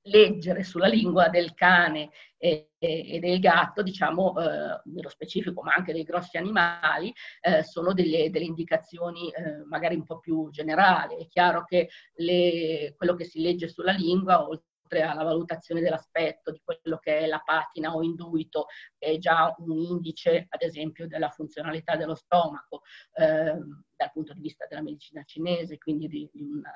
leggere 0.08 0.64
sulla 0.64 0.88
lingua 0.88 1.30
del 1.30 1.54
cane 1.54 2.10
e, 2.38 2.70
e 2.78 3.20
del 3.20 3.40
gatto, 3.40 3.82
diciamo 3.82 4.40
eh, 4.40 4.82
nello 4.86 5.10
specifico, 5.10 5.64
ma 5.64 5.74
anche 5.74 5.94
dei 5.94 6.04
grossi 6.04 6.38
animali, 6.38 7.14
eh, 7.42 7.64
sono 7.64 7.94
delle, 7.94 8.30
delle 8.30 8.46
indicazioni 8.46 9.30
eh, 9.32 9.64
magari 9.66 9.96
un 9.96 10.04
po' 10.04 10.20
più 10.20 10.50
generali. 10.52 11.18
È 11.18 11.28
chiaro 11.28 11.64
che 11.64 11.90
le, 12.16 12.94
quello 12.98 13.16
che 13.16 13.26
si 13.26 13.42
legge 13.42 13.68
sulla 13.68 13.92
lingua, 13.92 14.48
oltre 14.48 15.02
alla 15.02 15.24
valutazione 15.24 15.82
dell'aspetto, 15.82 16.52
di 16.52 16.62
quello 16.64 16.98
che 16.98 17.20
è 17.20 17.28
la 17.28 17.42
patina 17.44 17.94
o 17.94 18.02
induito, 18.04 18.68
è 18.98 19.18
già 19.18 19.54
un 19.58 19.78
indice, 19.78 20.46
ad 20.48 20.62
esempio, 20.62 21.08
della 21.08 21.30
funzionalità 21.30 21.96
dello 21.96 22.16
stomaco, 22.16 22.82
eh, 23.14 23.58
dal 23.98 24.12
punto 24.14 24.34
di 24.34 24.42
vista 24.42 24.66
della 24.70 24.82
medicina 24.82 25.24
cinese, 25.24 25.78
quindi 25.78 26.08
di, 26.08 26.30
una, 26.34 26.72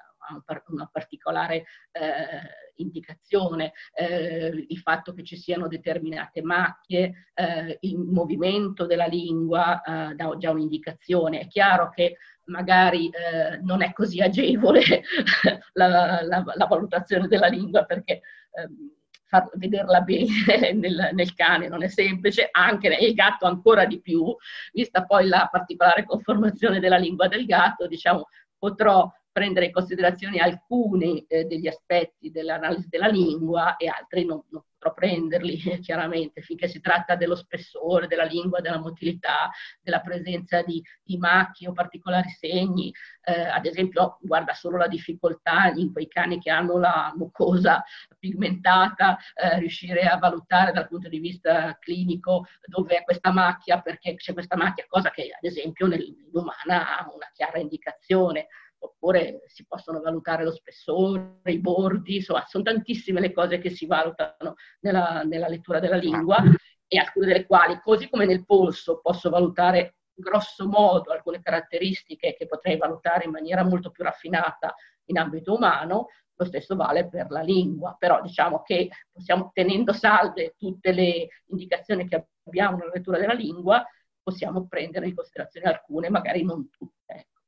una, 0.67 0.89
particolare 0.91 1.65
eh, 1.91 2.73
indicazione, 2.75 3.73
eh, 3.93 4.65
il 4.67 4.77
fatto 4.79 5.13
che 5.13 5.23
ci 5.23 5.37
siano 5.37 5.67
determinate 5.67 6.41
macchie, 6.41 7.27
eh, 7.35 7.77
il 7.81 7.97
movimento 7.99 8.85
della 8.85 9.05
lingua 9.05 9.81
eh, 9.81 10.15
dà 10.15 10.35
già 10.37 10.49
un'indicazione. 10.49 11.41
È 11.41 11.47
chiaro 11.47 11.89
che 11.89 12.17
magari 12.45 13.09
eh, 13.09 13.59
non 13.61 13.83
è 13.83 13.93
così 13.93 14.19
agevole 14.19 14.81
la, 15.73 16.21
la, 16.23 16.43
la, 16.55 16.65
valutazione 16.65 17.27
della 17.27 17.47
lingua 17.47 17.85
perché 17.85 18.21
ehm, 18.51 19.00
far 19.31 19.49
vederla 19.53 20.01
bene 20.01 20.27
nel, 20.75 21.09
nel, 21.13 21.33
cane 21.33 21.69
non 21.69 21.83
è 21.83 21.87
semplice, 21.87 22.49
anche 22.51 22.89
nel 22.89 23.13
gatto 23.13 23.45
ancora 23.45 23.85
di 23.85 24.01
più, 24.01 24.35
vista 24.73 25.05
poi 25.05 25.27
la 25.27 25.47
particolare 25.49 26.03
conformazione 26.03 26.81
della 26.81 26.97
lingua 26.97 27.29
del 27.29 27.45
gatto, 27.45 27.87
diciamo, 27.87 28.27
potrò 28.57 29.09
prendere 29.31 29.67
in 29.67 29.71
considerazione 29.71 30.39
alcuni 30.39 31.25
eh, 31.27 31.45
degli 31.45 31.67
aspetti 31.67 32.31
dell'analisi 32.31 32.87
della 32.89 33.07
lingua 33.07 33.77
e 33.77 33.87
altri 33.87 34.25
non, 34.25 34.43
non 34.49 34.63
potrò 34.81 34.93
prenderli 34.93 35.57
chiaramente 35.81 36.41
finché 36.41 36.67
si 36.67 36.81
tratta 36.81 37.15
dello 37.15 37.35
spessore 37.35 38.07
della 38.07 38.23
lingua, 38.23 38.61
della 38.61 38.79
motilità, 38.79 39.51
della 39.79 40.01
presenza 40.01 40.63
di, 40.63 40.83
di 41.03 41.17
macchie 41.17 41.67
o 41.67 41.73
particolari 41.73 42.29
segni. 42.29 42.91
Eh, 43.23 43.43
ad 43.43 43.65
esempio, 43.67 44.17
guarda 44.21 44.53
solo 44.53 44.77
la 44.77 44.87
difficoltà 44.87 45.71
in 45.75 45.93
quei 45.93 46.07
cani 46.07 46.39
che 46.39 46.49
hanno 46.49 46.79
la 46.79 47.13
mucosa 47.15 47.83
pigmentata, 48.17 49.17
eh, 49.35 49.59
riuscire 49.59 50.01
a 50.01 50.17
valutare 50.17 50.71
dal 50.71 50.87
punto 50.87 51.07
di 51.07 51.19
vista 51.19 51.77
clinico 51.79 52.47
dove 52.65 52.97
è 52.97 53.03
questa 53.03 53.31
macchia, 53.31 53.79
perché 53.81 54.15
c'è 54.15 54.33
questa 54.33 54.57
macchia, 54.57 54.85
cosa 54.87 55.11
che 55.11 55.29
ad 55.31 55.43
esempio 55.43 55.85
nell'umana 55.85 56.99
ha 56.99 57.11
una 57.13 57.29
chiara 57.33 57.59
indicazione 57.59 58.47
oppure 58.83 59.43
si 59.47 59.65
possono 59.65 59.99
valutare 59.99 60.43
lo 60.43 60.51
spessore, 60.51 61.39
i 61.45 61.59
bordi, 61.59 62.15
insomma, 62.17 62.45
sono 62.47 62.63
tantissime 62.63 63.19
le 63.19 63.31
cose 63.31 63.59
che 63.59 63.69
si 63.69 63.85
valutano 63.85 64.55
nella, 64.81 65.23
nella 65.23 65.47
lettura 65.47 65.79
della 65.79 65.97
lingua 65.97 66.41
e 66.87 66.97
alcune 66.97 67.27
delle 67.27 67.45
quali, 67.45 67.79
così 67.81 68.09
come 68.09 68.25
nel 68.25 68.45
polso, 68.45 68.99
posso 69.01 69.29
valutare 69.29 69.95
grosso 70.13 70.67
modo 70.67 71.11
alcune 71.11 71.41
caratteristiche 71.41 72.35
che 72.35 72.47
potrei 72.47 72.77
valutare 72.77 73.25
in 73.25 73.31
maniera 73.31 73.63
molto 73.63 73.91
più 73.91 74.03
raffinata 74.03 74.75
in 75.05 75.17
ambito 75.17 75.55
umano, 75.55 76.07
lo 76.35 76.45
stesso 76.45 76.75
vale 76.75 77.07
per 77.07 77.29
la 77.29 77.41
lingua, 77.41 77.95
però 77.97 78.21
diciamo 78.21 78.61
che 78.63 78.89
possiamo, 79.11 79.51
tenendo 79.53 79.93
salve 79.93 80.55
tutte 80.57 80.91
le 80.91 81.27
indicazioni 81.47 82.07
che 82.07 82.27
abbiamo 82.43 82.77
nella 82.77 82.91
lettura 82.93 83.19
della 83.19 83.33
lingua, 83.33 83.85
possiamo 84.21 84.67
prendere 84.67 85.07
in 85.07 85.15
considerazione 85.15 85.67
alcune, 85.67 86.09
magari 86.09 86.43
non 86.43 86.69
tutte. 86.69 86.95
Ecco. 87.05 87.41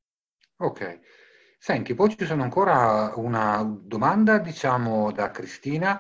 Ok. 0.58 1.00
Senti, 1.64 1.96
poi 1.96 2.10
ci 2.10 2.26
sono 2.26 2.44
ancora 2.44 3.14
una 3.16 3.64
domanda, 3.64 4.38
diciamo, 4.38 5.14
da 5.14 5.32
Cristina 5.32 5.98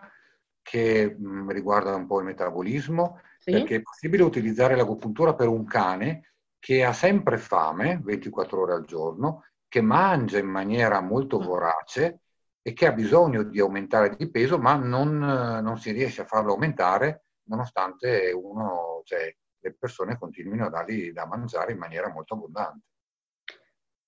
che 0.62 1.16
mh, 1.18 1.26
mm, 1.26 1.50
riguarda 1.52 1.96
un 1.96 2.06
po' 2.06 2.20
il 2.20 2.26
metabolismo, 2.26 3.22
sì? 3.40 3.52
perché 3.52 3.76
è 3.78 3.82
possibile 3.82 4.24
utilizzare 4.24 4.76
l'agopuntura 4.76 5.36
per 5.36 5.48
un 5.48 5.64
cane 5.64 6.34
che 6.60 6.84
ha 6.84 6.92
sempre 6.92 7.38
fame, 7.38 8.02
24 8.04 8.60
ore 8.60 8.74
al 8.74 8.84
giorno, 8.84 9.46
che 9.70 9.80
mangia 9.80 10.38
in 10.38 10.48
maniera 10.48 11.00
molto 11.00 11.40
mm. 11.40 11.46
vorace 11.46 12.20
e 12.62 12.74
che 12.74 12.86
ha 12.86 12.92
bisogno 12.92 13.44
di 13.44 13.62
aumentare 13.62 14.18
di 14.18 14.30
peso, 14.30 14.60
ma 14.60 14.76
non, 14.76 15.18
non 15.18 15.80
si 15.80 15.92
riesce 15.92 16.24
a 16.24 16.26
farlo 16.26 16.52
aumentare 16.52 17.28
nonostante 17.44 18.34
uno, 18.34 19.02
cioè, 19.06 19.34
le 19.60 19.74
persone 19.76 20.18
continuino 20.18 20.66
a 20.66 20.70
dargli 20.70 21.14
da 21.14 21.26
mangiare 21.26 21.72
in 21.72 21.78
maniera 21.78 22.10
molto 22.10 22.34
abbondante. 22.34 22.88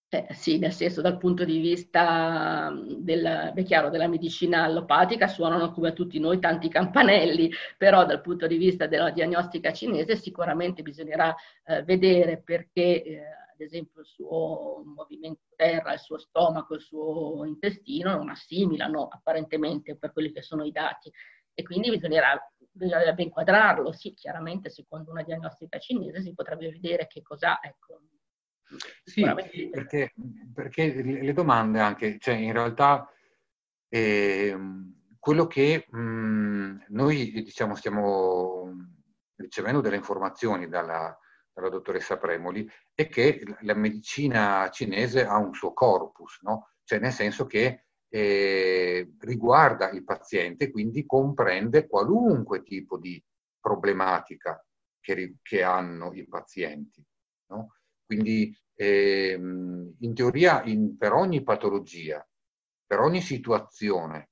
Eh, 0.10 0.28
sì, 0.34 0.60
nel 0.60 0.72
senso 0.72 1.02
dal 1.02 1.18
punto 1.18 1.44
di 1.44 1.60
vista 1.60 2.72
del, 2.98 3.52
beh, 3.54 3.64
chiaro, 3.64 3.90
della 3.90 4.08
medicina 4.08 4.64
allopatica 4.64 5.28
suonano 5.28 5.72
come 5.72 5.90
a 5.90 5.94
tutti 5.94 6.20
noi 6.20 6.40
tanti 6.40 6.70
campanelli, 6.70 7.52
però 7.78 8.06
dal 8.06 8.22
punto 8.22 8.46
di 8.48 8.56
vista 8.58 8.86
della 8.88 9.10
diagnostica 9.10 9.74
cinese 9.74 10.16
sicuramente 10.16 10.84
bisognerà 10.84 11.36
eh, 11.66 11.84
vedere 11.84 12.38
perché 12.42 13.04
eh, 13.04 13.18
ad 13.52 13.60
esempio 13.60 14.02
il 14.02 14.06
suo 14.08 14.84
movimento 14.86 15.42
terra, 15.56 15.94
il 15.94 16.00
suo 16.00 16.18
stomaco, 16.20 16.76
il 16.76 16.82
suo 16.82 17.44
intestino 17.46 18.16
non 18.16 18.30
assimilano 18.30 19.08
apparentemente 19.08 19.98
per 19.98 20.14
quelli 20.14 20.32
che 20.32 20.42
sono 20.44 20.64
i 20.64 20.72
dati 20.72 21.12
e 21.54 21.64
quindi 21.64 21.90
bisognerà 21.90 22.40
bisognerebbe 22.72 23.24
inquadrarlo, 23.24 23.92
sì, 23.94 24.14
chiaramente 24.14 24.70
secondo 24.70 25.10
una 25.12 25.24
diagnostica 25.24 25.80
cinese 25.80 26.22
si 26.22 26.34
potrebbe 26.34 26.70
vedere 26.70 27.08
che 27.08 27.22
cosa, 27.22 27.60
ecco, 27.62 28.02
sì, 29.04 29.22
perché, 29.72 30.14
perché, 30.54 31.02
le 31.02 31.34
domande 31.34 31.80
anche, 31.80 32.18
cioè 32.20 32.36
in 32.36 32.52
realtà 32.52 33.10
eh, 33.88 34.58
quello 35.20 35.48
che 35.48 35.86
mh, 35.90 35.98
mm, 35.98 36.78
noi 36.90 37.32
diciamo 37.32 37.76
stiamo 37.76 38.74
ricevendo 39.36 39.82
delle 39.82 39.96
informazioni 39.96 40.68
dalla, 40.68 41.18
dalla, 41.54 41.70
dottoressa 41.70 42.18
Premoli 42.18 42.70
è 42.94 43.08
che 43.08 43.44
la 43.62 43.76
medicina 43.76 44.70
cinese 44.70 45.26
ha 45.26 45.38
un 45.38 45.54
suo 45.54 45.74
corpus, 45.74 46.40
no? 46.42 46.70
cioè 46.84 47.00
nel 47.00 47.12
senso 47.12 47.46
che 47.46 47.86
eh, 48.08 49.14
riguarda 49.20 49.90
il 49.90 50.04
paziente, 50.04 50.72
quindi 50.72 51.06
comprende 51.06 51.88
qualunque 51.88 52.64
tipo 52.64 52.98
di 52.98 53.22
problematica 53.60 54.64
che, 55.00 55.38
che 55.42 55.64
hanno 55.64 56.14
i 56.14 56.28
pazienti. 56.28 57.04
No? 57.48 57.76
Quindi 58.06 58.56
ehm, 58.76 59.96
in 60.00 60.14
teoria 60.14 60.64
in, 60.64 60.98
per 60.98 61.14
ogni 61.14 61.44
patologia, 61.44 62.26
per 62.86 63.00
ogni 63.00 63.22
situazione 63.22 64.30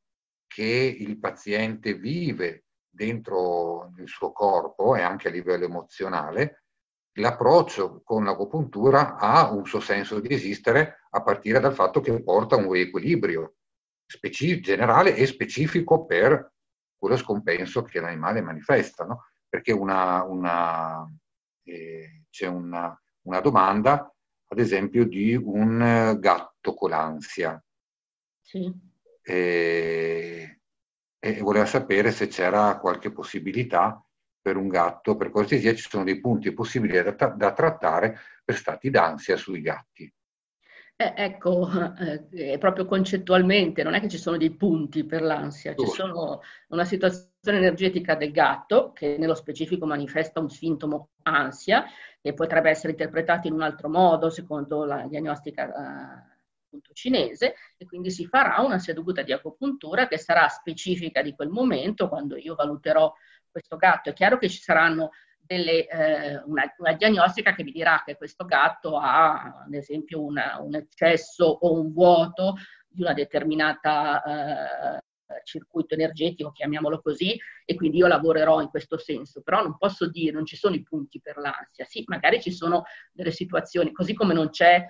che 0.48 0.96
il 1.00 1.18
paziente 1.18 1.96
vive 1.96 2.66
dentro 2.88 3.92
il 3.98 4.08
suo 4.08 4.32
corpo 4.32 4.96
e 4.96 5.02
anche 5.02 5.28
a 5.28 5.32
livello 5.32 5.66
emozionale, 5.66 6.66
l'approccio 7.14 8.02
con 8.04 8.24
l'agopuntura 8.24 9.16
ha 9.16 9.52
un 9.52 9.66
suo 9.66 9.80
senso 9.80 10.20
di 10.20 10.34
esistere 10.34 11.08
a 11.10 11.24
partire 11.24 11.60
dal 11.60 11.74
fatto 11.74 12.02
che 12.02 12.24
porta 12.24 12.56
un 12.56 12.76
equilibrio 12.76 13.56
specifico, 14.06 14.62
generale 14.62 15.16
e 15.16 15.26
specifico 15.26 16.06
per 16.06 16.54
quello 16.96 17.18
scompenso 17.18 17.82
che 17.84 18.00
l'animale 18.00 18.42
manifesta, 18.42 19.06
no? 19.06 19.26
perché 19.48 19.72
una, 19.72 20.24
una, 20.24 21.08
eh, 21.64 22.24
c'è 22.30 22.48
una, 22.48 23.00
una 23.24 23.40
domanda, 23.40 24.14
ad 24.48 24.60
esempio, 24.60 25.06
di 25.06 25.36
un 25.36 26.18
gatto 26.20 26.74
con 26.74 26.90
l'ansia. 26.90 27.62
Sì. 28.42 28.72
E, 29.22 30.60
e 31.20 31.40
voleva 31.40 31.66
sapere 31.66 32.12
se 32.12 32.28
c'era 32.28 32.78
qualche 32.80 33.12
possibilità 33.12 34.04
per 34.42 34.58
un 34.58 34.68
gatto, 34.68 35.16
per 35.16 35.30
cortesia 35.30 35.74
ci 35.74 35.88
sono 35.90 36.04
dei 36.04 36.20
punti 36.20 36.52
possibili 36.54 37.02
da, 37.02 37.28
da 37.28 37.54
trattare 37.54 38.20
per 38.44 38.58
stati 38.58 38.90
d'ansia 38.90 39.38
sui 39.38 39.62
gatti. 39.62 40.14
Eh, 41.04 41.14
ecco, 41.18 41.70
eh, 42.32 42.58
proprio 42.58 42.86
concettualmente, 42.86 43.84
non 43.84 43.93
è 43.93 43.99
che 43.99 44.08
ci 44.08 44.18
sono 44.18 44.38
dei 44.38 44.51
punti 44.56 45.04
per 45.04 45.22
l'ansia, 45.22 45.76
ci 45.76 45.86
sono 45.88 46.39
una 46.70 46.86
situazione 46.86 47.58
energetica 47.58 48.16
del 48.16 48.32
gatto 48.32 48.93
che 48.93 49.18
nello 49.20 49.36
specifico 49.36 49.86
manifesta 49.86 50.39
un 50.39 50.49
sintomo 50.49 51.10
ansia 51.24 51.84
che 52.22 52.34
potrebbe 52.34 52.70
essere 52.70 52.91
interpretato 52.91 53.47
in 53.47 53.54
un 53.54 53.64
altro 53.64 53.89
modo 53.89 54.30
secondo 54.30 54.86
la 54.86 55.06
diagnostica 55.10 56.30
eh, 56.72 56.80
cinese 56.93 57.56
e 57.76 57.86
quindi 57.86 58.10
si 58.10 58.26
farà 58.26 58.62
una 58.62 58.80
seduta 58.80 59.24
di 59.24 59.34
acupuntura 59.34 60.08
che 60.08 60.18
sarà 60.18 60.47
specifica 60.47 61.22
di 61.22 61.36
quel 61.36 61.49
momento 61.49 62.08
quando 62.08 62.38
io 62.38 62.56
valuterò 62.56 63.14
questo 63.51 63.76
gatto. 63.76 64.10
È 64.10 64.14
chiaro 64.14 64.38
che 64.38 64.47
ci 64.47 64.62
saranno 64.62 65.10
delle, 65.46 65.88
eh, 65.88 66.41
una, 66.46 66.74
una, 66.78 66.94
diagnostica 66.94 67.54
che 67.54 67.64
vi 67.64 67.72
dirà 67.72 68.02
che 68.06 68.16
questo 68.16 68.46
gatto 68.46 68.98
ha, 68.98 69.64
ad 69.66 69.74
esempio, 69.74 70.24
una, 70.24 70.60
un 70.60 70.76
eccesso 70.76 71.46
o 71.46 71.80
un 71.80 71.91
vuoto 71.91 72.56
di 72.88 73.02
una 73.02 73.14
determinata 73.14 74.24
eh, 74.24 75.04
circuito 75.44 75.96
energetico, 75.96 76.52
chiamiamolo 76.52 77.02
così, 77.02 77.38
e 77.66 77.76
quindi 77.76 77.98
io 77.98 78.08
lavorerò 78.08 78.62
in 78.62 78.70
questo 78.70 78.98
senso, 78.98 79.41
però 79.41 79.62
non 79.62 79.78
posso 79.78 80.10
dire, 80.10 80.32
non 80.32 80.46
ci 80.46 80.56
sono 80.56 80.76
i 80.76 80.84
punti 80.84 81.20
per 81.20 81.38
l'ansia, 81.38 81.86
sì, 81.86 82.04
magari 82.08 82.41
ci 82.41 82.52
sono 82.52 82.84
delle 83.12 83.32
situazioni, 83.32 83.91
così 83.91 84.14
come 84.14 84.34
non 84.34 84.50
c'è 84.50 84.86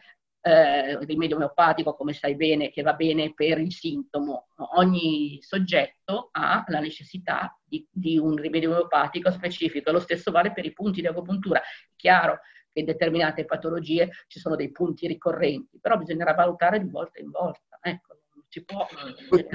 eh, 0.46 0.98
rimedio 1.06 1.38
omeopatico, 1.38 1.96
come 1.96 2.12
sai 2.12 2.36
bene, 2.36 2.70
che 2.70 2.82
va 2.82 2.94
bene 2.94 3.34
per 3.34 3.60
il 3.60 3.72
sintomo. 3.72 4.48
Ogni 4.76 5.40
soggetto 5.42 6.30
ha 6.34 6.66
la 6.68 6.80
necessità 6.80 7.58
di, 7.64 7.88
di 7.90 8.18
un 8.18 8.36
rimedio 8.36 8.72
omeopatico 8.72 9.32
specifico. 9.32 9.92
Lo 9.92 10.02
stesso 10.02 10.32
vale 10.32 10.52
per 10.52 10.66
i 10.66 10.74
punti 10.74 11.00
di 11.00 11.08
agopuntura. 11.08 11.62
È 11.62 11.96
chiaro 11.96 12.40
che 12.74 12.80
in 12.80 12.86
determinate 12.86 13.46
patologie 13.46 14.10
ci 14.28 14.40
sono 14.40 14.58
dei 14.58 14.72
punti 14.72 15.08
ricorrenti, 15.08 15.80
però 15.80 15.98
bisognerà 15.98 16.34
valutare 16.34 16.82
di 16.82 16.90
volta 16.90 17.22
in 17.22 17.30
volta. 17.30 17.80
Ecco, 17.82 18.18
non 18.36 18.44
si 18.50 18.66
può... 18.66 18.86
Eh, 19.32 19.48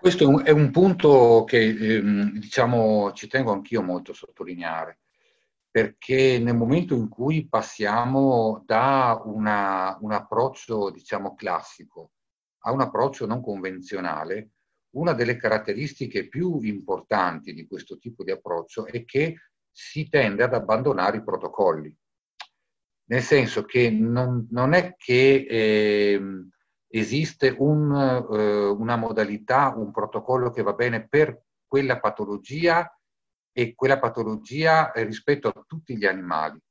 questo 0.00 0.24
è 0.24 0.26
un, 0.26 0.44
è 0.44 0.50
un 0.50 0.70
punto 0.70 1.44
che 1.46 1.68
ehm, 1.68 2.38
diciamo, 2.38 3.12
ci 3.12 3.28
tengo 3.28 3.52
anch'io 3.52 3.80
molto 3.80 4.10
a 4.10 4.14
sottolineare 4.14 4.98
perché 5.70 6.38
nel 6.38 6.56
momento 6.56 6.94
in 6.94 7.08
cui 7.08 7.46
passiamo 7.48 8.62
da 8.66 9.20
una, 9.24 9.96
un 10.00 10.12
approccio, 10.12 10.90
diciamo, 10.90 11.34
classico 11.34 12.12
a 12.62 12.72
un 12.72 12.80
approccio 12.80 13.26
non 13.26 13.40
convenzionale, 13.40 14.50
una 14.90 15.12
delle 15.12 15.36
caratteristiche 15.36 16.28
più 16.28 16.60
importanti 16.62 17.52
di 17.52 17.66
questo 17.66 17.98
tipo 17.98 18.24
di 18.24 18.30
approccio 18.30 18.86
è 18.86 19.04
che 19.04 19.36
si 19.70 20.08
tende 20.08 20.42
ad 20.42 20.54
abbandonare 20.54 21.18
i 21.18 21.24
protocolli. 21.24 21.94
Nel 23.10 23.22
senso 23.22 23.64
che 23.64 23.90
non, 23.90 24.48
non 24.50 24.72
è 24.72 24.94
che 24.96 25.46
eh, 25.48 26.20
esiste 26.88 27.54
un, 27.58 27.94
eh, 27.94 28.66
una 28.66 28.96
modalità, 28.96 29.72
un 29.76 29.90
protocollo 29.92 30.50
che 30.50 30.62
va 30.62 30.72
bene 30.72 31.06
per 31.06 31.42
quella 31.66 32.00
patologia 32.00 32.90
e 33.58 33.74
quella 33.74 33.98
patologia 33.98 34.92
eh, 34.92 35.02
rispetto 35.02 35.48
a 35.48 35.64
tutti 35.66 35.96
gli 35.96 36.06
animali. 36.06 36.62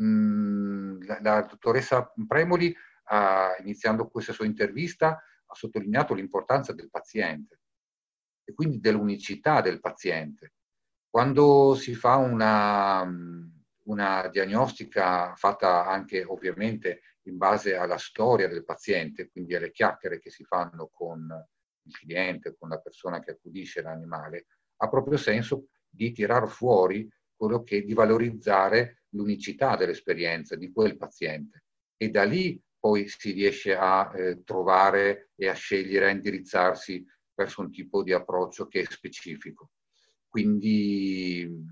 Mm, 0.00 1.02
la, 1.02 1.18
la, 1.20 1.42
dottoressa 1.42 2.12
Premoli, 2.28 2.72
ah, 3.06 3.56
iniziando 3.58 4.06
questa 4.06 4.32
sua 4.32 4.46
intervista, 4.46 5.20
ha 5.46 5.54
sottolineato 5.54 6.14
l'importanza 6.14 6.72
del 6.72 6.90
paziente 6.90 7.62
e 8.44 8.54
quindi 8.54 8.78
dell'unicità 8.78 9.60
del 9.60 9.80
paziente. 9.80 10.52
Quando 11.10 11.74
si 11.74 11.96
fa 11.96 12.14
una, 12.14 13.02
una 13.86 14.28
diagnostica 14.28 15.34
fatta 15.34 15.86
anche 15.88 16.22
ovviamente 16.22 17.00
in 17.22 17.36
base 17.36 17.74
alla 17.74 17.98
storia 17.98 18.46
del 18.46 18.64
paziente, 18.64 19.28
quindi 19.28 19.56
alle 19.56 19.72
chiacchiere 19.72 20.20
che 20.20 20.30
si 20.30 20.44
fanno 20.44 20.88
con 20.92 21.28
il 21.82 21.98
cliente, 21.98 22.54
con 22.56 22.68
la 22.68 22.78
persona 22.78 23.18
che 23.18 23.32
accudisce 23.32 23.82
l'animale, 23.82 24.46
ha 24.76 24.88
proprio 24.88 25.18
senso 25.18 25.66
di 25.98 26.12
tirar 26.12 26.48
fuori 26.48 27.10
quello 27.34 27.64
che 27.64 27.84
di 27.84 27.92
valorizzare 27.92 29.02
l'unicità 29.10 29.74
dell'esperienza 29.74 30.54
di 30.54 30.70
quel 30.70 30.96
paziente 30.96 31.64
e 31.96 32.08
da 32.08 32.22
lì 32.22 32.60
poi 32.78 33.08
si 33.08 33.32
riesce 33.32 33.76
a 33.76 34.12
eh, 34.14 34.44
trovare 34.44 35.30
e 35.34 35.48
a 35.48 35.54
scegliere, 35.54 36.06
a 36.06 36.10
indirizzarsi 36.10 37.04
verso 37.34 37.62
un 37.62 37.72
tipo 37.72 38.04
di 38.04 38.12
approccio 38.12 38.68
che 38.68 38.82
è 38.82 38.84
specifico. 38.88 39.70
Quindi 40.28 41.64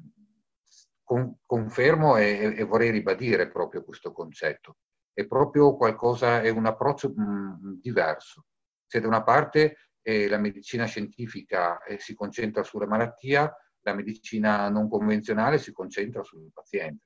con, 1.04 1.38
confermo 1.46 2.16
e, 2.16 2.54
e, 2.56 2.64
vorrei 2.64 2.90
ribadire 2.90 3.48
proprio 3.48 3.84
questo 3.84 4.10
concetto. 4.10 4.78
È 5.12 5.24
proprio 5.26 5.76
qualcosa, 5.76 6.42
è 6.42 6.48
un 6.48 6.66
approccio 6.66 7.12
mh, 7.14 7.22
mm, 7.22 7.72
diverso. 7.80 8.46
Se 8.84 9.00
da 9.00 9.06
una 9.06 9.22
parte 9.22 9.90
eh, 10.02 10.28
la 10.28 10.38
medicina 10.38 10.86
scientifica 10.86 11.82
eh, 11.84 12.00
si 12.00 12.14
concentra 12.14 12.64
sulla 12.64 12.86
malattia, 12.86 13.52
la 13.86 13.94
medicina 13.94 14.68
non 14.68 14.88
convenzionale 14.88 15.58
si 15.58 15.72
concentra 15.72 16.22
sul 16.22 16.50
paziente. 16.52 17.04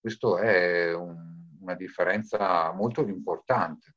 Questo 0.00 0.38
è 0.38 0.92
un, 0.92 1.16
una 1.60 1.74
differenza 1.74 2.72
molto 2.72 3.06
importante. 3.06 3.94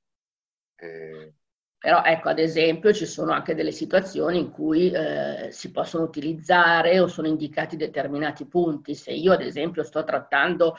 Eh, 0.75 1.33
però 1.79 2.03
ecco, 2.03 2.29
ad 2.29 2.39
esempio, 2.39 2.91
ci 2.91 3.05
sono 3.05 3.31
anche 3.31 3.55
delle 3.55 3.71
situazioni 3.71 4.37
in 4.37 4.51
cui 4.51 4.91
eh, 4.91 5.47
si 5.51 5.71
possono 5.71 6.03
utilizzare 6.03 6.99
o 6.99 7.07
sono 7.07 7.27
indicati 7.27 7.77
determinati 7.77 8.45
punti. 8.45 8.93
Se 8.95 9.11
io, 9.11 9.31
ad 9.31 9.41
esempio, 9.41 9.83
sto 9.83 10.03
trattando 10.03 10.75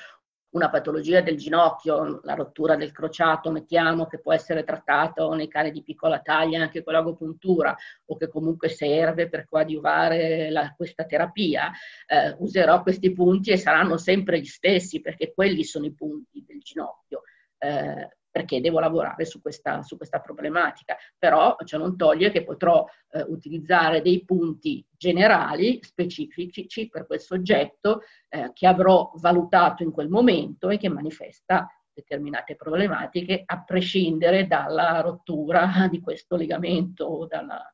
una 0.50 0.70
patologia 0.70 1.20
del 1.20 1.36
ginocchio, 1.36 2.20
la 2.22 2.34
rottura 2.34 2.76
del 2.76 2.92
crociato, 2.92 3.50
mettiamo, 3.50 4.06
che 4.06 4.20
può 4.20 4.32
essere 4.32 4.64
trattato 4.64 5.32
nei 5.34 5.48
cani 5.48 5.70
di 5.70 5.82
piccola 5.82 6.20
taglia 6.20 6.60
anche 6.60 6.82
con 6.82 6.92
l'agopuntura 6.92 7.76
o 8.06 8.16
che 8.16 8.28
comunque 8.28 8.68
serve 8.68 9.28
per 9.28 9.46
coadiuvare 9.46 10.50
la, 10.50 10.72
questa 10.76 11.04
terapia, 11.04 11.70
eh, 12.06 12.34
userò 12.38 12.82
questi 12.82 13.12
punti 13.12 13.50
e 13.50 13.56
saranno 13.56 13.96
sempre 13.96 14.40
gli 14.40 14.46
stessi 14.46 15.00
perché 15.00 15.32
quelli 15.32 15.64
sono 15.64 15.86
i 15.86 15.94
punti 15.94 16.44
del 16.46 16.60
ginocchio. 16.60 17.22
Eh, 17.58 18.08
perché 18.30 18.60
devo 18.60 18.78
lavorare 18.78 19.24
su 19.24 19.40
questa, 19.40 19.82
su 19.82 19.96
questa 19.96 20.20
problematica. 20.20 20.96
Però 21.18 21.56
ciò 21.64 21.78
non 21.78 21.96
toglie 21.96 22.30
che 22.30 22.44
potrò 22.44 22.86
eh, 23.10 23.22
utilizzare 23.22 24.02
dei 24.02 24.24
punti 24.24 24.84
generali, 24.90 25.80
specifici 25.82 26.88
per 26.88 27.06
quel 27.06 27.20
soggetto 27.20 28.02
eh, 28.28 28.50
che 28.52 28.66
avrò 28.66 29.10
valutato 29.16 29.82
in 29.82 29.90
quel 29.90 30.08
momento 30.08 30.68
e 30.68 30.78
che 30.78 30.88
manifesta 30.88 31.68
determinate 31.92 32.56
problematiche 32.56 33.42
a 33.44 33.62
prescindere 33.62 34.46
dalla 34.46 35.00
rottura 35.00 35.88
di 35.90 36.00
questo 36.00 36.36
legamento 36.36 37.26
dalla... 37.28 37.72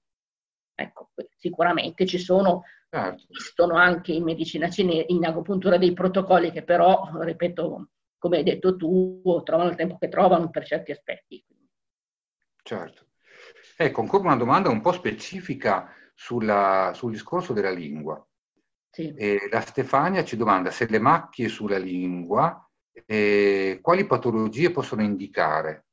Ecco, 0.79 1.11
sicuramente 1.37 2.05
ci 2.05 2.19
sono, 2.19 2.65
certo. 2.91 3.25
esistono 3.31 3.77
anche 3.77 4.13
in 4.13 4.25
medicina 4.25 4.69
cinese, 4.69 5.07
in 5.09 5.25
agopuntura 5.25 5.79
dei 5.79 5.95
protocolli 5.95 6.51
che 6.51 6.65
però, 6.65 7.09
ripeto, 7.19 7.89
come 8.19 8.39
hai 8.39 8.43
detto 8.43 8.77
tu, 8.77 9.21
trovano 9.45 9.71
il 9.71 9.77
tempo 9.77 9.97
che 9.99 10.09
trovano 10.09 10.51
per 10.51 10.65
certi 10.65 10.93
aspetti. 10.93 11.45
Certo. 12.63 13.07
Ecco, 13.77 14.01
ancora 14.01 14.25
una 14.25 14.37
domanda 14.37 14.71
un 14.71 14.81
po' 14.81 14.93
specifica 14.93 15.93
sulla, 16.15 16.93
sul 16.95 17.13
discorso 17.13 17.53
della 17.53 17.71
lingua. 17.71 18.25
Sì. 18.91 19.13
Eh, 19.15 19.49
la 19.51 19.61
Stefania 19.61 20.25
ci 20.25 20.37
domanda 20.37 20.71
se 20.71 20.87
le 20.89 20.99
macchie 20.99 21.49
sulla 21.49 21.79
lingua, 21.79 22.67
eh, 23.05 23.79
quali 23.83 24.07
patologie 24.07 24.71
possono 24.71 25.03
indicare? 25.03 25.85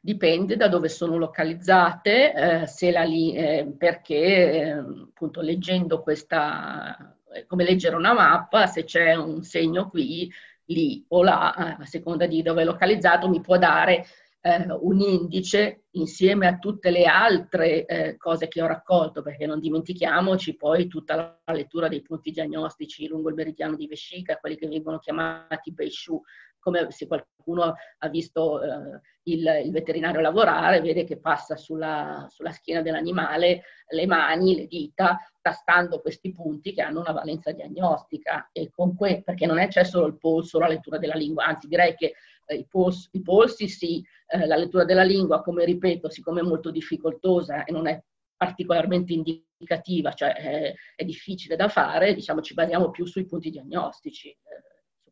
Dipende 0.00 0.56
da 0.56 0.68
dove 0.68 0.88
sono 0.88 1.16
localizzate, 1.16 2.32
eh, 2.62 2.66
se 2.66 2.90
la, 2.90 3.04
eh, 3.04 3.72
perché 3.76 4.14
eh, 4.14 4.70
appunto 4.72 5.40
leggendo 5.42 6.02
questa, 6.02 7.16
come 7.46 7.64
leggere 7.64 7.94
una 7.96 8.14
mappa, 8.14 8.66
se 8.66 8.84
c'è 8.84 9.14
un 9.14 9.42
segno 9.42 9.88
qui, 9.90 10.32
lì 10.72 11.04
o 11.08 11.22
là, 11.22 11.54
eh, 11.54 11.82
a 11.82 11.86
seconda 11.86 12.26
di 12.26 12.42
dove 12.42 12.62
è 12.62 12.64
localizzato, 12.64 13.28
mi 13.28 13.40
può 13.40 13.58
dare 13.58 14.06
eh, 14.44 14.66
un 14.80 14.98
indice 15.00 15.84
insieme 15.92 16.48
a 16.48 16.58
tutte 16.58 16.90
le 16.90 17.04
altre 17.04 17.86
eh, 17.86 18.16
cose 18.16 18.48
che 18.48 18.60
ho 18.60 18.66
raccolto, 18.66 19.22
perché 19.22 19.46
non 19.46 19.60
dimentichiamoci 19.60 20.56
poi 20.56 20.88
tutta 20.88 21.40
la 21.44 21.52
lettura 21.54 21.88
dei 21.88 22.02
punti 22.02 22.32
diagnostici 22.32 23.06
lungo 23.06 23.28
il 23.28 23.36
meridiano 23.36 23.76
di 23.76 23.86
vescica, 23.86 24.36
quelli 24.36 24.56
che 24.56 24.66
vengono 24.66 24.98
chiamati 24.98 25.72
Beishu, 25.72 26.20
come 26.62 26.90
se 26.92 27.08
qualcuno 27.08 27.74
ha 27.98 28.08
visto 28.08 28.62
eh, 28.62 29.00
il, 29.24 29.62
il, 29.64 29.70
veterinario 29.72 30.20
lavorare, 30.20 30.80
vede 30.80 31.04
che 31.04 31.18
passa 31.18 31.56
sulla, 31.56 32.26
sulla 32.30 32.52
schiena 32.52 32.82
dell'animale 32.82 33.64
le 33.88 34.06
mani, 34.06 34.54
le 34.54 34.66
dita, 34.66 35.18
tastando 35.40 36.00
questi 36.00 36.32
punti 36.32 36.72
che 36.72 36.82
hanno 36.82 37.00
una 37.00 37.10
valenza 37.12 37.50
diagnostica. 37.50 38.48
E 38.52 38.70
con 38.70 38.94
que- 38.94 39.22
perché 39.24 39.44
non 39.44 39.58
è 39.58 39.66
c'è 39.66 39.82
solo 39.82 40.06
il 40.06 40.16
polso, 40.16 40.60
la 40.60 40.68
lettura 40.68 40.98
della 40.98 41.14
lingua, 41.14 41.46
anzi 41.46 41.66
direi 41.66 41.96
che 41.96 42.14
eh, 42.46 42.54
i, 42.54 42.66
pols- 42.68 43.08
i, 43.10 43.22
polsi 43.22 43.66
sì, 43.66 44.04
eh, 44.28 44.46
la 44.46 44.56
lettura 44.56 44.84
della 44.84 45.04
lingua, 45.04 45.42
come 45.42 45.64
ripeto, 45.64 46.08
siccome 46.10 46.40
è 46.40 46.44
molto 46.44 46.70
difficoltosa 46.70 47.64
e 47.64 47.72
non 47.72 47.88
è 47.88 48.00
particolarmente 48.36 49.12
indicativa, 49.12 50.12
cioè 50.12 50.32
è, 50.34 50.74
è 50.94 51.04
difficile 51.04 51.56
da 51.56 51.68
fare, 51.68 52.14
diciamo 52.14 52.40
ci 52.40 52.54
basiamo 52.54 52.90
più 52.90 53.04
sui 53.04 53.26
punti 53.26 53.50
diagnostici. 53.50 54.36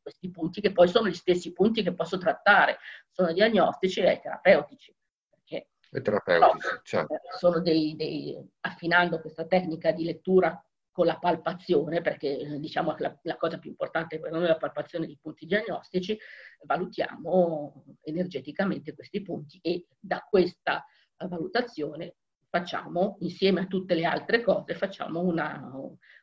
Questi 0.03 0.30
punti 0.30 0.61
che 0.61 0.72
poi 0.72 0.88
sono 0.88 1.09
gli 1.09 1.14
stessi 1.14 1.53
punti 1.53 1.82
che 1.82 1.94
posso 1.94 2.18
trattare, 2.18 2.78
sono 3.11 3.32
diagnostici 3.32 4.01
e 4.01 4.20
terapeutici. 4.22 4.94
E 5.92 6.03
terapeutici, 6.03 6.68
no, 6.72 6.80
certo. 6.84 7.14
Eh, 7.14 7.18
sono 7.36 7.61
dei, 7.61 7.96
dei, 7.96 8.38
affinando 8.61 9.20
questa 9.20 9.44
tecnica 9.44 9.90
di 9.90 10.05
lettura 10.05 10.64
con 10.92 11.07
la 11.07 11.18
palpazione, 11.18 12.01
perché 12.01 12.38
eh, 12.38 12.61
diciamo 12.61 12.94
che 12.94 13.03
la, 13.03 13.18
la, 13.22 13.36
cosa 13.36 13.59
più 13.59 13.70
importante 13.70 14.20
per 14.20 14.30
noi 14.30 14.44
è 14.44 14.48
la 14.48 14.57
palpazione 14.57 15.07
di 15.07 15.18
punti 15.20 15.46
diagnostici, 15.46 16.16
valutiamo 16.64 17.84
energeticamente 18.03 18.94
questi 18.94 19.20
punti 19.22 19.59
e 19.62 19.86
da 19.98 20.24
questa 20.28 20.84
valutazione 21.16 22.16
facciamo, 22.48 23.16
insieme 23.20 23.61
a 23.61 23.66
tutte 23.66 23.94
le 23.94 24.05
altre 24.05 24.42
cose, 24.42 24.74
facciamo 24.74 25.20
una, 25.20 25.72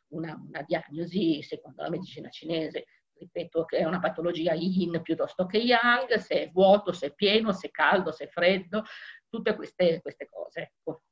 una, 0.08 0.42
una 0.46 0.62
diagnosi 0.62 1.42
secondo 1.42 1.82
la 1.82 1.90
medicina 1.90 2.28
cinese. 2.30 2.86
Ripeto 3.18 3.64
che 3.64 3.78
è 3.78 3.84
una 3.84 3.98
patologia 3.98 4.52
yin 4.52 5.00
piuttosto 5.02 5.46
che 5.46 5.58
yang, 5.58 6.14
se 6.18 6.44
è 6.44 6.50
vuoto, 6.52 6.92
se 6.92 7.06
è 7.06 7.14
pieno, 7.14 7.52
se 7.52 7.68
è 7.68 7.70
caldo, 7.70 8.12
se 8.12 8.24
è 8.24 8.28
freddo, 8.28 8.84
tutte 9.28 9.56
queste, 9.56 10.00
queste 10.00 10.28
cose. 10.30 10.60
Ecco. 10.60 11.02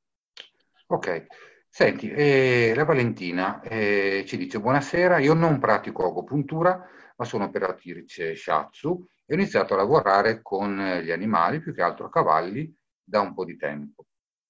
Ok. 0.86 1.26
Senti, 1.68 2.08
eh, 2.10 2.72
la 2.74 2.84
Valentina 2.84 3.60
eh, 3.60 4.24
ci 4.26 4.36
dice 4.38 4.60
buonasera, 4.60 5.18
io 5.18 5.34
non 5.34 5.58
pratico 5.58 6.06
agopuntura, 6.06 6.88
ma 7.16 7.24
sono 7.24 7.44
operatrice 7.44 8.34
shiatsu 8.34 9.06
e 9.26 9.34
ho 9.34 9.36
iniziato 9.36 9.74
a 9.74 9.78
lavorare 9.78 10.40
con 10.40 10.78
gli 11.02 11.10
animali, 11.10 11.60
più 11.60 11.74
che 11.74 11.82
altro 11.82 12.08
cavalli, 12.08 12.74
da 13.02 13.20
un 13.20 13.34
po' 13.34 13.44
di 13.44 13.56
tempo. 13.56 14.06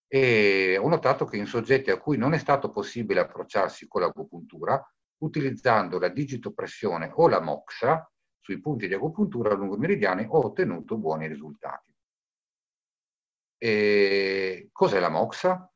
E 0.07 0.79
ho 0.81 0.89
notato 0.89 1.25
che 1.25 1.37
in 1.37 1.47
soggetti 1.47 1.91
a 1.91 1.99
cui 1.99 2.17
non 2.17 2.33
è 2.33 2.39
stato 2.39 2.71
possibile 2.71 3.21
approcciarsi 3.21 3.89
con 3.89 4.03
l'agopuntura, 4.03 4.81
utilizzando 5.19 5.99
la 5.99 6.09
digitopressione 6.09 7.11
o 7.15 7.29
la 7.29 7.41
moxa 7.41 8.11
sui 8.41 8.61
punti 8.61 8.87
di 8.87 8.95
agopuntura 8.95 9.55
lungo 9.55 9.77
meridiani, 9.77 10.27
ho 10.29 10.45
ottenuto 10.45 10.97
buoni 10.97 11.27
risultati. 11.27 11.95
E 13.59 14.69
cos'è 14.73 15.01
la 15.01 15.09
moxa? 15.09 15.71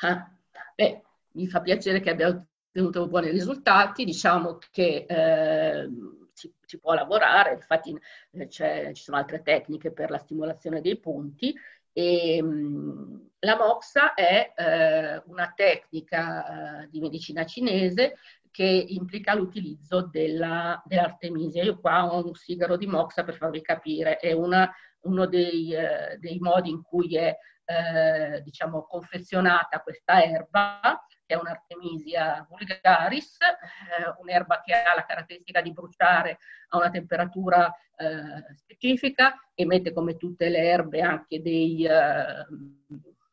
Ah 0.00 0.30
Beh, 0.76 1.02
mi 1.32 1.48
fa 1.48 1.62
piacere 1.62 2.00
che 2.00 2.10
abbia 2.10 2.28
ottenuto 2.28 3.08
buoni 3.08 3.30
risultati, 3.30 4.04
diciamo 4.04 4.58
che 4.70 5.06
eh, 5.08 5.88
si, 6.34 6.52
si, 6.66 6.78
può 6.78 6.92
lavorare, 6.92 7.54
infatti 7.54 7.98
eh, 8.32 8.48
ci 8.48 9.02
sono 9.02 9.16
altre 9.16 9.40
tecniche 9.42 9.90
per 9.92 10.10
la 10.10 10.18
stimolazione 10.18 10.82
dei 10.82 10.98
punti 10.98 11.54
e 11.92 12.42
mh, 12.42 12.46
mm, 12.46 13.16
la 13.38 13.56
moxa 13.56 14.12
è 14.12 14.52
eh, 14.54 15.22
una 15.28 15.50
tecnica 15.56 16.82
eh, 16.82 16.88
di 16.90 17.00
medicina 17.00 17.46
cinese 17.46 18.16
che 18.56 18.86
implica 18.88 19.34
l'utilizzo 19.34 20.08
della, 20.10 20.82
dell'artemisia. 20.86 21.62
Io 21.62 21.78
qua 21.78 22.10
ho 22.10 22.24
un 22.24 22.32
sigaro 22.32 22.78
di 22.78 22.86
moxa 22.86 23.22
per 23.22 23.36
farvi 23.36 23.60
capire, 23.60 24.16
è 24.16 24.32
una, 24.32 24.72
uno 25.00 25.26
dei, 25.26 25.74
eh, 25.74 26.16
dei, 26.18 26.38
modi 26.38 26.70
in 26.70 26.80
cui 26.80 27.18
è 27.18 27.36
eh, 27.66 28.40
diciamo, 28.40 28.86
confezionata 28.86 29.80
questa 29.80 30.24
erba, 30.24 31.04
che 31.26 31.34
è 31.34 31.38
un'Artemisia 31.38 32.46
vulgaris, 32.48 33.36
eh, 33.42 34.14
un'erba 34.22 34.62
che 34.64 34.72
ha 34.72 34.94
la 34.94 35.04
caratteristica 35.04 35.60
di 35.60 35.74
bruciare 35.74 36.38
a 36.68 36.78
una 36.78 36.88
temperatura 36.88 37.70
eh, 37.98 38.54
specifica, 38.54 39.34
emette 39.54 39.92
come 39.92 40.16
tutte 40.16 40.48
le 40.48 40.60
erbe 40.60 41.02
anche 41.02 41.42
dei, 41.42 41.84
eh, 41.84 42.46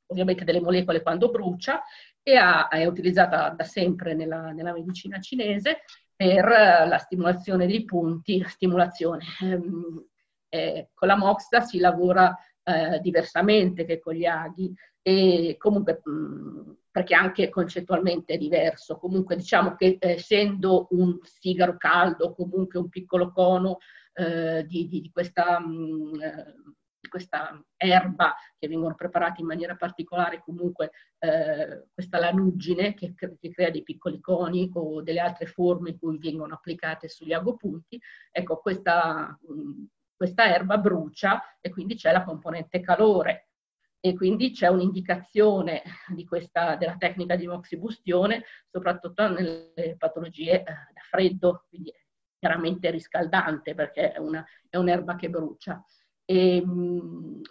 ovviamente 0.07 0.43
delle 0.43 0.59
molecole 0.59 1.01
quando 1.01 1.32
brucia 1.32 1.82
e 2.24 2.36
ha, 2.36 2.69
è 2.69 2.86
utilizzata 2.86 3.49
da 3.49 3.63
sempre 3.63 4.13
nella, 4.15 4.51
nella 4.51 4.71
medicina 4.71 5.19
cinese 5.19 5.82
per 6.15 6.45
la 6.45 6.97
stimolazione 6.97 7.67
dei 7.67 7.84
punti, 7.84 8.43
stimolazione. 8.47 9.26
Ehm, 9.41 10.05
eh, 10.49 10.89
con 10.93 11.07
la 11.07 11.17
moxa 11.17 11.61
si 11.61 11.80
lavora 11.80 12.36
eh, 12.63 12.99
diversamente 13.01 13.86
che 13.86 13.99
con 13.99 14.13
gli 14.13 14.26
aghi 14.26 14.74
e 15.01 15.55
comunque 15.57 16.01
mh, 16.03 16.78
perché 16.91 17.15
anche 17.15 17.49
concettualmente 17.49 18.36
è 18.36 18.38
diverso. 18.38 18.97
Comunque 18.97 19.36
diciamo 19.36 19.76
che 19.76 19.97
eh, 19.99 20.11
essendo 20.11 20.88
un 20.91 21.17
sigaro 21.24 21.76
caldo, 21.78 22.34
comunque 22.34 22.80
un 22.80 22.88
piccolo 22.88 23.32
cono 23.32 23.80
eh, 24.13 24.63
di, 24.67 24.88
di, 24.88 25.01
di, 25.01 25.11
questa, 25.11 25.59
mh, 25.59 26.21
eh, 26.21 26.53
di, 26.63 26.82
questa, 27.14 27.64
erba 27.78 28.36
che 28.57 28.68
vengono 28.68 28.95
preparati 28.95 29.41
in 29.41 29.47
maniera 29.47 29.76
particolare, 29.76 30.41
comunque 30.43 30.89
eh, 31.20 31.86
questa 31.93 32.18
lanuggine 32.18 32.95
che, 32.95 33.14
che, 33.14 33.51
crea 33.51 33.70
dei 33.70 33.84
piccoli 33.84 34.20
coni 34.20 34.68
o 34.74 35.03
delle 35.03 35.20
altre 35.20 35.45
forme 35.45 35.91
in 35.91 35.99
cui 35.99 36.18
vengono 36.18 36.55
applicate 36.55 37.07
sugli 37.07 37.34
agopunti, 37.34 38.01
ecco 38.32 38.57
questa... 38.57 39.38
Mh, 39.41 39.86
questa 40.16 40.45
erba 40.45 40.78
brucia 40.78 41.41
e 41.59 41.70
quindi 41.70 41.95
c'è 41.95 42.14
la 42.14 42.24
componente 42.24 42.80
calore 42.80 43.49
e 43.99 44.14
quindi 44.16 44.51
c'è 44.51 44.68
un'indicazione 44.68 45.82
di 46.16 46.24
questa, 46.24 46.78
della 46.78 46.95
tecnica 46.95 47.36
di 47.36 47.45
moxibustione 47.45 48.45
soprattutto 48.70 49.28
nelle 49.28 49.95
patologie 49.97 50.61
eh, 50.61 50.64
da 50.64 51.01
freddo, 51.09 51.66
quindi 51.68 51.91
chiaramente 52.38 52.89
riscaldante 52.91 53.74
perché 53.74 54.14
è, 54.14 54.20
una, 54.20 54.45
è 54.70 54.78
un'erba 54.78 55.16
che 55.16 55.30
brucia. 55.30 55.84
E, 56.26 56.61
mh, 56.65 57.41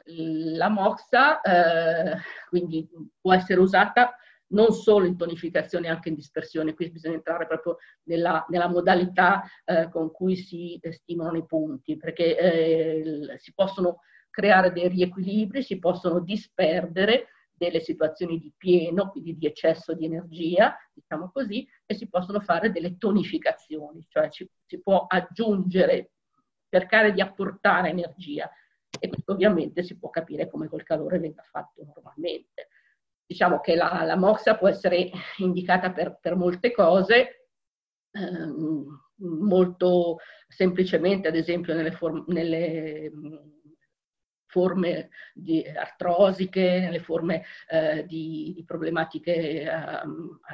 la 0.56 0.68
moxa 0.68 1.40
eh, 1.40 2.16
quindi 2.48 2.88
può 3.20 3.32
essere 3.34 3.60
usata 3.60 4.16
non 4.52 4.72
solo 4.72 5.06
in 5.06 5.16
tonificazione, 5.16 5.88
anche 5.88 6.08
in 6.08 6.14
dispersione. 6.14 6.74
Qui 6.74 6.90
bisogna 6.90 7.14
entrare 7.14 7.46
proprio 7.46 7.78
nella, 8.04 8.44
nella 8.48 8.68
modalità 8.68 9.42
eh, 9.64 9.88
con 9.90 10.10
cui 10.10 10.36
si 10.36 10.78
stimolano 10.90 11.38
i 11.38 11.46
punti, 11.46 11.96
perché 11.96 12.38
eh, 12.38 13.38
si 13.38 13.52
possono 13.54 14.00
creare 14.30 14.72
dei 14.72 14.88
riequilibri, 14.88 15.62
si 15.62 15.78
possono 15.78 16.20
disperdere 16.20 17.28
delle 17.52 17.80
situazioni 17.80 18.38
di 18.38 18.52
pieno, 18.56 19.10
quindi 19.10 19.36
di 19.36 19.46
eccesso 19.46 19.94
di 19.94 20.04
energia, 20.04 20.76
diciamo 20.92 21.30
così, 21.30 21.66
e 21.86 21.94
si 21.94 22.08
possono 22.08 22.40
fare 22.40 22.72
delle 22.72 22.96
tonificazioni, 22.98 24.04
cioè 24.08 24.28
ci, 24.30 24.48
si 24.66 24.80
può 24.80 25.06
aggiungere, 25.06 26.12
cercare 26.68 27.12
di 27.12 27.20
apportare 27.20 27.90
energia. 27.90 28.50
E 29.00 29.08
questo 29.08 29.32
ovviamente 29.32 29.82
si 29.82 29.98
può 29.98 30.10
capire 30.10 30.48
come 30.48 30.68
col 30.68 30.82
calore 30.82 31.18
venga 31.18 31.42
fatto 31.42 31.84
normalmente. 31.84 32.68
Diciamo 33.26 33.60
che 33.60 33.74
la, 33.74 34.02
la 34.04 34.16
mossa 34.16 34.56
può 34.56 34.68
essere 34.68 35.10
indicata 35.38 35.92
per, 35.92 36.18
per 36.20 36.36
molte 36.36 36.72
cose, 36.72 37.48
ehm, 38.10 38.84
molto 39.16 40.18
semplicemente, 40.48 41.28
ad 41.28 41.36
esempio 41.36 41.74
nelle, 41.74 41.92
form- 41.92 42.24
nelle 42.28 43.10
forme 44.52 45.08
di 45.32 45.64
artrosiche, 45.66 46.80
nelle 46.80 47.00
forme 47.00 47.42
eh, 47.70 48.04
di, 48.04 48.52
di, 48.54 48.64
problematiche 48.64 49.62
eh, 49.62 49.66
a 49.68 50.04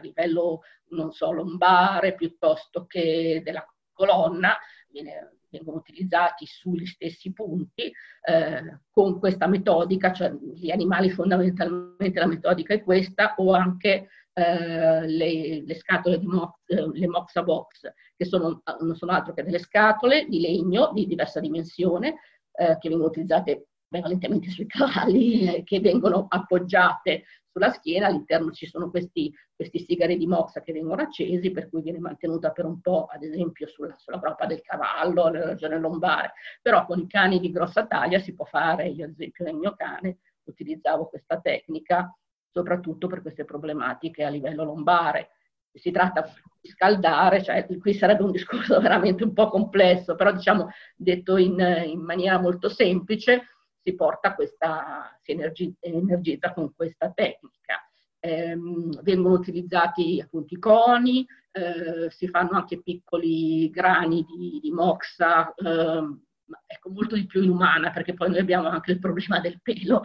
livello 0.00 0.60
non 0.90 1.10
so 1.10 1.32
lombare 1.32 2.14
piuttosto 2.14 2.86
che 2.86 3.42
della 3.44 3.66
colonna, 3.92 4.56
viene 4.88 5.37
vengono 5.50 5.78
utilizzati 5.78 6.46
sugli 6.46 6.86
stessi 6.86 7.32
punti 7.32 7.92
eh, 8.22 8.80
con 8.90 9.18
questa 9.18 9.46
metodica, 9.46 10.12
cioè 10.12 10.32
gli 10.32 10.70
animali 10.70 11.10
fondamentalmente 11.10 12.18
la 12.18 12.26
metodica 12.26 12.74
è 12.74 12.82
questa, 12.82 13.34
o 13.36 13.52
anche 13.52 14.08
eh, 14.32 15.06
le, 15.06 15.64
le, 15.64 15.74
scatole 15.74 16.18
di 16.18 16.26
mox, 16.26 16.60
eh, 16.66 16.88
le 16.92 17.08
Moxa 17.08 17.42
Box, 17.42 17.90
che 18.16 18.24
sono, 18.24 18.62
non 18.80 18.94
sono 18.94 19.12
altro 19.12 19.32
che 19.34 19.42
delle 19.42 19.58
scatole 19.58 20.26
di 20.26 20.40
legno 20.40 20.92
di 20.92 21.06
diversa 21.06 21.40
dimensione, 21.40 22.16
eh, 22.52 22.76
che 22.78 22.88
vengono 22.88 23.10
utilizzate 23.10 23.67
prevalentemente 23.88 24.50
sui 24.50 24.66
cavalli, 24.66 25.56
eh, 25.56 25.64
che 25.64 25.80
vengono 25.80 26.26
appoggiate 26.28 27.24
sulla 27.50 27.70
schiena, 27.70 28.06
all'interno 28.06 28.50
ci 28.52 28.66
sono 28.66 28.90
questi, 28.90 29.32
questi 29.54 29.80
sigari 29.80 30.16
di 30.16 30.26
moxa 30.26 30.62
che 30.62 30.72
vengono 30.72 31.02
accesi, 31.02 31.50
per 31.50 31.68
cui 31.68 31.82
viene 31.82 31.98
mantenuta 31.98 32.50
per 32.50 32.66
un 32.66 32.80
po', 32.80 33.06
ad 33.06 33.22
esempio, 33.22 33.66
sulla, 33.66 33.94
sulla 33.98 34.18
groppa 34.18 34.46
del 34.46 34.62
cavallo, 34.62 35.28
nella 35.28 35.46
regione 35.46 35.78
lombare. 35.78 36.32
Però 36.62 36.84
con 36.84 37.00
i 37.00 37.08
cani 37.08 37.40
di 37.40 37.50
grossa 37.50 37.86
taglia 37.86 38.18
si 38.20 38.34
può 38.34 38.44
fare, 38.44 38.88
io 38.88 39.06
ad 39.06 39.10
esempio 39.10 39.44
nel 39.44 39.56
mio 39.56 39.74
cane 39.74 40.18
utilizzavo 40.44 41.08
questa 41.08 41.40
tecnica 41.40 42.12
soprattutto 42.50 43.06
per 43.06 43.22
queste 43.22 43.44
problematiche 43.44 44.24
a 44.24 44.28
livello 44.28 44.64
lombare. 44.64 45.30
Si 45.72 45.90
tratta 45.90 46.28
di 46.60 46.68
scaldare, 46.70 47.42
cioè 47.42 47.66
qui 47.78 47.94
sarebbe 47.94 48.24
un 48.24 48.32
discorso 48.32 48.80
veramente 48.80 49.22
un 49.22 49.32
po' 49.32 49.48
complesso, 49.48 50.14
però 50.14 50.32
diciamo 50.32 50.70
detto 50.96 51.36
in, 51.36 51.58
in 51.86 52.00
maniera 52.00 52.40
molto 52.40 52.68
semplice, 52.68 53.57
si 53.88 53.94
porta 53.94 54.34
questa, 54.34 55.18
si 55.22 55.32
energizza 55.80 56.52
con 56.52 56.74
questa 56.74 57.10
tecnica. 57.10 57.82
Eh, 58.20 58.56
vengono 59.02 59.34
utilizzati 59.34 60.20
appunto 60.20 60.52
i 60.52 60.58
coni, 60.58 61.26
eh, 61.52 62.10
si 62.10 62.28
fanno 62.28 62.50
anche 62.52 62.82
piccoli 62.82 63.70
grani 63.70 64.24
di, 64.24 64.58
di 64.60 64.70
moxa, 64.72 65.54
eh, 65.54 66.02
ecco, 66.66 66.90
molto 66.90 67.14
di 67.14 67.26
più 67.26 67.42
inumana, 67.42 67.90
perché 67.90 68.14
poi 68.14 68.30
noi 68.30 68.40
abbiamo 68.40 68.68
anche 68.68 68.92
il 68.92 68.98
problema 68.98 69.40
del 69.40 69.60
pelo. 69.62 70.02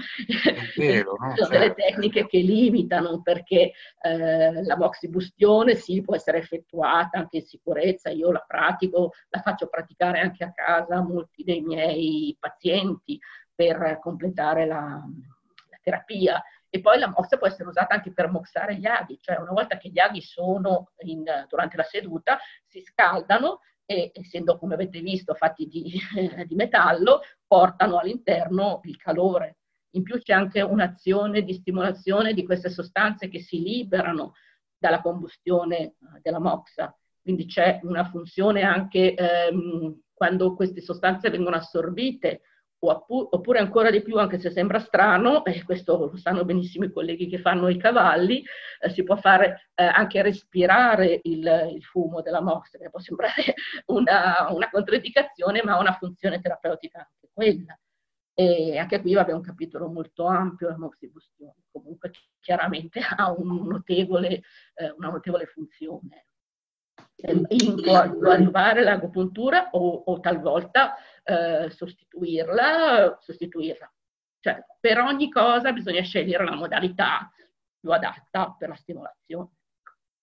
Pelo 0.76 1.18
no? 1.20 1.34
Sono 1.36 1.50
delle 1.50 1.66
certo. 1.68 1.82
tecniche 1.82 2.28
che 2.28 2.40
limitano, 2.40 3.22
perché 3.22 3.74
eh, 4.02 4.64
la 4.64 4.78
moxibustione 4.78 5.76
sì, 5.76 6.02
può 6.02 6.16
essere 6.16 6.40
effettuata 6.40 7.18
anche 7.18 7.38
in 7.38 7.46
sicurezza, 7.46 8.10
io 8.10 8.32
la 8.32 8.44
pratico, 8.46 9.12
la 9.30 9.42
faccio 9.42 9.68
praticare 9.68 10.20
anche 10.20 10.44
a 10.44 10.54
casa 10.54 10.98
a 10.98 11.02
molti 11.02 11.44
dei 11.44 11.62
miei 11.62 12.36
pazienti, 12.40 13.20
per 13.56 14.00
completare 14.02 14.66
la, 14.66 15.04
la 15.70 15.80
terapia. 15.82 16.42
E 16.70 16.82
poi 16.82 16.98
la 16.98 17.08
mossa 17.08 17.38
può 17.38 17.48
essere 17.48 17.70
usata 17.70 17.94
anche 17.94 18.12
per 18.12 18.32
moxare 18.32 18.76
gli 18.78 18.88
aghi, 18.88 19.20
cioè 19.22 19.38
una 19.38 19.52
volta 19.52 19.78
che 19.78 19.90
gli 19.90 20.00
aghi 20.00 20.22
sono 20.22 20.92
in, 21.06 21.24
durante 21.48 21.78
la 21.78 21.84
seduta, 21.84 22.40
si 22.66 22.82
scaldano 22.82 23.60
e 23.86 24.12
essendo, 24.14 24.58
come 24.58 24.74
avete 24.74 25.00
visto, 25.02 25.36
fatti 25.36 25.68
di, 25.68 25.94
di 26.48 26.56
metallo, 26.56 27.22
portano 27.46 28.00
all'interno 28.00 28.80
il 28.86 28.98
calore. 28.98 29.58
In 29.92 30.04
più 30.04 30.20
c'è 30.20 30.34
anche 30.34 30.62
un'azione 30.62 31.44
di 31.44 31.54
stimolazione 31.54 32.34
di 32.34 32.44
queste 32.44 32.70
sostanze 32.70 33.30
che 33.30 33.40
si 33.40 33.62
liberano 33.62 34.34
dalla 34.76 35.02
combustione 35.02 35.78
eh, 35.78 35.96
della 36.22 36.40
moxa. 36.40 36.96
Quindi 37.22 37.46
c'è 37.46 37.80
una 37.84 38.10
funzione 38.10 38.64
anche 38.64 39.14
ehm, 39.14 40.02
quando 40.12 40.56
queste 40.56 40.82
sostanze 40.82 41.30
vengono 41.30 41.56
assorbite, 41.56 42.42
oppure 42.88 43.60
ancora 43.60 43.90
di 43.90 44.02
più, 44.02 44.18
anche 44.18 44.40
se 44.40 44.52
sembra 44.52 44.80
strano, 44.80 45.46
e 45.46 45.64
questo 45.64 46.10
lo 46.12 46.18
sanno 46.18 46.46
benissimo 46.46 46.86
i 46.86 46.92
colleghi 46.92 47.28
che 47.28 47.40
fanno 47.40 47.70
i 47.70 47.78
cavalli, 47.78 48.44
eh, 48.80 48.90
si 48.90 49.04
può 49.04 49.16
fare 49.16 49.70
eh, 49.76 49.84
anche 49.84 50.22
respirare 50.22 51.20
il, 51.24 51.72
il, 51.74 51.84
fumo 51.84 52.22
della 52.22 52.42
mossa, 52.42 52.78
che 52.78 52.90
può 52.90 53.00
sembrare 53.00 53.56
una, 53.88 54.48
una 54.52 54.70
controindicazione, 54.70 55.62
ma 55.64 55.74
ha 55.74 55.80
una 55.80 55.94
funzione 55.94 56.40
terapeutica 56.42 57.00
anche 57.00 57.30
quella. 57.34 57.78
E 58.36 58.78
anche 58.78 59.00
qui 59.00 59.16
abbiamo 59.16 59.40
un 59.40 59.46
capitolo 59.46 59.88
molto 59.88 60.26
ampio, 60.26 60.68
la 60.68 60.78
moxibustione, 60.78 61.66
comunque 61.72 62.12
chiaramente 62.40 63.00
ha 63.00 63.32
un 63.32 63.68
notevole, 63.68 64.42
eh, 64.74 64.94
una 64.98 65.10
notevole 65.10 65.46
funzione. 65.46 66.26
In 67.16 67.76
può 67.82 68.32
arrivare 68.32 68.84
l'agopuntura 68.84 69.70
o, 69.72 70.04
o 70.06 70.20
talvolta 70.20 70.96
eh, 71.24 71.70
sostituirla, 71.70 73.18
sostituirla. 73.22 73.92
Cioè, 74.40 74.66
per 74.80 75.00
ogni 75.00 75.32
cosa 75.32 75.72
bisogna 75.72 76.02
scegliere 76.02 76.44
la 76.44 76.56
modalità 76.56 77.32
più 77.80 77.92
adatta 77.92 78.56
per 78.58 78.70
la 78.70 78.76
stimolazione. 78.76 79.50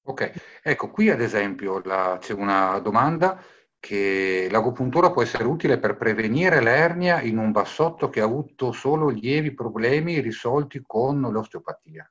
Ok, 0.02 0.60
ecco 0.62 0.90
qui 0.90 1.10
ad 1.10 1.20
esempio 1.20 1.80
la, 1.84 2.18
c'è 2.20 2.32
una 2.32 2.78
domanda 2.80 3.40
che 3.78 4.48
l'agopuntura 4.50 5.10
può 5.10 5.22
essere 5.22 5.44
utile 5.44 5.78
per 5.78 5.96
prevenire 5.96 6.60
l'ernia 6.60 7.22
in 7.22 7.38
un 7.38 7.50
bassotto 7.50 8.10
che 8.10 8.20
ha 8.20 8.24
avuto 8.24 8.72
solo 8.72 9.08
lievi 9.08 9.54
problemi 9.54 10.20
risolti 10.20 10.82
con 10.86 11.20
l'osteopatia. 11.20 12.10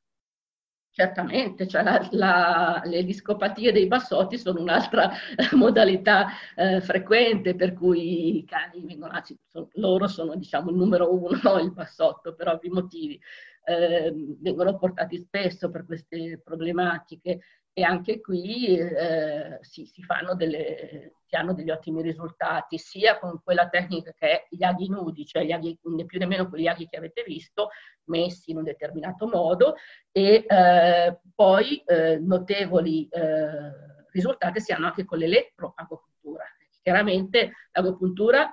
Certamente, 1.00 1.66
cioè 1.66 1.82
la, 1.82 2.06
la, 2.12 2.82
le 2.84 3.06
discopatie 3.06 3.72
dei 3.72 3.88
bassotti 3.88 4.38
sono 4.38 4.60
un'altra 4.60 5.10
modalità 5.56 6.28
eh, 6.58 6.82
frequente 6.82 7.56
per 7.56 7.72
cui 7.72 8.40
i 8.40 8.44
cani 8.44 8.84
vengono, 8.86 9.14
anzi 9.14 9.34
loro 9.76 10.08
sono 10.08 10.36
diciamo 10.36 10.72
il 10.72 10.76
numero 10.76 11.14
uno, 11.14 11.58
il 11.64 11.72
bassotto 11.72 12.36
per 12.36 12.50
ovvi 12.50 12.68
motivi, 12.68 13.18
eh, 13.64 14.14
vengono 14.42 14.78
portati 14.78 15.18
spesso 15.20 15.70
per 15.70 15.86
queste 15.86 16.42
problematiche 16.44 17.40
e 17.80 17.84
anche 17.84 18.20
qui 18.20 18.78
eh, 18.78 19.58
si, 19.62 19.86
si, 19.86 20.04
delle, 20.36 21.14
si 21.26 21.36
hanno 21.38 21.54
degli 21.54 21.70
ottimi 21.70 22.02
risultati 22.02 22.78
sia 22.78 23.18
con 23.18 23.42
quella 23.42 23.70
tecnica 23.70 24.12
che 24.12 24.28
è 24.28 24.48
gli 24.50 24.66
aghi 24.66 24.90
nudi, 24.90 25.26
cioè 25.26 25.46
gli 25.46 25.54
aghi, 25.54 25.80
né 25.84 26.04
più 26.04 26.20
nemmeno 26.20 26.50
quegli 26.50 26.68
aghi 26.68 26.90
che 26.90 26.98
avete 26.98 27.24
visto, 27.26 27.70
messi 28.08 28.52
in 28.52 28.58
un 28.58 28.66
determinato 28.66 29.28
modo 29.28 29.76
e 30.12 30.44
eh, 30.46 31.20
poi 31.34 31.82
eh, 31.86 32.18
notevoli 32.20 33.08
eh, 33.08 33.72
risultati 34.12 34.60
si 34.60 34.74
hanno 34.74 34.88
anche 34.88 35.06
con 35.06 35.18
l'elettroagopuntura. 35.18 36.44
Chiaramente 36.82 37.54
l'agopuntura 37.72 38.52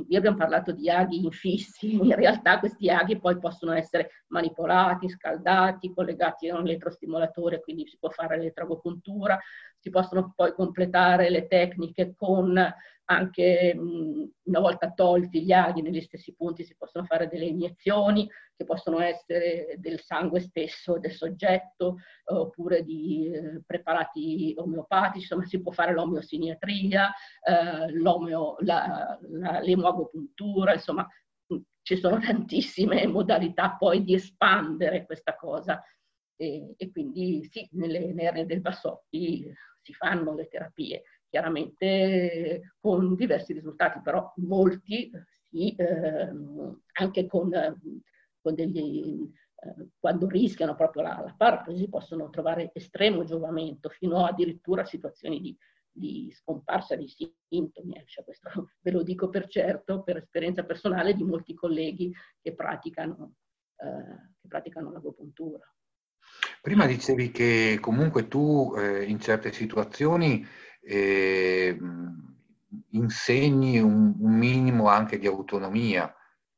qui 0.00 0.16
abbiamo 0.16 0.36
parlato 0.36 0.72
di 0.72 0.88
aghi 0.88 1.22
infissi, 1.22 1.94
in 2.02 2.14
realtà 2.14 2.58
questi 2.58 2.88
aghi 2.88 3.18
poi 3.18 3.38
possono 3.38 3.72
essere 3.72 4.24
manipolati, 4.28 5.08
scaldati, 5.08 5.92
collegati 5.92 6.48
a 6.48 6.58
un 6.58 6.66
elettrostimolatore, 6.66 7.60
quindi 7.60 7.86
si 7.86 7.98
può 7.98 8.08
fare 8.08 8.36
l'elettroagopuntura, 8.36 9.38
si 9.78 9.90
possono 9.90 10.32
poi 10.34 10.52
completare 10.54 11.28
le 11.28 11.46
tecniche 11.46 12.14
con 12.16 12.56
anche 13.12 13.74
una 13.76 14.60
volta 14.60 14.92
tolti 14.92 15.42
gli 15.42 15.52
aghi 15.52 15.82
negli 15.82 16.00
stessi 16.00 16.34
punti 16.34 16.64
si 16.64 16.76
possono 16.76 17.04
fare 17.04 17.28
delle 17.28 17.44
iniezioni 17.44 18.28
che 18.56 18.64
possono 18.64 19.00
essere 19.00 19.76
del 19.78 20.00
sangue 20.00 20.40
stesso 20.40 20.98
del 20.98 21.12
soggetto 21.12 21.96
oppure 22.24 22.82
di 22.82 23.30
eh, 23.32 23.62
preparati 23.66 24.54
omeopatici, 24.56 25.20
insomma 25.20 25.44
si 25.44 25.60
può 25.60 25.72
fare 25.72 25.92
l'omeosiniatria, 25.92 27.10
eh, 27.42 27.92
l'omeo, 27.92 28.56
la, 28.60 29.18
la, 29.30 29.60
l'emoagopuntura, 29.60 30.74
insomma 30.74 31.06
ci 31.82 31.96
sono 31.96 32.18
tantissime 32.18 33.06
modalità 33.08 33.76
poi 33.76 34.04
di 34.04 34.14
espandere 34.14 35.04
questa 35.04 35.34
cosa. 35.36 35.82
E, 36.34 36.74
e 36.76 36.90
quindi 36.90 37.46
sì, 37.50 37.68
nelle 37.72 38.12
nerne 38.12 38.46
del 38.46 38.60
Bassotti 38.60 39.52
si 39.80 39.92
fanno 39.92 40.34
le 40.34 40.48
terapie 40.48 41.02
chiaramente 41.32 42.74
con 42.78 43.14
diversi 43.14 43.54
risultati, 43.54 44.02
però 44.02 44.34
molti 44.36 45.10
sì, 45.48 45.74
eh, 45.76 46.30
anche 46.92 47.26
con, 47.26 47.50
con 48.38 48.54
degli, 48.54 49.32
eh, 49.56 49.88
quando 49.98 50.28
rischiano 50.28 50.74
proprio 50.74 51.04
la, 51.04 51.22
la 51.24 51.34
paralisi 51.34 51.88
possono 51.88 52.28
trovare 52.28 52.70
estremo 52.74 53.24
giovamento 53.24 53.88
fino 53.88 54.26
addirittura 54.26 54.82
a 54.82 54.84
situazioni 54.84 55.40
di, 55.40 55.56
di 55.90 56.30
scomparsa 56.34 56.96
di 56.96 57.08
sintomi. 57.48 57.94
Eh, 57.94 58.04
cioè 58.04 58.24
questo 58.24 58.50
ve 58.82 58.90
lo 58.90 59.02
dico 59.02 59.30
per 59.30 59.46
certo, 59.48 60.02
per 60.02 60.18
esperienza 60.18 60.64
personale 60.64 61.14
di 61.14 61.24
molti 61.24 61.54
colleghi 61.54 62.12
che 62.42 62.54
praticano, 62.54 63.36
eh, 63.76 64.32
che 64.38 64.48
praticano 64.48 64.92
l'agopuntura. 64.92 65.66
Prima 66.60 66.86
dicevi 66.86 67.30
che 67.30 67.78
comunque 67.80 68.28
tu 68.28 68.74
eh, 68.76 69.04
in 69.04 69.18
certe 69.18 69.50
situazioni 69.50 70.46
eh, 70.82 71.78
insegni 72.90 73.78
un, 73.78 74.14
un, 74.18 74.32
minimo 74.32 74.88
anche 74.88 75.18
di 75.18 75.26
autonomia 75.26 76.14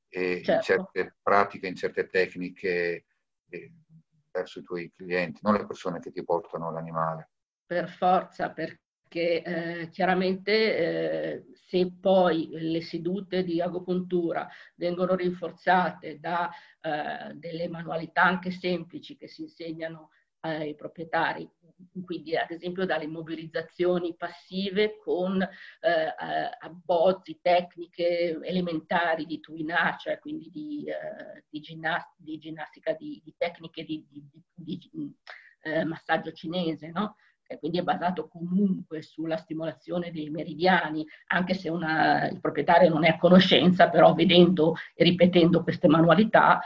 eh, 0.09 0.43
certo. 0.43 0.53
in 0.53 0.61
certe 0.62 1.16
pratiche, 1.22 1.66
in 1.66 1.77
certe 1.77 2.07
tecniche 2.07 3.05
eh, 3.49 3.72
verso 4.31 4.61
i 4.61 4.62
tuoi 4.62 4.91
clienti, 4.93 5.41
non 5.43 5.55
le 5.55 5.66
persone 5.66 6.01
che 6.01 6.11
ti 6.11 6.25
portano 6.25 6.72
l'animale. 6.72 7.31
Per 7.66 7.89
forza, 7.89 8.51
perché 8.51 9.43
eh, 9.43 9.89
chiaramente 9.91 10.77
eh, 10.77 11.45
se 11.53 11.93
poi 12.01 12.49
le 12.51 12.83
sedute 12.83 13.45
di 13.45 13.61
agopuntura 13.61 14.49
vengono 14.75 15.14
rinforzate 15.14 16.18
da 16.18 16.51
eh, 16.81 17.35
delle 17.35 17.68
manualità 17.68 18.22
anche 18.22 18.51
semplici 18.51 19.16
che 19.16 19.29
si 19.29 19.43
insegnano 19.43 20.11
ai 20.45 20.75
proprietari, 20.75 21.49
quindi 22.05 22.37
ad 22.37 22.51
esempio 22.51 22.85
dalle 22.85 23.07
mobilizzazioni 23.07 24.15
passive 24.15 24.99
con 24.99 25.41
eh, 25.43 26.15
abbozzi, 26.61 27.39
tecniche 27.41 28.39
elementari 28.43 29.25
di 29.25 29.41
tuinà, 29.41 29.97
cioè 29.99 30.19
quindi 30.19 30.51
di, 30.51 30.85
eh, 30.85 31.45
di, 31.49 31.61
ginnast- 31.61 32.15
di 32.17 32.39
ginnastica, 32.39 32.93
di, 32.93 33.21
di, 33.25 33.35
tecniche 33.37 33.85
di, 33.85 34.05
eh, 35.63 35.85
massaggio 35.85 36.33
cinese, 36.33 36.91
no? 36.91 37.17
che 37.47 37.59
quindi 37.59 37.79
è 37.79 37.83
basato 37.83 38.29
comunque 38.29 39.03
sulla 39.03 39.37
stimolazione 39.37 40.11
dei 40.11 40.29
meridiani, 40.31 41.07
anche 41.29 41.55
se 41.55 41.71
una, 41.71 42.29
il 42.29 42.41
proprietario 42.41 42.89
non 42.91 43.05
è 43.05 43.09
a 43.09 43.19
conoscenza, 43.19 43.89
però 43.89 44.15
vedendo 44.15 44.75
e 44.95 45.05
ripetendo 45.05 45.63
queste 45.63 45.89
manualità 45.89 46.61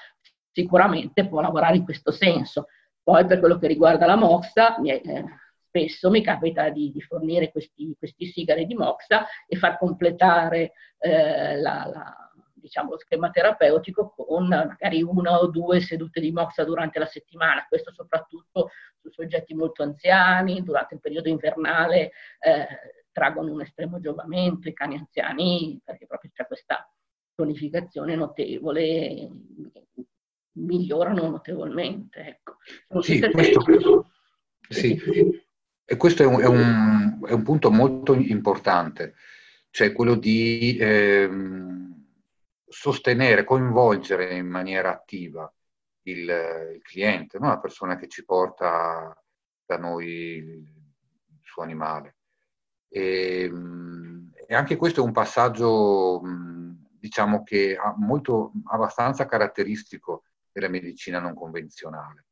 sicuramente 0.51 1.29
può 1.29 1.41
lavorare 1.41 1.77
in 1.77 1.85
questo 1.85 2.11
senso. 2.11 2.67
Poi 3.09 3.25
per 3.25 3.39
quello 3.39 3.57
che 3.57 3.69
riguarda 3.69 4.05
la 4.05 4.17
moxa, 4.17 4.77
eh, 4.83 5.25
spesso 5.67 6.11
mi 6.11 6.23
capita 6.23 6.69
di, 6.69 6.93
di 6.93 7.01
fornire 7.01 7.51
questi, 7.51 7.97
questi, 7.99 8.27
sigari 8.27 8.67
di 8.67 8.75
moxa 8.75 9.25
e 9.47 9.57
far 9.57 9.79
completare 9.79 10.73
eh, 10.99 11.59
la, 11.59 11.89
la, 11.91 12.31
diciamo, 12.53 12.91
lo 12.91 12.99
schema 12.99 13.31
terapeutico 13.31 14.13
con 14.15 14.49
magari 14.49 15.03
una 15.03 15.39
o 15.39 15.47
due 15.47 15.81
sedute 15.81 16.21
di 16.21 16.33
moxa 16.33 16.65
durante 16.65 16.99
la 16.99 17.07
settimana, 17.07 17.65
questo 17.67 17.95
soprattutto 17.95 18.73
su 19.01 19.09
soggetti 19.09 19.55
molto 19.55 19.83
anziani, 19.83 20.63
durante 20.63 20.97
il 20.97 21.01
periodo 21.01 21.31
invernale 21.31 22.11
eh, 22.41 22.67
traggono 23.11 23.51
un 23.51 23.63
estremo 23.63 24.01
giovamento, 24.01 24.69
i 24.69 24.75
cani 24.75 24.97
anziani, 24.99 25.81
perché 25.83 26.05
proprio 26.05 26.31
c'è 26.35 26.47
questa 26.47 26.87
tonificazione 27.35 28.15
notevole 28.17 29.31
migliorano 30.59 31.29
notevolmente. 31.29 32.21
Ecco. 32.21 32.57
Sì, 33.01 33.21
questo, 33.31 34.11
sì. 34.69 35.01
E 35.91 35.97
questo 35.97 36.23
è 36.23 36.27
un, 36.27 36.41
è, 36.41 36.47
un, 36.47 37.21
è 37.27 37.33
un, 37.33 37.43
punto 37.43 37.71
molto 37.71 38.13
importante, 38.13 39.15
cioè 39.71 39.93
quello 39.93 40.17
di 40.17 40.77
ehm, 40.79 42.05
sostenere, 42.67 43.45
coinvolgere 43.45 44.37
in 44.37 44.49
maniera 44.49 44.93
attiva 44.93 45.51
il, 46.03 46.29
il 46.75 46.83
cliente, 46.83 47.39
no? 47.39 47.49
la 47.49 47.59
persona 47.59 47.97
che 47.97 48.07
ci 48.07 48.25
porta 48.25 49.19
da 49.65 49.79
noi 49.79 50.07
il 50.07 51.41
suo 51.43 51.63
animale. 51.63 52.17
E, 52.89 53.45
ehm, 53.45 54.33
e 54.47 54.55
anche 54.55 54.77
questo 54.77 55.01
è 55.01 55.05
un 55.05 55.13
passaggio, 55.13 56.21
diciamo 56.99 57.43
che 57.43 57.79
molto, 57.97 58.53
abbastanza 58.65 59.27
caratteristico 59.27 60.25
della 60.53 60.69
medicina 60.69 61.19
non 61.19 61.35
convenzionale, 61.35 62.27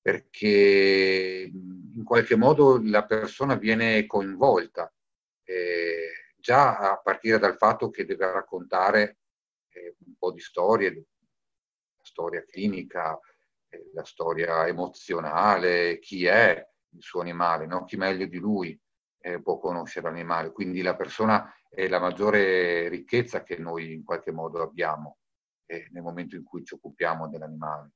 perché 0.00 1.50
in 1.52 2.04
qualche 2.04 2.36
modo 2.36 2.80
la 2.82 3.04
persona 3.04 3.54
viene 3.54 4.06
coinvolta 4.06 4.92
eh, 5.44 6.10
già 6.36 6.78
a 6.78 6.98
partire 6.98 7.38
dal 7.38 7.56
fatto 7.56 7.90
che 7.90 8.04
deve 8.04 8.30
raccontare 8.32 9.18
eh, 9.72 9.96
un 10.06 10.14
po' 10.18 10.32
di 10.32 10.40
storie, 10.40 10.92
la 10.94 12.04
storia 12.04 12.44
clinica, 12.44 13.18
eh, 13.68 13.90
la 13.92 14.04
storia 14.04 14.66
emozionale, 14.66 15.98
chi 15.98 16.26
è 16.26 16.66
il 16.92 17.02
suo 17.02 17.20
animale, 17.20 17.66
no? 17.66 17.84
chi 17.84 17.96
meglio 17.96 18.26
di 18.26 18.38
lui 18.38 18.78
eh, 19.20 19.40
può 19.40 19.58
conoscere 19.58 20.08
l'animale. 20.08 20.52
Quindi 20.52 20.82
la 20.82 20.96
persona 20.96 21.52
è 21.68 21.86
la 21.88 22.00
maggiore 22.00 22.88
ricchezza 22.88 23.42
che 23.42 23.56
noi 23.58 23.92
in 23.92 24.04
qualche 24.04 24.32
modo 24.32 24.62
abbiamo 24.62 25.18
eh, 25.70 25.88
nel 25.92 26.02
momento 26.02 26.34
in 26.34 26.42
cui 26.42 26.64
ci 26.64 26.74
occupiamo 26.74 27.28
dell'animale. 27.28 27.92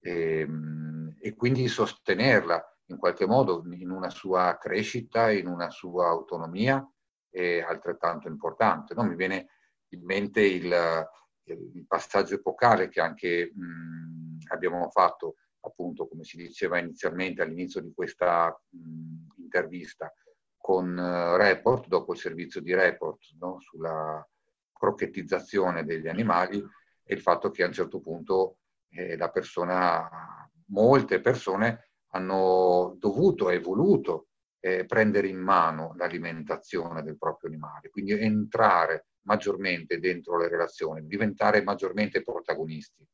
E, 0.00 0.40
ehm, 0.40 1.16
e 1.20 1.34
quindi 1.34 1.68
sostenerla 1.68 2.78
in 2.86 2.96
qualche 2.96 3.26
modo 3.26 3.62
in 3.72 3.90
una 3.90 4.10
sua 4.10 4.56
crescita, 4.58 5.30
in 5.30 5.46
una 5.46 5.70
sua 5.70 6.08
autonomia 6.08 6.86
è 7.30 7.60
altrettanto 7.60 8.28
importante. 8.28 8.94
No? 8.94 9.04
Mi 9.04 9.16
viene 9.16 9.48
in 9.88 10.04
mente 10.04 10.40
il, 10.40 11.06
il 11.44 11.84
passaggio 11.86 12.36
epocale 12.36 12.88
che 12.88 13.00
anche 13.00 13.52
mh, 13.54 14.50
abbiamo 14.52 14.88
fatto, 14.90 15.36
appunto, 15.60 16.08
come 16.08 16.24
si 16.24 16.36
diceva 16.36 16.78
inizialmente 16.78 17.42
all'inizio 17.42 17.80
di 17.80 17.92
questa 17.94 18.48
mh, 18.70 19.42
intervista, 19.42 20.12
con 20.56 20.96
uh, 20.96 21.36
Report, 21.36 21.88
dopo 21.88 22.12
il 22.12 22.18
servizio 22.18 22.62
di 22.62 22.74
Report 22.74 23.20
no? 23.38 23.60
sulla 23.60 24.26
crocchettizzazione 24.72 25.84
degli 25.84 26.08
animali 26.08 26.62
e 27.04 27.14
il 27.14 27.20
fatto 27.20 27.50
che 27.50 27.62
a 27.62 27.66
un 27.66 27.72
certo 27.72 28.00
punto 28.00 28.58
eh, 28.90 29.16
la 29.16 29.30
persona, 29.30 30.48
molte 30.66 31.20
persone 31.20 31.90
hanno 32.12 32.96
dovuto 32.98 33.50
e 33.50 33.60
voluto 33.60 34.28
eh, 34.60 34.86
prendere 34.86 35.28
in 35.28 35.38
mano 35.38 35.92
l'alimentazione 35.96 37.02
del 37.02 37.18
proprio 37.18 37.50
animale, 37.50 37.90
quindi 37.90 38.12
entrare 38.12 39.06
maggiormente 39.26 39.98
dentro 39.98 40.38
le 40.38 40.48
relazioni, 40.48 41.06
diventare 41.06 41.62
maggiormente 41.62 42.22
protagonisti. 42.22 43.06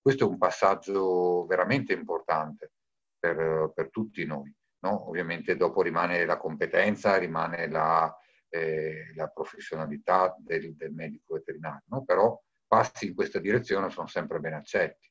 Questo 0.00 0.24
è 0.24 0.28
un 0.28 0.38
passaggio 0.38 1.46
veramente 1.46 1.92
importante 1.92 2.72
per, 3.18 3.72
per 3.74 3.90
tutti 3.90 4.24
noi. 4.24 4.54
No? 4.80 5.08
Ovviamente 5.08 5.56
dopo 5.56 5.82
rimane 5.82 6.24
la 6.26 6.36
competenza, 6.36 7.16
rimane 7.16 7.68
la, 7.68 8.14
eh, 8.50 9.12
la 9.14 9.28
professionalità 9.28 10.36
del, 10.38 10.74
del, 10.74 10.92
medico 10.92 11.34
veterinario, 11.34 11.84
no? 11.86 12.04
però 12.04 12.38
passi 12.74 13.06
in 13.06 13.14
questa 13.14 13.38
direzione 13.38 13.90
sono 13.90 14.06
sempre 14.06 14.40
ben 14.40 14.54
accetti. 14.54 15.08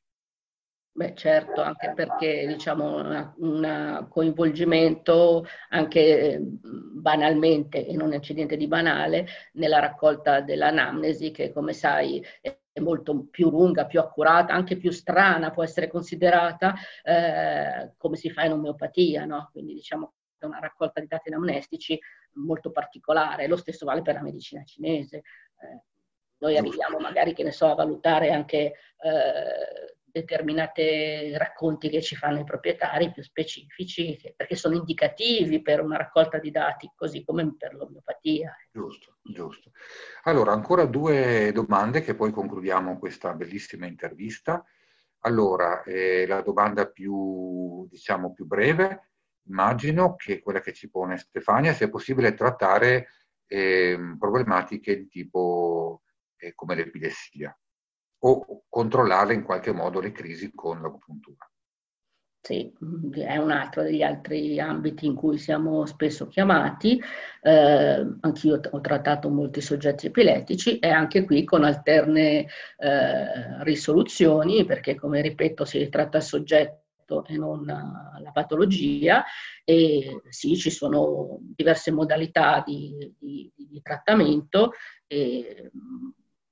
Beh, 0.96 1.14
certo, 1.16 1.60
anche 1.60 1.92
perché 1.92 2.46
diciamo 2.46 3.34
un 3.38 4.06
coinvolgimento 4.08 5.44
anche 5.70 6.38
banalmente, 6.40 7.84
e 7.84 7.96
non 7.96 8.16
c'è 8.20 8.32
niente 8.32 8.56
di 8.56 8.68
banale, 8.68 9.26
nella 9.54 9.80
raccolta 9.80 10.40
dell'anamnesi 10.40 11.32
che 11.32 11.50
come 11.52 11.72
sai 11.72 12.24
è 12.40 12.80
molto 12.80 13.26
più 13.28 13.50
lunga, 13.50 13.86
più 13.86 13.98
accurata, 13.98 14.52
anche 14.52 14.76
più 14.76 14.92
strana 14.92 15.50
può 15.50 15.64
essere 15.64 15.88
considerata 15.88 16.74
eh, 17.02 17.94
come 17.96 18.14
si 18.14 18.30
fa 18.30 18.44
in 18.44 18.52
omeopatia, 18.52 19.24
no? 19.24 19.48
Quindi 19.50 19.74
diciamo 19.74 20.14
che 20.38 20.44
è 20.44 20.48
una 20.48 20.60
raccolta 20.60 21.00
di 21.00 21.08
dati 21.08 21.28
anamnestici 21.28 21.98
molto 22.34 22.70
particolare. 22.70 23.48
Lo 23.48 23.56
stesso 23.56 23.84
vale 23.84 24.02
per 24.02 24.14
la 24.14 24.22
medicina 24.22 24.62
cinese. 24.62 25.16
Eh, 25.16 25.82
noi 26.44 26.58
arriviamo 26.58 26.98
magari, 26.98 27.32
che 27.32 27.42
ne 27.42 27.52
so, 27.52 27.70
a 27.70 27.74
valutare 27.74 28.30
anche 28.30 28.56
eh, 28.56 29.96
determinati 30.04 31.34
racconti 31.36 31.88
che 31.88 32.02
ci 32.02 32.16
fanno 32.16 32.40
i 32.40 32.44
proprietari 32.44 33.10
più 33.10 33.22
specifici, 33.22 34.18
perché 34.36 34.54
sono 34.54 34.76
indicativi 34.76 35.62
per 35.62 35.80
una 35.80 35.96
raccolta 35.96 36.38
di 36.38 36.50
dati, 36.50 36.92
così 36.94 37.24
come 37.24 37.56
per 37.56 37.74
l'omeopatia. 37.74 38.54
Giusto, 38.70 39.16
giusto. 39.22 39.70
Allora, 40.24 40.52
ancora 40.52 40.84
due 40.84 41.50
domande 41.52 42.02
che 42.02 42.14
poi 42.14 42.30
concludiamo 42.30 42.98
questa 42.98 43.32
bellissima 43.32 43.86
intervista. 43.86 44.62
Allora, 45.20 45.82
eh, 45.82 46.26
la 46.26 46.42
domanda 46.42 46.86
più, 46.86 47.88
diciamo, 47.88 48.34
più 48.34 48.44
breve, 48.44 49.12
immagino 49.46 50.14
che 50.14 50.40
quella 50.40 50.60
che 50.60 50.74
ci 50.74 50.90
pone 50.90 51.16
Stefania, 51.16 51.72
se 51.72 51.86
è 51.86 51.90
possibile 51.90 52.34
trattare 52.34 53.08
eh, 53.46 53.98
problematiche 54.18 54.96
di 54.96 55.08
tipo 55.08 56.03
eh, 56.36 56.54
come 56.54 56.74
l'epilessia 56.74 57.56
o 58.26 58.64
controllare 58.68 59.34
in 59.34 59.42
qualche 59.42 59.72
modo 59.72 60.00
le 60.00 60.12
crisi 60.12 60.50
con 60.54 60.80
l'acupuntura. 60.80 61.48
Sì, 62.46 62.70
è 63.12 63.38
un 63.38 63.50
altro 63.50 63.82
degli 63.82 64.02
altri 64.02 64.60
ambiti 64.60 65.06
in 65.06 65.14
cui 65.14 65.38
siamo 65.38 65.86
spesso 65.86 66.28
chiamati. 66.28 67.00
Eh, 67.40 68.06
anch'io 68.20 68.60
ho 68.70 68.80
trattato 68.82 69.30
molti 69.30 69.62
soggetti 69.62 70.06
epilettici 70.06 70.78
e 70.78 70.90
anche 70.90 71.24
qui 71.24 71.44
con 71.44 71.64
alterne 71.64 72.46
eh, 72.76 73.64
risoluzioni, 73.64 74.66
perché 74.66 74.94
come 74.94 75.22
ripeto 75.22 75.64
si 75.64 75.88
tratta 75.88 76.18
il 76.18 76.22
soggetto 76.22 77.24
e 77.26 77.36
non 77.38 77.64
la 77.64 78.30
patologia 78.30 79.24
e 79.64 80.20
sì, 80.28 80.54
ci 80.56 80.70
sono 80.70 81.38
diverse 81.40 81.92
modalità 81.92 82.62
di, 82.64 83.14
di, 83.18 83.50
di 83.56 83.80
trattamento 83.82 84.72
e 85.06 85.70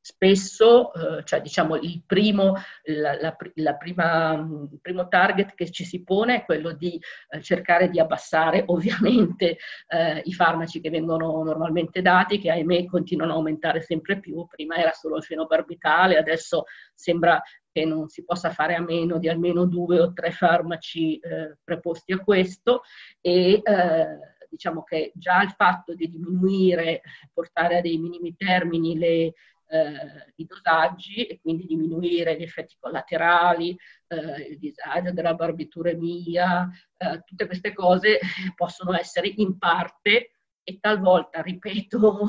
spesso, 0.05 0.93
eh, 0.93 1.23
cioè 1.25 1.41
diciamo 1.41 1.77
il 1.77 2.03
primo, 2.05 2.57
la, 2.87 3.19
la, 3.21 3.37
la 3.55 3.77
prima, 3.77 4.35
il 4.35 4.81
primo 4.81 5.07
target 5.07 5.55
che 5.55 5.71
ci 5.71 5.85
si 5.85 6.03
pone 6.03 6.35
è 6.35 6.45
quello 6.45 6.73
di 6.73 7.01
eh, 7.29 7.41
cercare 7.41 7.89
di 7.89 8.01
abbassare 8.01 8.65
ovviamente 8.67 9.59
eh, 9.87 10.21
i 10.25 10.33
farmaci 10.33 10.81
che 10.81 10.91
vengono 10.91 11.45
normalmente 11.45 12.03
dati, 12.03 12.41
che 12.41 12.51
ahimè 12.51 12.87
continuano 12.87 13.33
a 13.33 13.37
aumentare 13.37 13.81
sempre 13.81 14.19
più, 14.19 14.45
prima 14.49 14.75
era 14.75 14.93
solo 14.93 15.19
il 15.19 15.23
fenobarbitale, 15.23 16.19
adesso 16.19 16.65
sembra 16.93 17.41
che 17.71 17.85
non 17.85 18.09
si 18.09 18.25
possa 18.25 18.51
fare 18.51 18.75
a 18.75 18.83
meno 18.83 19.19
di 19.19 19.29
almeno 19.29 19.67
due 19.67 20.01
o 20.01 20.13
tre 20.13 20.33
farmaci 20.33 21.17
eh, 21.19 21.57
preposti 21.63 22.13
a 22.13 22.19
questo. 22.19 22.83
E 23.21 23.63
eh, 23.63 24.19
diciamo 24.51 24.83
che 24.83 25.13
già 25.15 25.43
il 25.43 25.51
fatto 25.53 25.95
di 25.95 26.11
diminuire, 26.11 27.01
portare 27.33 27.79
a 27.79 27.81
dei 27.81 27.97
minimi 27.97 28.35
termini 28.37 28.99
le, 28.99 29.33
eh, 29.73 30.33
i 30.37 30.45
dosaggi 30.45 31.25
e 31.25 31.41
quindi 31.41 31.65
diminuire 31.65 32.37
gli 32.37 32.43
effetti 32.43 32.77
collaterali, 32.79 33.75
eh, 34.09 34.49
il 34.51 34.59
disagio 34.59 35.13
della 35.13 35.33
barbituremia, 35.33 36.69
eh, 36.99 37.23
tutte 37.25 37.47
queste 37.47 37.73
cose 37.73 38.19
possono 38.55 38.95
essere 38.95 39.33
in 39.37 39.57
parte 39.57 40.33
e 40.63 40.79
talvolta, 40.79 41.41
ripeto, 41.41 42.29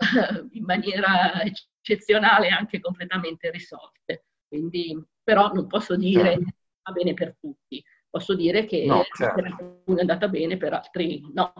in 0.52 0.64
maniera 0.64 1.42
eccezionale 1.42 2.48
anche 2.48 2.80
completamente 2.80 3.50
risolte. 3.50 4.24
Quindi, 4.48 4.98
però 5.22 5.52
non 5.52 5.66
posso 5.66 5.94
dire 5.94 6.36
che 6.38 6.54
va 6.82 6.92
bene 6.92 7.12
per 7.12 7.36
tutti, 7.38 7.84
posso 8.10 8.34
dire 8.34 8.64
che 8.64 8.84
no, 8.84 9.02
certo. 9.12 9.34
per 9.34 9.44
alcuni 9.44 9.98
è 9.98 10.00
andata 10.00 10.28
bene, 10.28 10.56
per 10.56 10.72
altri 10.72 11.20
no. 11.32 11.52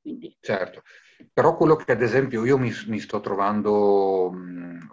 Quindi. 0.00 0.36
Certo, 0.40 0.82
però 1.32 1.56
quello 1.56 1.76
che 1.76 1.92
ad 1.92 2.02
esempio 2.02 2.44
io 2.44 2.58
mi, 2.58 2.72
mi 2.86 2.98
sto 2.98 3.20
trovando 3.20 4.32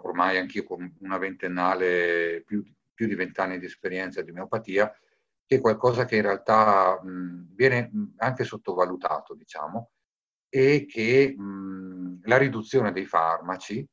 ormai 0.02 0.38
anch'io 0.38 0.64
con 0.64 0.96
una 1.00 1.18
ventennale, 1.18 2.42
più, 2.44 2.64
più 2.92 3.06
di 3.06 3.14
vent'anni 3.14 3.58
di 3.58 3.66
esperienza 3.66 4.22
di 4.22 4.30
omeopatia, 4.30 4.92
che 5.46 5.56
è 5.56 5.60
qualcosa 5.60 6.04
che 6.04 6.16
in 6.16 6.22
realtà 6.22 7.00
mh, 7.02 7.54
viene 7.54 7.90
anche 8.16 8.44
sottovalutato, 8.44 9.34
diciamo, 9.34 9.90
e 10.48 10.86
che 10.86 11.34
mh, 11.36 12.20
la 12.24 12.36
riduzione 12.36 12.92
dei 12.92 13.06
farmaci 13.06 13.86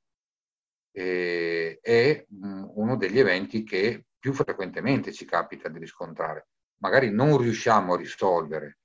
eh, 0.96 1.80
è 1.82 2.26
uno 2.30 2.96
degli 2.98 3.20
eventi 3.20 3.64
che 3.64 4.06
più 4.18 4.34
frequentemente 4.34 5.12
ci 5.12 5.26
capita 5.26 5.70
di 5.70 5.80
riscontrare. 5.80 6.48
Magari 6.84 7.12
non 7.12 7.38
riusciamo 7.38 7.94
a 7.94 7.98
risolvere 7.98 8.80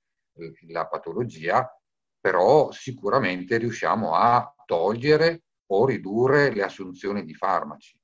la 0.69 0.87
patologia, 0.87 1.69
però 2.17 2.71
sicuramente 2.71 3.57
riusciamo 3.57 4.15
a 4.15 4.55
togliere 4.65 5.43
o 5.71 5.85
ridurre 5.85 6.53
le 6.53 6.63
assunzioni 6.63 7.25
di 7.25 7.33
farmaci. 7.33 7.99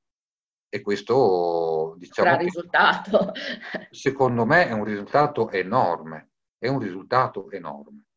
E 0.68 0.82
questo, 0.82 1.96
diciamo, 1.98 2.36
risultato. 2.36 3.32
secondo 3.90 4.46
me 4.46 4.68
è 4.68 4.74
un 4.74 4.84
risultato 4.84 5.50
enorme, 5.50 6.32
è 6.58 6.68
un 6.68 6.80
risultato 6.80 7.50
enorme, 7.52 8.08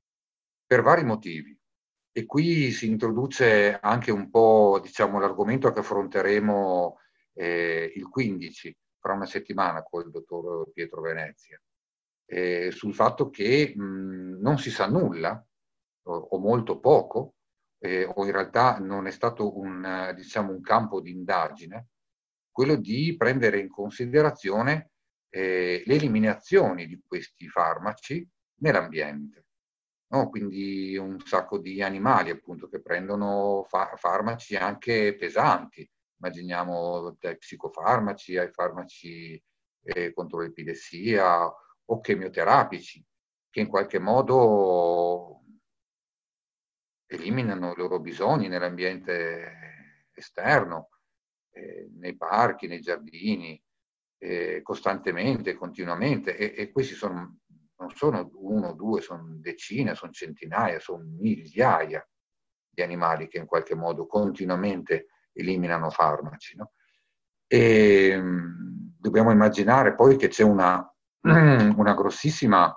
per 0.66 0.82
vari 0.82 1.04
motivi. 1.04 1.56
E 2.10 2.26
qui 2.26 2.72
si 2.72 2.88
introduce 2.88 3.78
anche 3.80 4.10
un 4.10 4.30
po', 4.30 4.80
diciamo, 4.82 5.20
l'argomento 5.20 5.70
che 5.70 5.78
affronteremo 5.78 6.98
eh, 7.34 7.92
il 7.94 8.08
15, 8.08 8.76
fra 8.98 9.12
una 9.12 9.26
settimana, 9.26 9.84
con 9.84 10.02
il 10.02 10.10
dottor 10.10 10.72
Pietro 10.72 11.00
Venezia, 11.00 11.60
eh, 12.30 12.70
sul 12.70 12.94
fatto 12.94 13.30
che 13.30 13.72
mh, 13.74 14.38
non 14.40 14.58
si 14.58 14.70
sa 14.70 14.86
nulla 14.86 15.42
o 16.10 16.38
molto 16.38 16.78
poco, 16.78 17.34
eh, 17.80 18.04
o 18.04 18.24
in 18.24 18.32
realtà 18.32 18.78
non 18.78 19.06
è 19.06 19.10
stato 19.10 19.56
un, 19.58 20.12
diciamo, 20.14 20.52
un 20.52 20.60
campo 20.62 21.00
di 21.00 21.10
indagine 21.10 21.88
quello 22.58 22.74
di 22.74 23.14
prendere 23.16 23.60
in 23.60 23.68
considerazione 23.68 24.90
eh, 25.30 25.84
le 25.86 25.94
eliminazioni 25.94 26.88
di 26.88 27.00
questi 27.06 27.48
farmaci 27.48 28.28
nell'ambiente. 28.62 29.44
No? 30.08 30.28
Quindi 30.28 30.96
un 30.96 31.20
sacco 31.20 31.58
di 31.58 31.82
animali 31.82 32.30
appunto 32.30 32.68
che 32.68 32.80
prendono 32.80 33.64
fa- 33.68 33.94
farmaci 33.94 34.56
anche 34.56 35.14
pesanti, 35.14 35.88
immaginiamo 36.20 37.16
dai 37.20 37.36
psicofarmaci 37.36 38.36
ai 38.38 38.50
farmaci 38.50 39.40
eh, 39.84 40.12
contro 40.12 40.40
l'epilessia 40.40 41.48
o 41.90 42.00
chemioterapici, 42.00 43.04
che 43.50 43.60
in 43.60 43.68
qualche 43.68 43.98
modo 43.98 45.42
eliminano 47.06 47.72
i 47.72 47.76
loro 47.76 48.00
bisogni 48.00 48.48
nell'ambiente 48.48 50.06
esterno, 50.12 50.90
eh, 51.50 51.88
nei 51.98 52.16
parchi, 52.16 52.66
nei 52.66 52.80
giardini, 52.80 53.60
eh, 54.18 54.60
costantemente, 54.62 55.54
continuamente. 55.54 56.36
E, 56.36 56.54
e 56.56 56.70
questi 56.70 56.94
sono, 56.94 57.38
non 57.78 57.90
sono 57.94 58.30
uno, 58.34 58.74
due, 58.74 59.00
sono 59.00 59.24
decine, 59.38 59.94
sono 59.94 60.12
centinaia, 60.12 60.78
sono 60.80 61.04
migliaia 61.18 62.06
di 62.68 62.82
animali 62.82 63.28
che 63.28 63.38
in 63.38 63.46
qualche 63.46 63.74
modo 63.74 64.06
continuamente 64.06 65.06
eliminano 65.32 65.88
farmaci. 65.88 66.56
No? 66.56 66.72
E 67.46 68.16
mh, 68.16 68.26
mm, 68.26 68.88
dobbiamo 68.98 69.30
immaginare 69.30 69.94
poi 69.94 70.16
che 70.16 70.28
c'è 70.28 70.42
una, 70.42 70.86
una 71.22 71.94
grossissima, 71.94 72.74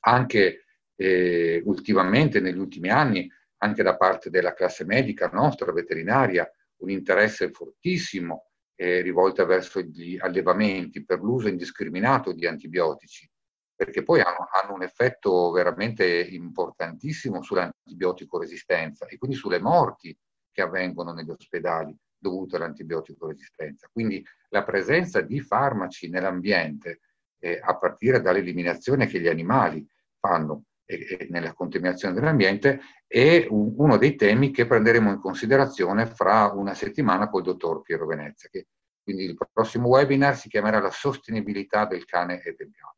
anche 0.00 0.64
eh, 0.96 1.62
ultimamente, 1.64 2.40
negli 2.40 2.58
ultimi 2.58 2.90
anni, 2.90 3.30
anche 3.58 3.82
da 3.82 3.96
parte 3.96 4.30
della 4.30 4.54
classe 4.54 4.84
medica 4.84 5.28
nostra, 5.28 5.72
veterinaria, 5.72 6.50
un 6.78 6.90
interesse 6.90 7.50
fortissimo 7.50 8.50
eh, 8.74 9.00
rivolto 9.00 9.44
verso 9.46 9.80
gli 9.80 10.18
allevamenti 10.20 11.04
per 11.04 11.20
l'uso 11.20 11.48
indiscriminato 11.48 12.32
di 12.32 12.46
antibiotici, 12.46 13.28
perché 13.74 14.02
poi 14.02 14.20
hanno, 14.20 14.48
hanno 14.52 14.74
un 14.74 14.82
effetto 14.82 15.50
veramente 15.50 16.06
importantissimo 16.06 17.42
sull'antibiotico 17.42 18.38
resistenza 18.38 19.06
e 19.06 19.16
quindi 19.16 19.36
sulle 19.36 19.60
morti 19.60 20.16
che 20.52 20.62
avvengono 20.62 21.12
negli 21.12 21.30
ospedali 21.30 21.96
dovute 22.18 22.56
all'antibiotico 22.56 23.26
resistenza. 23.26 23.88
Quindi 23.90 24.24
la 24.50 24.62
presenza 24.62 25.20
di 25.20 25.40
farmaci 25.40 26.08
nell'ambiente, 26.08 27.00
eh, 27.38 27.60
a 27.62 27.76
partire 27.76 28.20
dall'eliminazione 28.20 29.06
che 29.06 29.20
gli 29.20 29.28
animali 29.28 29.86
fanno 30.18 30.64
e, 30.84 31.26
nella 31.30 31.52
contaminazione 31.52 32.14
dell'ambiente, 32.14 32.80
è 33.06 33.46
un, 33.50 33.74
uno 33.76 33.96
dei 33.96 34.14
temi 34.14 34.50
che 34.50 34.66
prenderemo 34.66 35.10
in 35.10 35.20
considerazione 35.20 36.06
fra 36.06 36.52
una 36.52 36.74
settimana 36.74 37.28
col 37.28 37.42
dottor 37.42 37.82
Piero 37.82 38.06
Venezia. 38.06 38.48
Che, 38.48 38.68
quindi 39.02 39.24
il 39.24 39.36
prossimo 39.52 39.88
webinar 39.88 40.36
si 40.36 40.48
chiamerà 40.48 40.80
La 40.80 40.90
sostenibilità 40.90 41.86
del 41.86 42.04
cane 42.04 42.40
e 42.42 42.54
del 42.56 42.70
gatto. 42.70 42.96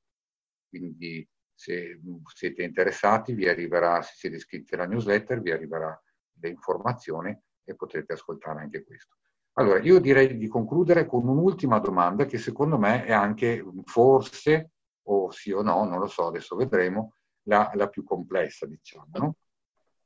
Quindi 0.69 1.27
se 1.55 2.01
siete 2.35 2.63
interessati, 2.63 3.33
vi 3.33 3.49
arriverà, 3.49 4.01
se 4.03 4.13
siete 4.15 4.37
iscritti 4.37 4.75
alla 4.75 4.87
newsletter, 4.87 5.41
vi 5.41 5.51
arriverà 5.51 6.01
l'informazione 6.41 7.43
e 7.65 7.75
potrete 7.75 8.13
ascoltare 8.13 8.61
anche 8.61 8.85
questo. 8.85 9.17
Allora, 9.59 9.81
io 9.81 9.99
direi 9.99 10.37
di 10.37 10.47
concludere 10.47 11.05
con 11.05 11.27
un'ultima 11.27 11.81
domanda 11.81 12.27
che 12.27 12.39
secondo 12.39 12.79
me 12.79 13.05
è 13.05 13.13
anche 13.13 13.65
forse, 13.87 14.71
o 15.09 15.33
sì 15.33 15.51
o 15.51 15.63
no, 15.63 15.85
non 15.85 15.99
lo 15.99 16.07
so, 16.07 16.29
adesso 16.29 16.55
vedremo, 16.55 17.15
la, 17.49 17.69
la 17.75 17.89
più 17.89 18.05
complessa, 18.05 18.67
diciamo, 18.67 19.09
no? 19.15 19.37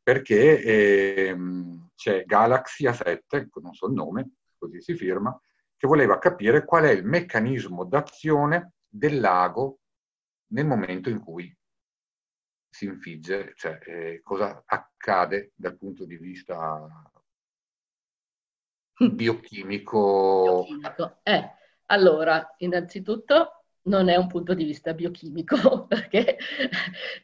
Perché 0.03 0.63
eh, 0.63 1.37
c'è 1.95 2.25
Galaxy 2.25 2.87
A7, 2.87 3.49
non 3.61 3.75
so 3.75 3.89
il 3.89 3.93
nome, 3.93 4.31
così 4.57 4.81
si 4.81 4.95
firma, 4.95 5.39
che 5.77 5.87
voleva 5.87 6.19
capire 6.19 6.65
qual 6.65 6.85
è 6.85 6.91
il 6.91 7.05
meccanismo 7.05 7.85
d'azione 7.85 8.73
del 8.89 9.21
lago 9.21 9.81
nel 10.53 10.67
momento 10.67 11.11
in 11.11 11.21
cui 11.21 11.55
si 12.71 12.87
infigge, 12.87 13.53
cioè 13.55 13.79
eh, 13.85 14.21
cosa 14.23 14.63
accade 14.65 15.53
dal 15.55 15.77
punto 15.77 16.07
di 16.07 16.17
vista 16.17 16.89
biochimico. 19.11 20.65
biochimico. 20.67 21.19
Eh, 21.23 21.51
allora, 21.87 22.55
innanzitutto 22.59 23.65
non 23.85 24.09
è 24.09 24.17
un 24.17 24.29
punto 24.29 24.55
di 24.55 24.65
vista 24.65 24.95
biochimico, 24.95 25.87
perché 25.89 26.39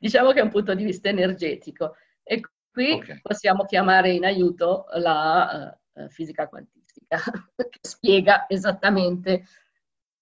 diciamo 0.00 0.32
che 0.32 0.40
è 0.40 0.42
un 0.42 0.50
punto 0.50 0.74
di 0.74 0.84
vista 0.84 1.08
energetico. 1.08 1.94
E 2.22 2.40
qui 2.70 2.92
okay. 2.92 3.20
possiamo 3.20 3.64
chiamare 3.64 4.12
in 4.12 4.24
aiuto 4.24 4.86
la 4.94 5.78
uh, 5.92 6.08
fisica 6.08 6.48
quantistica, 6.48 7.18
che 7.56 7.78
spiega 7.80 8.46
esattamente, 8.48 9.44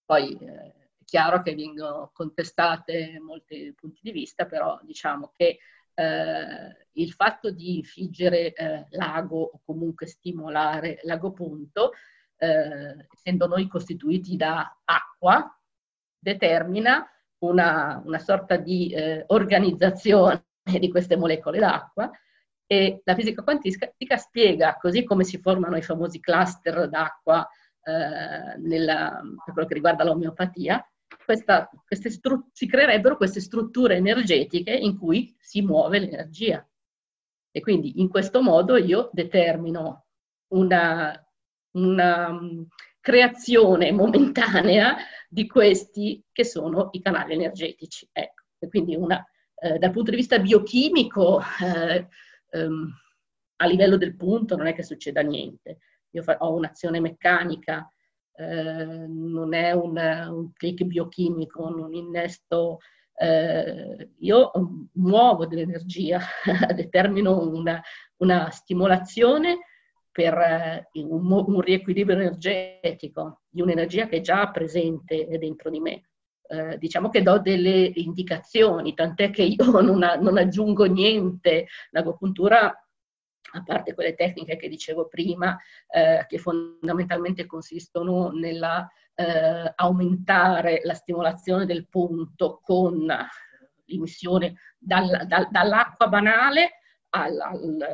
poi 0.04 0.36
eh, 0.40 0.74
è 0.98 1.04
chiaro 1.04 1.42
che 1.42 1.54
vengono 1.54 2.10
contestate 2.12 3.18
molti 3.20 3.72
punti 3.74 4.00
di 4.02 4.12
vista, 4.12 4.46
però 4.46 4.78
diciamo 4.82 5.32
che 5.34 5.58
eh, 5.96 6.86
il 6.92 7.12
fatto 7.12 7.50
di 7.50 7.82
figgere 7.82 8.52
eh, 8.52 8.86
l'ago 8.90 9.50
o 9.54 9.60
comunque 9.64 10.06
stimolare 10.06 11.00
l'ago 11.02 11.32
punto, 11.32 11.92
eh, 12.36 13.06
essendo 13.14 13.46
noi 13.46 13.66
costituiti 13.66 14.36
da 14.36 14.78
acqua, 14.84 15.58
determina 16.18 17.06
una, 17.38 18.02
una 18.04 18.18
sorta 18.18 18.56
di 18.56 18.90
eh, 18.90 19.24
organizzazione 19.28 20.44
di 20.78 20.90
queste 20.90 21.16
molecole 21.16 21.58
d'acqua. 21.58 22.10
E 22.68 23.00
la 23.04 23.14
fisica 23.14 23.42
quantistica 23.42 24.16
spiega, 24.16 24.76
così 24.76 25.04
come 25.04 25.22
si 25.24 25.38
formano 25.38 25.76
i 25.76 25.82
famosi 25.82 26.18
cluster 26.18 26.88
d'acqua 26.88 27.48
eh, 27.82 28.58
nella, 28.58 29.20
per 29.44 29.52
quello 29.54 29.68
che 29.68 29.74
riguarda 29.74 30.04
l'omeopatia, 30.04 30.84
questa, 31.26 31.68
stru- 31.88 32.46
si 32.52 32.66
creerebbero 32.66 33.16
queste 33.16 33.40
strutture 33.40 33.96
energetiche 33.96 34.70
in 34.70 34.96
cui 34.96 35.34
si 35.40 35.60
muove 35.60 35.98
l'energia. 35.98 36.66
E 37.50 37.60
quindi 37.60 38.00
in 38.00 38.08
questo 38.08 38.42
modo 38.42 38.76
io 38.76 39.10
determino 39.12 40.06
una, 40.52 41.20
una 41.72 42.28
um, 42.28 42.66
creazione 43.00 43.90
momentanea 43.90 44.96
di 45.28 45.48
questi 45.48 46.22
che 46.30 46.44
sono 46.44 46.90
i 46.92 47.02
canali 47.02 47.34
energetici. 47.34 48.08
Ecco. 48.12 48.44
E 48.58 48.68
quindi 48.68 48.94
una, 48.94 49.24
eh, 49.56 49.78
dal 49.78 49.90
punto 49.90 50.10
di 50.10 50.16
vista 50.16 50.38
biochimico, 50.38 51.40
eh, 51.62 52.06
ehm, 52.50 52.94
a 53.56 53.66
livello 53.66 53.96
del 53.96 54.14
punto 54.14 54.54
non 54.54 54.66
è 54.66 54.74
che 54.74 54.84
succeda 54.84 55.22
niente. 55.22 55.78
Io 56.10 56.22
fa- 56.22 56.36
ho 56.38 56.54
un'azione 56.54 57.00
meccanica 57.00 57.90
eh, 58.36 59.06
non 59.08 59.54
è 59.54 59.72
un, 59.72 59.96
un, 59.96 60.52
click 60.52 60.84
biochimico, 60.84 61.68
non 61.70 61.94
innesto, 61.94 62.78
eh, 63.14 64.10
io 64.18 64.50
muovo 64.92 65.46
dell'energia, 65.46 66.20
determino 66.74 67.48
una, 67.48 67.82
una 68.18 68.50
stimolazione 68.50 69.58
per 70.12 70.34
eh, 70.34 70.88
un, 71.02 71.30
un, 71.30 71.60
riequilibrio 71.60 72.16
energetico 72.16 73.42
di 73.48 73.62
un'energia 73.62 74.06
che 74.06 74.18
è 74.18 74.20
già 74.20 74.50
presente 74.50 75.26
dentro 75.38 75.70
di 75.70 75.80
me. 75.80 76.08
Eh, 76.48 76.78
diciamo 76.78 77.08
che 77.08 77.22
do 77.22 77.40
delle 77.40 77.90
indicazioni, 77.94 78.94
tant'è 78.94 79.30
che 79.30 79.42
io 79.42 79.64
non, 79.80 79.98
non 79.98 80.36
aggiungo 80.38 80.84
niente. 80.84 81.66
L'agopuntura 81.90 82.85
a 83.52 83.62
parte 83.62 83.94
quelle 83.94 84.14
tecniche 84.14 84.56
che 84.56 84.68
dicevo 84.68 85.06
prima, 85.06 85.58
eh, 85.88 86.24
che 86.28 86.38
fondamentalmente 86.38 87.46
consistono 87.46 88.30
nella 88.30 88.88
eh, 89.14 89.72
la 90.82 90.94
stimolazione 90.94 91.64
del 91.64 91.88
punto 91.88 92.60
con 92.62 93.06
l'emissione 93.86 94.56
dal, 94.78 95.26
dal, 95.26 95.48
dall'acqua 95.50 96.08
banale 96.08 96.80
al, 97.10 97.40
al, 97.40 97.86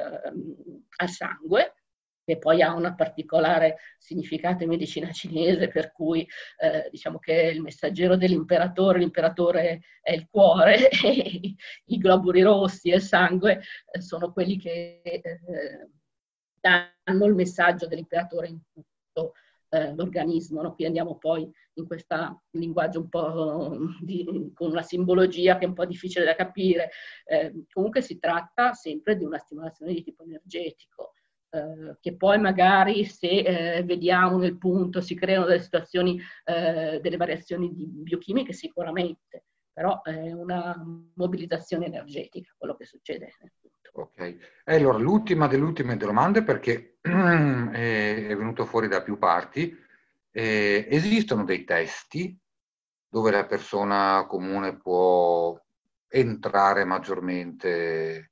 al 0.97 1.09
sangue, 1.09 1.75
che 2.25 2.39
poi 2.39 2.63
ha 2.63 2.75
un 2.75 2.95
particolare 2.97 3.79
significato 3.99 4.63
in 4.63 4.69
medicina 4.69 5.11
cinese, 5.11 5.69
per 5.69 5.93
cui 5.93 6.27
eh, 6.59 6.89
diciamo 6.91 7.19
che 7.19 7.51
il 7.55 7.61
messaggero 7.61 8.17
dell'imperatore, 8.17 8.99
l'imperatore 8.99 9.81
è 10.01 10.13
il 10.13 10.29
cuore, 10.31 10.89
e 11.03 11.55
i 11.87 11.99
globuli 11.99 12.43
rossi 12.43 12.91
e 12.91 12.97
il 12.97 13.03
sangue 13.03 13.61
eh, 13.91 14.01
sono 14.01 14.33
quelli 14.33 14.59
che 14.59 15.01
eh, 15.03 15.23
danno 16.61 17.25
il 17.27 17.35
messaggio 17.35 17.87
dell'imperatore 17.87 18.49
in 18.49 18.61
tutto 18.73 19.35
eh, 19.71 19.95
l'organismo. 19.95 20.63
No? 20.63 20.75
Qui 20.75 20.87
andiamo 20.87 21.19
poi 21.19 21.51
in 21.75 21.87
questo 21.87 22.43
linguaggio 22.51 23.01
un 23.01 23.09
po' 23.09 23.77
di, 24.01 24.51
con 24.55 24.71
una 24.71 24.83
simbologia 24.83 25.57
che 25.57 25.65
è 25.65 25.69
un 25.69 25.75
po' 25.75 25.87
difficile 25.87 26.25
da 26.25 26.35
capire. 26.35 26.91
Eh, 27.25 27.65
comunque 27.73 28.03
si 28.03 28.19
tratta 28.19 28.75
sempre 28.75 29.17
di 29.17 29.25
una 29.25 29.39
stimolazione 29.39 29.93
di 29.93 30.03
tipo 30.03 30.23
energetico. 30.23 31.15
Eh, 31.55 31.99
che 32.01 32.17
poi 32.17 32.39
magari 32.39 33.05
se 33.05 33.29
eh, 33.29 33.83
vediamo 33.83 34.39
nel 34.39 34.57
punto 34.57 35.03
si 35.03 35.15
creano 35.15 35.45
delle 35.45 35.61
situazioni, 35.61 36.19
eh, 36.45 36.99
delle 37.03 37.19
variazioni 37.19 37.71
biochimiche 37.71 38.55
sicuramente, 38.55 39.45
però 39.71 40.01
è 40.01 40.33
una 40.33 40.75
mobilitazione 41.15 41.85
energetica 41.85 42.55
quello 42.57 42.75
che 42.75 42.87
succede 42.87 43.35
nel 43.39 43.53
punto. 43.61 43.91
Ok, 43.93 44.19
e 44.65 44.75
allora 44.75 44.97
l'ultima 44.97 45.47
delle 45.47 45.65
ultime 45.65 45.99
domande 45.99 46.43
perché 46.43 46.97
è 47.03 48.35
venuto 48.35 48.65
fuori 48.65 48.89
da 48.89 49.03
più 49.03 49.19
parti 49.19 49.79
Eh, 50.35 50.87
esistono 50.89 51.45
dei 51.45 51.65
testi 51.65 52.35
dove 53.07 53.31
la 53.31 53.45
persona 53.45 54.25
comune 54.27 54.79
può 54.79 55.55
entrare 56.09 56.87
maggiormente 56.87 58.31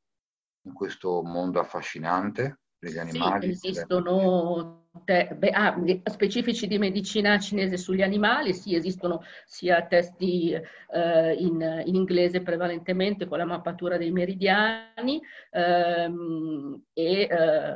in 0.62 0.72
questo 0.72 1.22
mondo 1.22 1.60
affascinante 1.60 2.60
degli 2.80 2.98
animali? 2.98 3.54
Sì, 3.54 3.68
esistono 3.68 4.80
te- 5.04 5.34
beh, 5.36 5.50
ah, 5.50 5.76
specifici 6.04 6.66
di 6.66 6.78
medicina 6.78 7.38
cinese 7.38 7.76
sugli 7.76 8.02
animali, 8.02 8.52
sì, 8.52 8.74
esistono 8.74 9.22
sia 9.44 9.86
testi 9.86 10.52
eh, 10.52 11.34
in, 11.34 11.82
in, 11.84 11.94
inglese 11.94 12.42
prevalentemente 12.42 13.26
con 13.26 13.38
la 13.38 13.44
mappatura 13.44 13.96
dei 13.96 14.10
meridiani 14.10 15.20
ehm, 15.50 16.84
e 16.92 17.20
eh, 17.22 17.74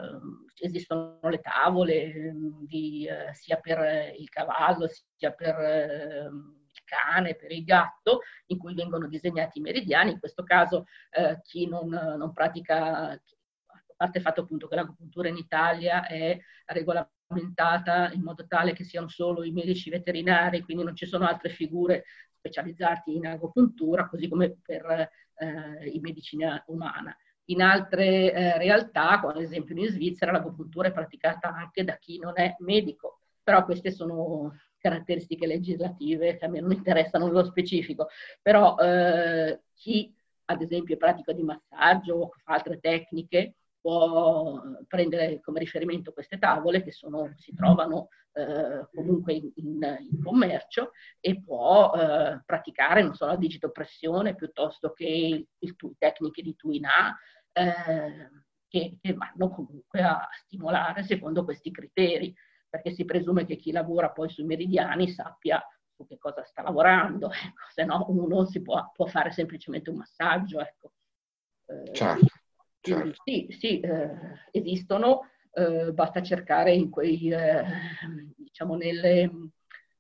esistono 0.61 1.19
le 1.23 1.41
tavole 1.41 2.13
ehm, 2.13 2.67
di, 2.67 3.07
eh, 3.07 3.33
sia 3.35 3.59
per 3.59 4.13
il 4.19 4.29
cavallo 4.29 4.89
sia 5.17 5.31
per 5.33 5.55
ehm, 5.55 6.63
il 6.75 6.83
cane, 6.85 7.37
per 7.37 7.53
il 7.53 7.63
gatto, 7.63 8.21
in 8.47 8.59
cui 8.59 8.75
vengono 8.75 9.07
disegnati 9.07 9.59
i 9.59 9.63
meridiani. 9.63 10.13
In 10.13 10.19
questo 10.19 10.43
caso 10.43 10.87
eh, 11.11 11.41
chi 11.43 11.69
non, 11.69 11.89
non 11.89 12.33
pratica, 12.33 13.17
parte 14.05 14.19
il 14.19 14.25
fatto 14.25 14.43
appunto 14.43 14.69
che 14.69 14.75
l'agopuntura 14.75 15.29
in 15.29 15.37
Italia 15.37 16.07
è 16.07 16.39
regolamentata 16.67 18.13
in 18.13 18.23
modo 18.23 18.47
tale 18.47 18.73
che 18.73 18.85
siano 18.85 19.09
solo 19.09 19.43
i 19.43 19.51
medici 19.51 19.91
veterinari, 19.91 20.61
quindi 20.61 20.85
non 20.85 20.95
ci 20.95 21.07
sono 21.07 21.27
altre 21.27 21.49
figure 21.49 22.05
specializzate 22.37 23.11
in 23.11 23.27
agopuntura, 23.27 24.09
così 24.09 24.29
come 24.29 24.59
per 24.63 25.11
eh, 25.37 25.89
in 25.89 26.01
medicina 26.03 26.63
umana. 26.67 27.17
In 27.49 27.63
altre 27.63 28.33
eh, 28.33 28.59
realtà, 28.59 29.21
come 29.21 29.35
ad 29.35 29.41
esempio 29.41 29.75
in 29.77 29.89
Svizzera, 29.89 30.33
l'agopuntura 30.33 30.89
è 30.89 30.93
praticata 30.93 31.53
anche 31.53 31.85
da 31.85 31.97
chi 31.97 32.19
non 32.19 32.33
è 32.37 32.57
medico, 32.59 33.21
però 33.43 33.65
queste 33.65 33.91
sono 33.91 34.55
caratteristiche 34.79 35.47
legislative 35.47 36.37
che 36.37 36.45
a 36.45 36.49
me 36.49 36.61
non 36.61 36.73
interessano 36.73 37.27
nello 37.27 37.45
specifico, 37.45 38.09
però 38.43 38.77
eh, 38.77 39.61
chi 39.75 40.15
ad 40.47 40.61
esempio 40.61 40.99
pratica 40.99 41.33
di 41.33 41.43
massaggio 41.43 42.15
o 42.15 42.31
fa 42.43 42.55
altre 42.55 42.79
tecniche 42.81 43.55
può 43.85 44.63
prendere 44.89 45.41
come 45.43 45.59
riferimento 45.59 46.15
queste 46.15 46.39
tavole 46.39 46.83
che 46.83 46.91
sono, 46.91 47.35
si 47.37 47.53
trovano 47.53 48.09
eh, 48.33 48.89
comunque 48.95 49.35
in, 49.35 49.53
in, 50.11 50.23
commercio 50.23 50.93
e 51.21 51.43
può 51.43 51.93
eh, 51.93 52.41
praticare 52.47 53.03
non 53.03 53.15
solo 53.15 53.33
la 53.33 53.37
digitopressione 53.37 54.35
piuttosto 54.37 54.95
che 54.95 55.05
il, 55.05 55.47
il, 55.59 55.77
tecniche 55.99 56.41
di 56.41 56.57
Tuina 56.57 57.15
eh, 57.53 58.31
che, 58.67 58.97
che 59.03 59.13
vanno 59.13 59.51
comunque 59.51 60.01
a 60.01 60.27
stimolare 60.33 61.03
secondo 61.03 61.45
questi 61.45 61.71
criteri, 61.71 62.35
perché 62.67 62.91
si 62.91 63.05
presume 63.05 63.45
che 63.45 63.57
chi 63.57 63.71
lavora 63.71 64.13
poi 64.13 64.31
sui 64.31 64.45
meridiani 64.45 65.11
sappia 65.11 65.63
su 65.95 66.07
che 66.07 66.17
cosa 66.17 66.43
sta 66.45 66.63
lavorando, 66.63 67.29
ecco, 67.31 67.67
se 67.71 67.85
no 67.85 68.07
uno 68.09 68.47
si 68.47 68.63
può, 68.63 68.91
può 68.95 69.05
fare 69.05 69.31
semplicemente 69.31 69.91
un 69.91 69.97
massaggio. 69.97 70.59
Ecco. 70.61 70.93
Eh, 71.67 71.93
certo. 71.93 72.34
Certo. 72.85 73.23
Sì, 73.25 73.47
sì 73.51 73.81
eh, 73.81 74.11
esistono, 74.51 75.31
eh, 75.53 75.93
basta 75.93 76.23
cercare 76.23 76.75
in 76.75 76.91
quei, 76.91 77.31
eh, 77.31 77.65
diciamo, 78.37 78.77
nelle, 78.77 79.23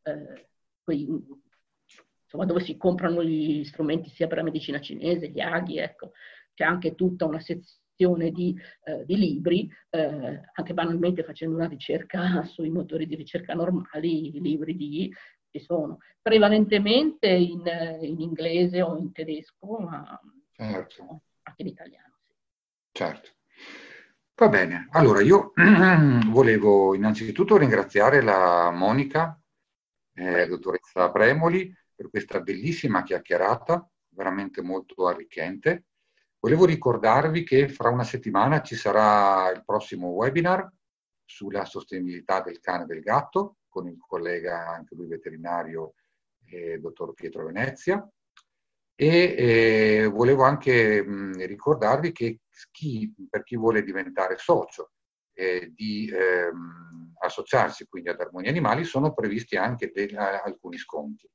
eh, 0.02 0.48
quei, 0.82 1.08
insomma, 2.24 2.44
dove 2.44 2.60
si 2.60 2.76
comprano 2.76 3.24
gli 3.24 3.64
strumenti 3.64 4.10
sia 4.10 4.26
per 4.26 4.38
la 4.38 4.42
medicina 4.44 4.80
cinese, 4.80 5.30
gli 5.30 5.40
aghi, 5.40 5.78
ecco, 5.78 6.12
c'è 6.52 6.64
anche 6.64 6.94
tutta 6.94 7.24
una 7.24 7.40
sezione 7.40 8.30
di, 8.30 8.54
eh, 8.84 9.04
di 9.06 9.16
libri, 9.16 9.66
eh, 9.88 10.40
anche 10.52 10.74
banalmente 10.74 11.24
facendo 11.24 11.56
una 11.56 11.68
ricerca 11.68 12.42
sui 12.44 12.68
motori 12.68 13.06
di 13.06 13.14
ricerca 13.14 13.54
normali, 13.54 14.36
i 14.36 14.40
libri 14.40 14.76
di 14.76 15.10
ci 15.50 15.60
sono, 15.60 15.98
prevalentemente 16.20 17.28
in, 17.28 17.62
in 18.00 18.20
inglese 18.20 18.82
o 18.82 18.96
in 18.96 19.12
tedesco, 19.12 19.78
ma 19.78 20.20
certo. 20.50 21.22
anche 21.44 21.62
in 21.62 21.68
italiano. 21.68 22.03
Certo. 22.96 23.30
Va 24.36 24.48
bene, 24.48 24.86
allora 24.92 25.20
io 25.20 25.52
volevo 26.30 26.94
innanzitutto 26.94 27.56
ringraziare 27.56 28.22
la 28.22 28.70
Monica, 28.70 29.36
eh, 30.14 30.46
dottoressa 30.46 31.10
Premoli, 31.10 31.76
per 31.92 32.08
questa 32.08 32.40
bellissima 32.40 33.02
chiacchierata, 33.02 33.90
veramente 34.10 34.62
molto 34.62 35.08
arricchente. 35.08 35.86
Volevo 36.38 36.66
ricordarvi 36.66 37.42
che 37.42 37.68
fra 37.68 37.88
una 37.88 38.04
settimana 38.04 38.62
ci 38.62 38.76
sarà 38.76 39.50
il 39.50 39.64
prossimo 39.64 40.10
webinar 40.10 40.70
sulla 41.24 41.64
sostenibilità 41.64 42.42
del 42.42 42.60
cane 42.60 42.84
e 42.84 42.86
del 42.86 43.00
gatto 43.00 43.56
con 43.66 43.88
il 43.88 43.98
collega, 43.98 44.68
anche 44.68 44.94
lui 44.94 45.08
veterinario, 45.08 45.94
eh, 46.46 46.78
dottor 46.78 47.12
Pietro 47.12 47.44
Venezia. 47.46 48.08
E 48.96 49.34
eh, 49.36 50.06
volevo 50.06 50.44
anche 50.44 51.02
mh, 51.02 51.44
ricordarvi 51.46 52.12
che 52.12 52.42
chi, 52.70 53.12
per 53.28 53.42
chi 53.42 53.56
vuole 53.56 53.82
diventare 53.82 54.36
socio 54.36 54.92
eh, 55.32 55.72
di 55.74 56.08
ehm, 56.12 57.14
associarsi 57.18 57.88
quindi 57.88 58.10
ad 58.10 58.20
Armonia 58.20 58.50
Animali 58.50 58.84
sono 58.84 59.12
previsti 59.12 59.56
anche 59.56 59.90
dei, 59.92 60.14
alcuni 60.14 60.78
sconti, 60.78 61.28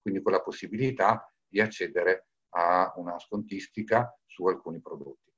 quindi 0.00 0.22
con 0.22 0.30
la 0.32 0.40
possibilità 0.40 1.28
di 1.46 1.60
accedere 1.60 2.28
a 2.50 2.92
una 2.96 3.18
scontistica 3.18 4.16
su 4.26 4.46
alcuni 4.46 4.80
prodotti. 4.80 5.28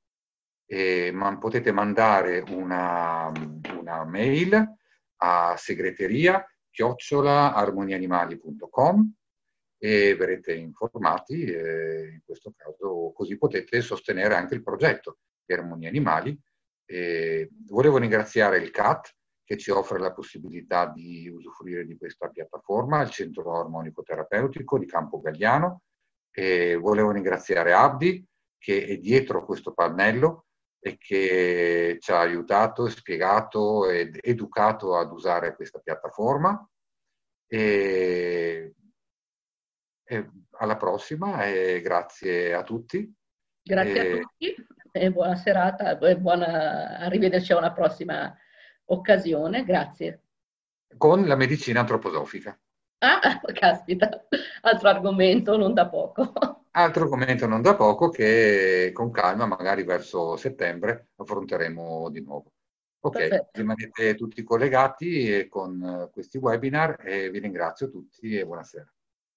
E, 0.67 1.11
ma 1.13 1.37
potete 1.39 1.73
mandare 1.73 2.45
una, 2.49 3.33
una 3.79 4.05
mail 4.05 4.77
a 5.17 5.55
segreteria 5.57 6.47
chiocciolaarmonianimali.com 6.71 9.15
e 9.85 10.15
verrete 10.15 10.55
informati 10.55 11.43
eh, 11.43 12.13
in 12.13 12.21
questo 12.25 12.55
caso 12.57 13.11
così 13.13 13.37
potete 13.37 13.81
sostenere 13.81 14.37
anche 14.37 14.55
il 14.55 14.63
progetto 14.63 15.19
di 15.45 15.55
Armonia 15.55 15.89
Animali. 15.89 16.41
E 16.85 17.51
volevo 17.67 17.99
ringraziare 17.99 18.59
il 18.59 18.71
CAT 18.71 19.13
che 19.43 19.57
ci 19.57 19.73
offre 19.73 19.99
la 19.99 20.13
possibilità 20.13 20.87
di 20.87 21.29
usufruire 21.29 21.85
di 21.85 21.97
questa 21.97 22.29
piattaforma, 22.29 23.03
il 23.03 23.11
Centro 23.11 23.59
Armonico 23.59 24.05
Terapeutico 24.05 24.79
di 24.79 24.87
Campo 24.87 25.19
Gagliano. 25.19 25.83
E 26.31 26.77
volevo 26.77 27.11
ringraziare 27.11 27.73
Abdi 27.73 28.25
che 28.59 28.87
è 28.87 28.97
dietro 28.99 29.45
questo 29.45 29.73
pannello 29.73 30.47
e 30.79 30.97
che 30.97 31.97
ci 31.99 32.13
ha 32.13 32.21
aiutato, 32.21 32.89
spiegato 32.89 33.91
ed 33.91 34.17
educato 34.21 34.97
ad 34.97 35.11
usare 35.11 35.57
questa 35.57 35.81
piattaforma. 35.81 36.65
E 37.49 38.75
e 40.13 40.31
alla 40.59 40.77
prossima 40.77 41.47
e 41.47 41.81
grazie 41.81 42.53
a 42.53 42.63
tutti. 42.63 43.11
Grazie 43.63 43.95
e... 43.95 44.13
a 44.13 44.21
tutti 44.21 44.67
e 44.95 45.11
buona 45.11 45.37
serata 45.37 45.99
e 45.99 46.19
buona 46.19 46.99
arrivederci 46.99 47.53
a 47.53 47.57
una 47.57 47.73
prossima 47.73 48.37
occasione. 48.87 49.65
Grazie. 49.65 50.21
Con 50.99 51.27
la 51.27 51.37
medicina 51.37 51.81
antroposofica. 51.81 52.59
Ah, 52.99 53.41
caspita, 53.55 54.27
altro 54.61 54.89
argomento 54.89 55.57
non 55.57 55.73
da 55.73 55.89
poco. 55.89 56.33
Altro 56.75 57.03
argomento 57.03 57.47
non 57.47 57.61
da 57.61 57.77
poco 57.77 58.09
che 58.09 58.93
con 58.95 59.11
calma, 59.11 59.45
magari 59.45 59.83
verso 59.83 60.39
settembre, 60.39 61.09
affronteremo 61.17 62.09
di 62.09 62.23
nuovo. 62.23 62.55
Ok, 63.01 63.19
Perfetto. 63.19 63.51
rimanete 63.53 64.15
tutti 64.15 64.43
collegati 64.43 65.49
con 65.51 66.09
questi 66.11 66.39
webinar 66.39 66.97
e 67.05 67.29
vi 67.29 67.41
ringrazio 67.41 67.91
tutti 67.91 68.35
e 68.39 68.47
buonasera. 68.47 68.91